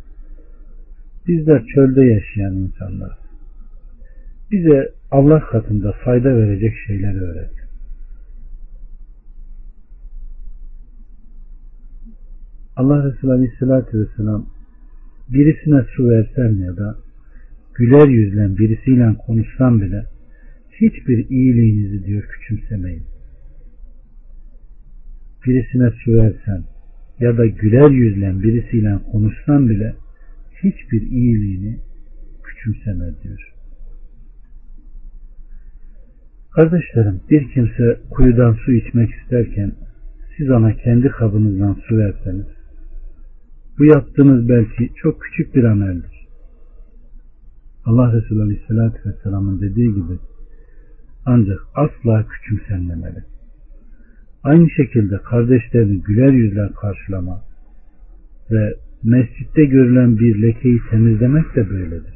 bizler 1.28 1.64
çölde 1.74 2.05
yaşayan 2.05 2.55
insanlar 2.55 3.18
bize 4.51 4.93
Allah 5.11 5.41
katında 5.41 5.93
fayda 5.93 6.37
verecek 6.37 6.74
şeyleri 6.87 7.20
öğret. 7.20 7.54
Allah 12.77 13.05
Resulü 13.05 13.33
Aleyhisselatü 13.33 14.01
Vesselam 14.01 14.47
birisine 15.29 15.83
su 15.97 16.11
versen 16.11 16.55
ya 16.55 16.77
da 16.77 16.97
güler 17.75 18.09
yüzlen 18.09 18.57
birisiyle 18.57 19.14
konuşsan 19.27 19.81
bile 19.81 20.05
hiçbir 20.81 21.29
iyiliğinizi 21.31 22.07
diyor 22.07 22.22
küçümsemeyin. 22.22 23.05
Birisine 25.47 25.91
su 26.05 26.12
versen 26.12 26.64
ya 27.20 27.39
da 27.39 27.47
güler 27.47 27.91
yüzlen 27.91 28.43
birisiyle 28.43 28.99
konuşsan 29.12 29.68
bile 29.68 29.95
hiçbir 30.62 31.03
iyiliğini 31.03 31.81
küçümseme 32.45 33.22
diyor. 33.22 33.55
Kardeşlerim 36.55 37.20
bir 37.31 37.51
kimse 37.55 38.01
kuyudan 38.11 38.53
su 38.53 38.72
içmek 38.72 39.11
isterken 39.11 39.72
siz 40.37 40.51
ona 40.51 40.77
kendi 40.77 41.09
kabınızdan 41.09 41.77
su 41.89 41.99
verseniz 41.99 42.47
bu 43.79 43.85
yaptığınız 43.85 44.49
belki 44.49 44.93
çok 45.03 45.20
küçük 45.20 45.55
bir 45.55 45.64
ameldir. 45.64 46.27
Allah 47.85 48.12
Resulü 48.12 48.43
Aleyhisselatü 48.43 49.09
Vesselam'ın 49.09 49.61
dediği 49.61 49.95
gibi 49.95 50.18
ancak 51.27 51.59
asla 51.75 52.27
küçümsenmemeli. 52.29 53.25
Aynı 54.43 54.70
şekilde 54.70 55.18
kardeşlerini 55.18 56.03
güler 56.03 56.33
yüzle 56.33 56.68
karşılama 56.81 57.43
ve 58.51 58.75
mescitte 59.03 59.64
görülen 59.64 60.18
bir 60.18 60.43
lekeyi 60.43 60.81
temizlemek 60.91 61.57
de 61.57 61.70
böyledir. 61.70 62.14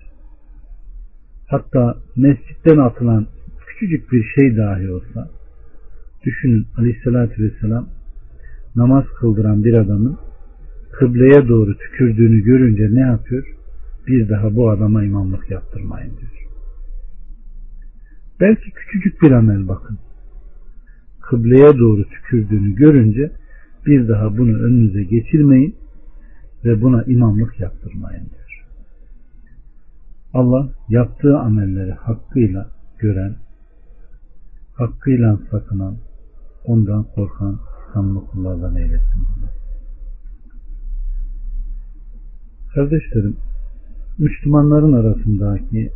Hatta 1.49 1.97
mescitten 2.17 2.79
atılan 2.79 3.27
küçücük 3.67 4.13
bir 4.13 4.25
şey 4.25 4.57
dahi 4.57 4.91
olsa 4.91 5.31
düşünün 6.25 6.67
aleyhissalatü 6.77 7.43
vesselam 7.43 7.89
namaz 8.77 9.05
kıldıran 9.21 9.65
bir 9.65 9.75
adamın 9.75 10.19
kıbleye 10.99 11.49
doğru 11.49 11.79
tükürdüğünü 11.79 12.41
görünce 12.41 12.95
ne 12.95 13.01
yapıyor? 13.01 13.47
Bir 14.07 14.29
daha 14.29 14.57
bu 14.57 14.71
adama 14.71 15.05
imamlık 15.05 15.51
yaptırmayın 15.51 16.11
diyor. 16.11 16.49
Belki 18.41 18.71
küçücük 18.71 19.23
bir 19.23 19.31
amel 19.31 19.69
bakın. 19.69 19.99
Kıbleye 21.21 21.79
doğru 21.79 22.05
tükürdüğünü 22.05 22.75
görünce 22.75 23.33
bir 23.87 24.09
daha 24.09 24.39
bunu 24.39 24.59
önünüze 24.59 25.03
geçirmeyin 25.03 25.77
ve 26.65 26.83
buna 26.83 27.03
imamlık 27.03 27.61
yaptırmayın 27.61 28.25
diyor. 28.25 28.67
Allah 30.35 30.69
yaptığı 30.89 31.39
amelleri 31.39 31.93
hakkıyla 31.93 32.71
gören, 32.99 33.37
hakkıyla 34.75 35.39
sakınan, 35.51 35.97
ondan 36.65 37.05
korkan 37.15 37.61
samimi 37.95 38.21
kullardan 38.21 38.77
eylesin. 38.77 39.25
Kardeşlerim, 42.75 43.37
Müslümanların 44.19 44.93
arasındaki 44.93 45.91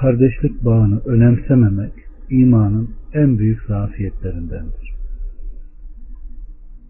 kardeşlik 0.00 0.64
bağını 0.64 1.00
önemsememek 1.00 1.92
imanın 2.30 2.90
en 3.12 3.38
büyük 3.38 3.62
zafiyetlerindendir. 3.62 4.96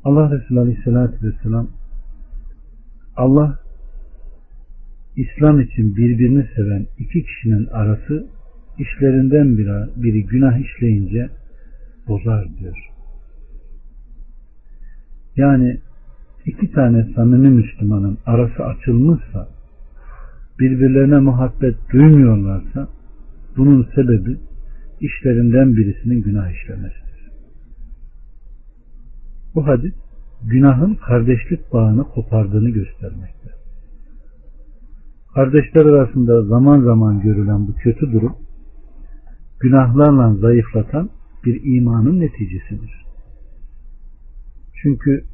Allah 0.04 0.30
Resulü 0.30 0.60
Aleyhisselatü 0.60 1.26
Vesselam 1.26 1.68
Allah 3.16 3.58
İslam 5.16 5.60
için 5.60 5.96
birbirini 5.96 6.48
seven 6.56 6.86
iki 6.98 7.24
kişinin 7.24 7.66
arası 7.66 8.26
işlerinden 8.78 9.58
biri, 9.58 10.02
biri 10.02 10.26
günah 10.26 10.58
işleyince 10.58 11.28
bozar 12.08 12.48
diyor. 12.58 12.76
Yani 15.36 15.80
iki 16.46 16.72
tane 16.72 17.06
samimi 17.14 17.48
Müslümanın 17.48 18.18
arası 18.26 18.64
açılmışsa 18.64 19.48
birbirlerine 20.58 21.18
muhabbet 21.18 21.76
duymuyorlarsa 21.92 22.88
bunun 23.56 23.88
sebebi 23.94 24.38
işlerinden 25.00 25.76
birisinin 25.76 26.22
günah 26.22 26.50
işlemesidir. 26.50 27.30
Bu 29.54 29.66
hadis 29.66 29.94
günahın 30.44 30.94
kardeşlik 30.94 31.72
bağını 31.72 32.04
kopardığını 32.04 32.70
göstermekte. 32.70 33.50
Kardeşler 35.34 35.84
arasında 35.86 36.42
zaman 36.42 36.80
zaman 36.80 37.20
görülen 37.20 37.68
bu 37.68 37.74
kötü 37.74 38.12
durum 38.12 38.36
günahlarla 39.60 40.34
zayıflatan 40.34 41.10
bir 41.44 41.76
imanın 41.76 42.20
neticesidir. 42.20 43.06
Çünkü 44.82 45.24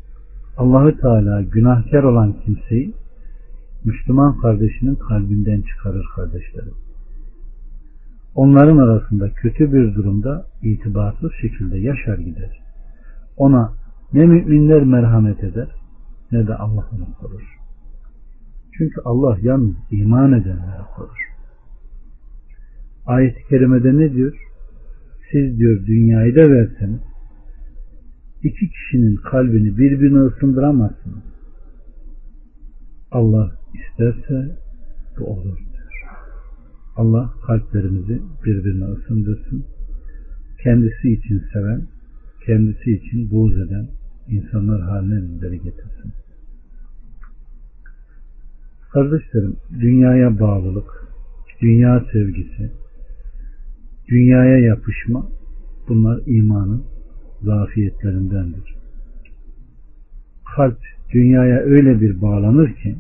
Allahü 0.57 0.97
Teala 1.01 1.43
günahkar 1.43 2.03
olan 2.03 2.33
kimseyi 2.45 2.95
Müslüman 3.85 4.37
kardeşinin 4.39 4.95
kalbinden 4.95 5.63
çıkarır 5.63 6.05
kardeşlerim. 6.17 6.75
Onların 8.35 8.79
arasında 8.79 9.31
kötü 9.31 9.73
bir 9.73 9.95
durumda 9.95 10.47
itibarsız 10.63 11.31
şekilde 11.41 11.79
yaşar 11.79 12.19
gider. 12.19 12.63
Ona 13.37 13.73
ne 14.13 14.27
müminler 14.27 14.83
merhamet 14.85 15.45
eder 15.45 15.69
ne 16.33 16.47
de 16.47 16.55
Allah 16.55 16.89
onu 16.93 17.15
korur. 17.21 17.59
Çünkü 18.79 19.01
Allah 19.05 19.39
yalnız 19.43 19.77
iman 19.91 20.33
edenleri 20.33 20.83
korur. 20.97 21.19
Ayet-i 23.07 23.49
kerimede 23.49 23.97
ne 23.99 24.13
diyor? 24.13 24.35
Siz 25.33 25.59
diyor 25.59 25.87
dünyayı 25.87 26.37
da 26.37 26.51
verseniz 26.51 27.01
iki 28.43 28.71
kişinin 28.71 29.17
kalbini 29.17 29.79
birbirine 29.79 30.19
ısındıramazsınız. 30.19 31.25
Allah 33.11 33.53
isterse 33.75 34.57
bu 35.19 35.25
olur 35.25 35.59
diyor. 35.59 35.93
Allah 36.97 37.35
kalplerimizi 37.47 38.23
birbirine 38.45 38.85
ısındırsın. 38.85 39.65
Kendisi 40.63 41.13
için 41.13 41.43
seven, 41.53 41.87
kendisi 42.47 42.93
için 42.93 43.31
buğz 43.31 43.59
eden 43.59 43.89
insanlar 44.29 44.81
haline 44.81 45.23
bizleri 45.23 45.57
getirsin. 45.57 46.13
Kardeşlerim, 48.93 49.57
dünyaya 49.81 50.41
bağlılık, 50.41 51.09
dünya 51.63 52.05
sevgisi, 52.13 52.73
dünyaya 54.09 54.59
yapışma 54.59 55.29
bunlar 55.89 56.21
imanın 56.27 56.92
zafiyetlerindendir. 57.45 58.75
Kalp 60.57 60.79
dünyaya 61.13 61.59
öyle 61.59 62.01
bir 62.01 62.23
bağlanır 62.23 62.75
ki 62.75 62.97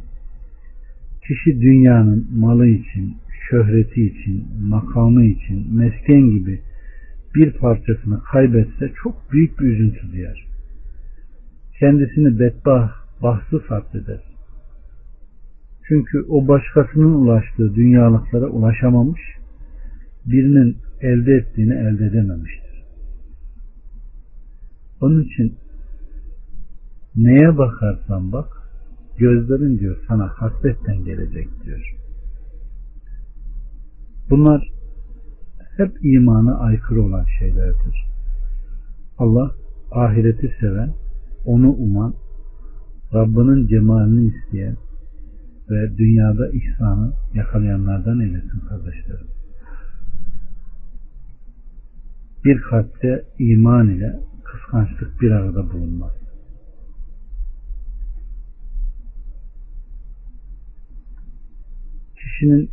kişi 1.26 1.60
dünyanın 1.60 2.26
malı 2.34 2.66
için, 2.66 3.16
şöhreti 3.50 4.06
için, 4.06 4.44
makamı 4.68 5.24
için, 5.24 5.76
mesken 5.76 6.30
gibi 6.30 6.60
bir 7.34 7.52
parçasını 7.52 8.22
kaybetse 8.32 8.92
çok 9.02 9.32
büyük 9.32 9.60
bir 9.60 9.64
üzüntü 9.64 10.12
duyar. 10.12 10.46
Kendisini 11.78 12.38
bedbah, 12.38 12.92
bahtsız 13.22 13.62
hisseder. 13.62 14.20
Çünkü 15.88 16.24
o 16.28 16.48
başkasının 16.48 17.14
ulaştığı 17.14 17.74
dünyalıklara 17.74 18.46
ulaşamamış, 18.46 19.20
birinin 20.26 20.76
elde 21.00 21.34
ettiğini 21.34 21.74
elde 21.74 22.06
edememiştir. 22.06 22.61
Onun 25.02 25.22
için 25.22 25.58
neye 27.16 27.58
bakarsan 27.58 28.32
bak, 28.32 28.48
gözlerin 29.18 29.78
diyor 29.78 29.96
sana 30.08 30.28
hasretten 30.28 31.04
gelecek 31.04 31.48
diyor. 31.64 31.96
Bunlar 34.30 34.72
hep 35.76 36.04
imana 36.04 36.58
aykırı 36.58 37.02
olan 37.02 37.24
şeylerdir. 37.38 38.06
Allah 39.18 39.54
ahireti 39.90 40.54
seven, 40.60 40.94
onu 41.44 41.70
uman, 41.70 42.14
Rabbinin 43.14 43.66
cemalini 43.66 44.32
isteyen 44.34 44.76
ve 45.70 45.96
dünyada 45.98 46.50
ihsanı 46.50 47.12
yakalayanlardan 47.34 48.20
eylesin 48.20 48.60
kardeşlerim. 48.68 49.26
Bir 52.44 52.60
kalpte 52.60 53.24
iman 53.38 53.88
ile 53.88 54.31
kıskançlık 54.52 55.20
bir 55.20 55.30
arada 55.30 55.72
bulunmaz. 55.72 56.12
Kişinin 62.16 62.70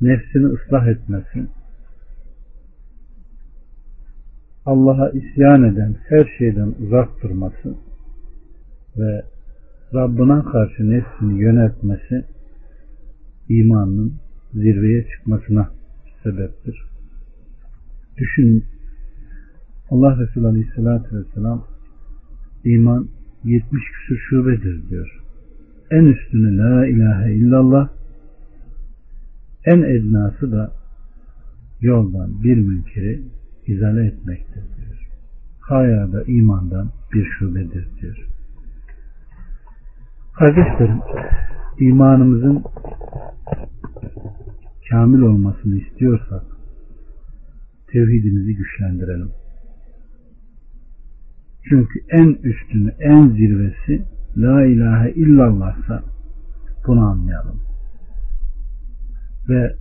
nefsini 0.00 0.46
ıslah 0.46 0.86
etmesi, 0.86 1.48
Allah'a 4.66 5.10
isyan 5.10 5.64
eden 5.64 5.96
her 6.08 6.30
şeyden 6.38 6.74
uzak 6.78 7.22
durması 7.22 7.74
ve 8.96 9.22
Rabbına 9.94 10.44
karşı 10.44 10.90
nefsini 10.90 11.42
yönetmesi 11.42 12.24
imanın 13.48 14.14
zirveye 14.54 15.06
çıkmasına 15.08 15.70
sebeptir. 16.22 16.82
Düşünün 18.16 18.77
Allah 19.90 20.18
Resulü 20.18 20.46
Aleyhisselatü 20.46 21.16
Vesselam 21.16 21.64
iman 22.64 23.08
70 23.44 23.82
küsur 23.92 24.16
şubedir 24.30 24.88
diyor. 24.88 25.20
En 25.90 26.04
üstünü 26.04 26.58
la 26.58 26.86
ilahe 26.86 27.34
illallah 27.34 27.88
en 29.64 29.82
ednası 29.82 30.52
da 30.52 30.72
yoldan 31.80 32.42
bir 32.42 32.56
münkeri 32.56 33.22
izale 33.66 34.06
etmektir 34.06 34.62
diyor. 34.76 35.08
Haya 35.60 36.12
da 36.12 36.24
imandan 36.24 36.90
bir 37.12 37.24
şubedir 37.38 37.88
diyor. 38.00 38.28
Kardeşlerim, 40.34 41.00
imanımızın 41.78 42.64
kamil 44.90 45.20
olmasını 45.20 45.80
istiyorsak 45.80 46.42
tevhidimizi 47.86 48.54
güçlendirelim. 48.56 49.30
Çünkü 51.68 52.00
en 52.08 52.28
üstünü, 52.42 52.94
en 52.98 53.28
zirvesi 53.28 54.04
La 54.36 54.64
ilahe 54.64 55.10
illallahsa 55.12 56.02
bunu 56.86 57.06
anlayalım. 57.06 57.60
Ve 59.48 59.74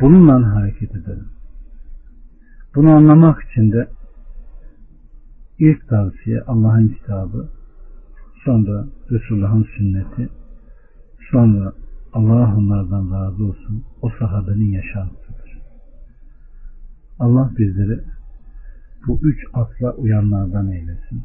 bununla 0.00 0.54
hareket 0.54 0.90
edelim. 0.90 1.28
Bunu 2.74 2.90
anlamak 2.90 3.42
için 3.42 3.72
de 3.72 3.88
ilk 5.58 5.88
tavsiye 5.88 6.42
Allah'ın 6.42 6.88
kitabı, 6.88 7.48
sonra 8.44 8.86
Resulullah'ın 9.10 9.66
sünneti, 9.76 10.28
sonra 11.30 11.72
Allah 12.12 12.56
onlardan 12.56 13.12
razı 13.12 13.44
olsun 13.44 13.84
o 14.02 14.10
sahabenin 14.18 14.72
yaşantısıdır. 14.72 15.60
Allah 17.18 17.50
bizleri 17.58 18.00
bu 19.06 19.18
üç 19.22 19.44
asla 19.52 19.94
uyanlardan 19.94 20.70
eylesin. 20.70 21.22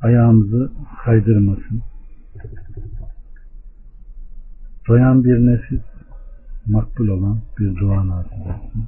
Ayağımızı 0.00 0.72
kaydırmasın. 1.04 1.82
Doyan 4.88 5.24
bir 5.24 5.38
nefis, 5.46 5.82
makbul 6.66 7.08
olan 7.08 7.40
bir 7.58 7.76
dua 7.76 8.08
nasip 8.08 8.32
etsin. 8.32 8.84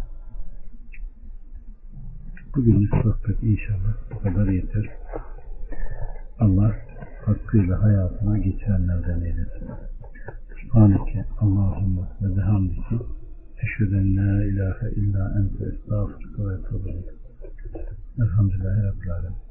Bugünlük 2.57 2.95
sohbet 3.03 3.43
inşallah 3.43 3.95
bu 4.15 4.19
kadar 4.19 4.49
yeter. 4.49 4.91
Allah 6.39 6.75
hakkıyla 7.25 7.83
hayatına 7.83 8.39
geçirenlerden 8.39 9.21
eylesin. 9.21 9.69
Subhaneke 10.63 11.25
Allahümme 11.41 12.03
ve 12.23 12.37
bihamdiki 12.37 12.99
eşheden 13.63 14.17
la 14.17 14.45
ilahe 14.45 14.91
illa 14.91 15.35
ente 15.39 15.65
estağfurullah 15.65 16.51
ve 16.51 16.55
etûbü 16.55 17.16
Elhamdülillahi 18.19 18.83
Rabbil 18.83 19.13
Alemin. 19.13 19.46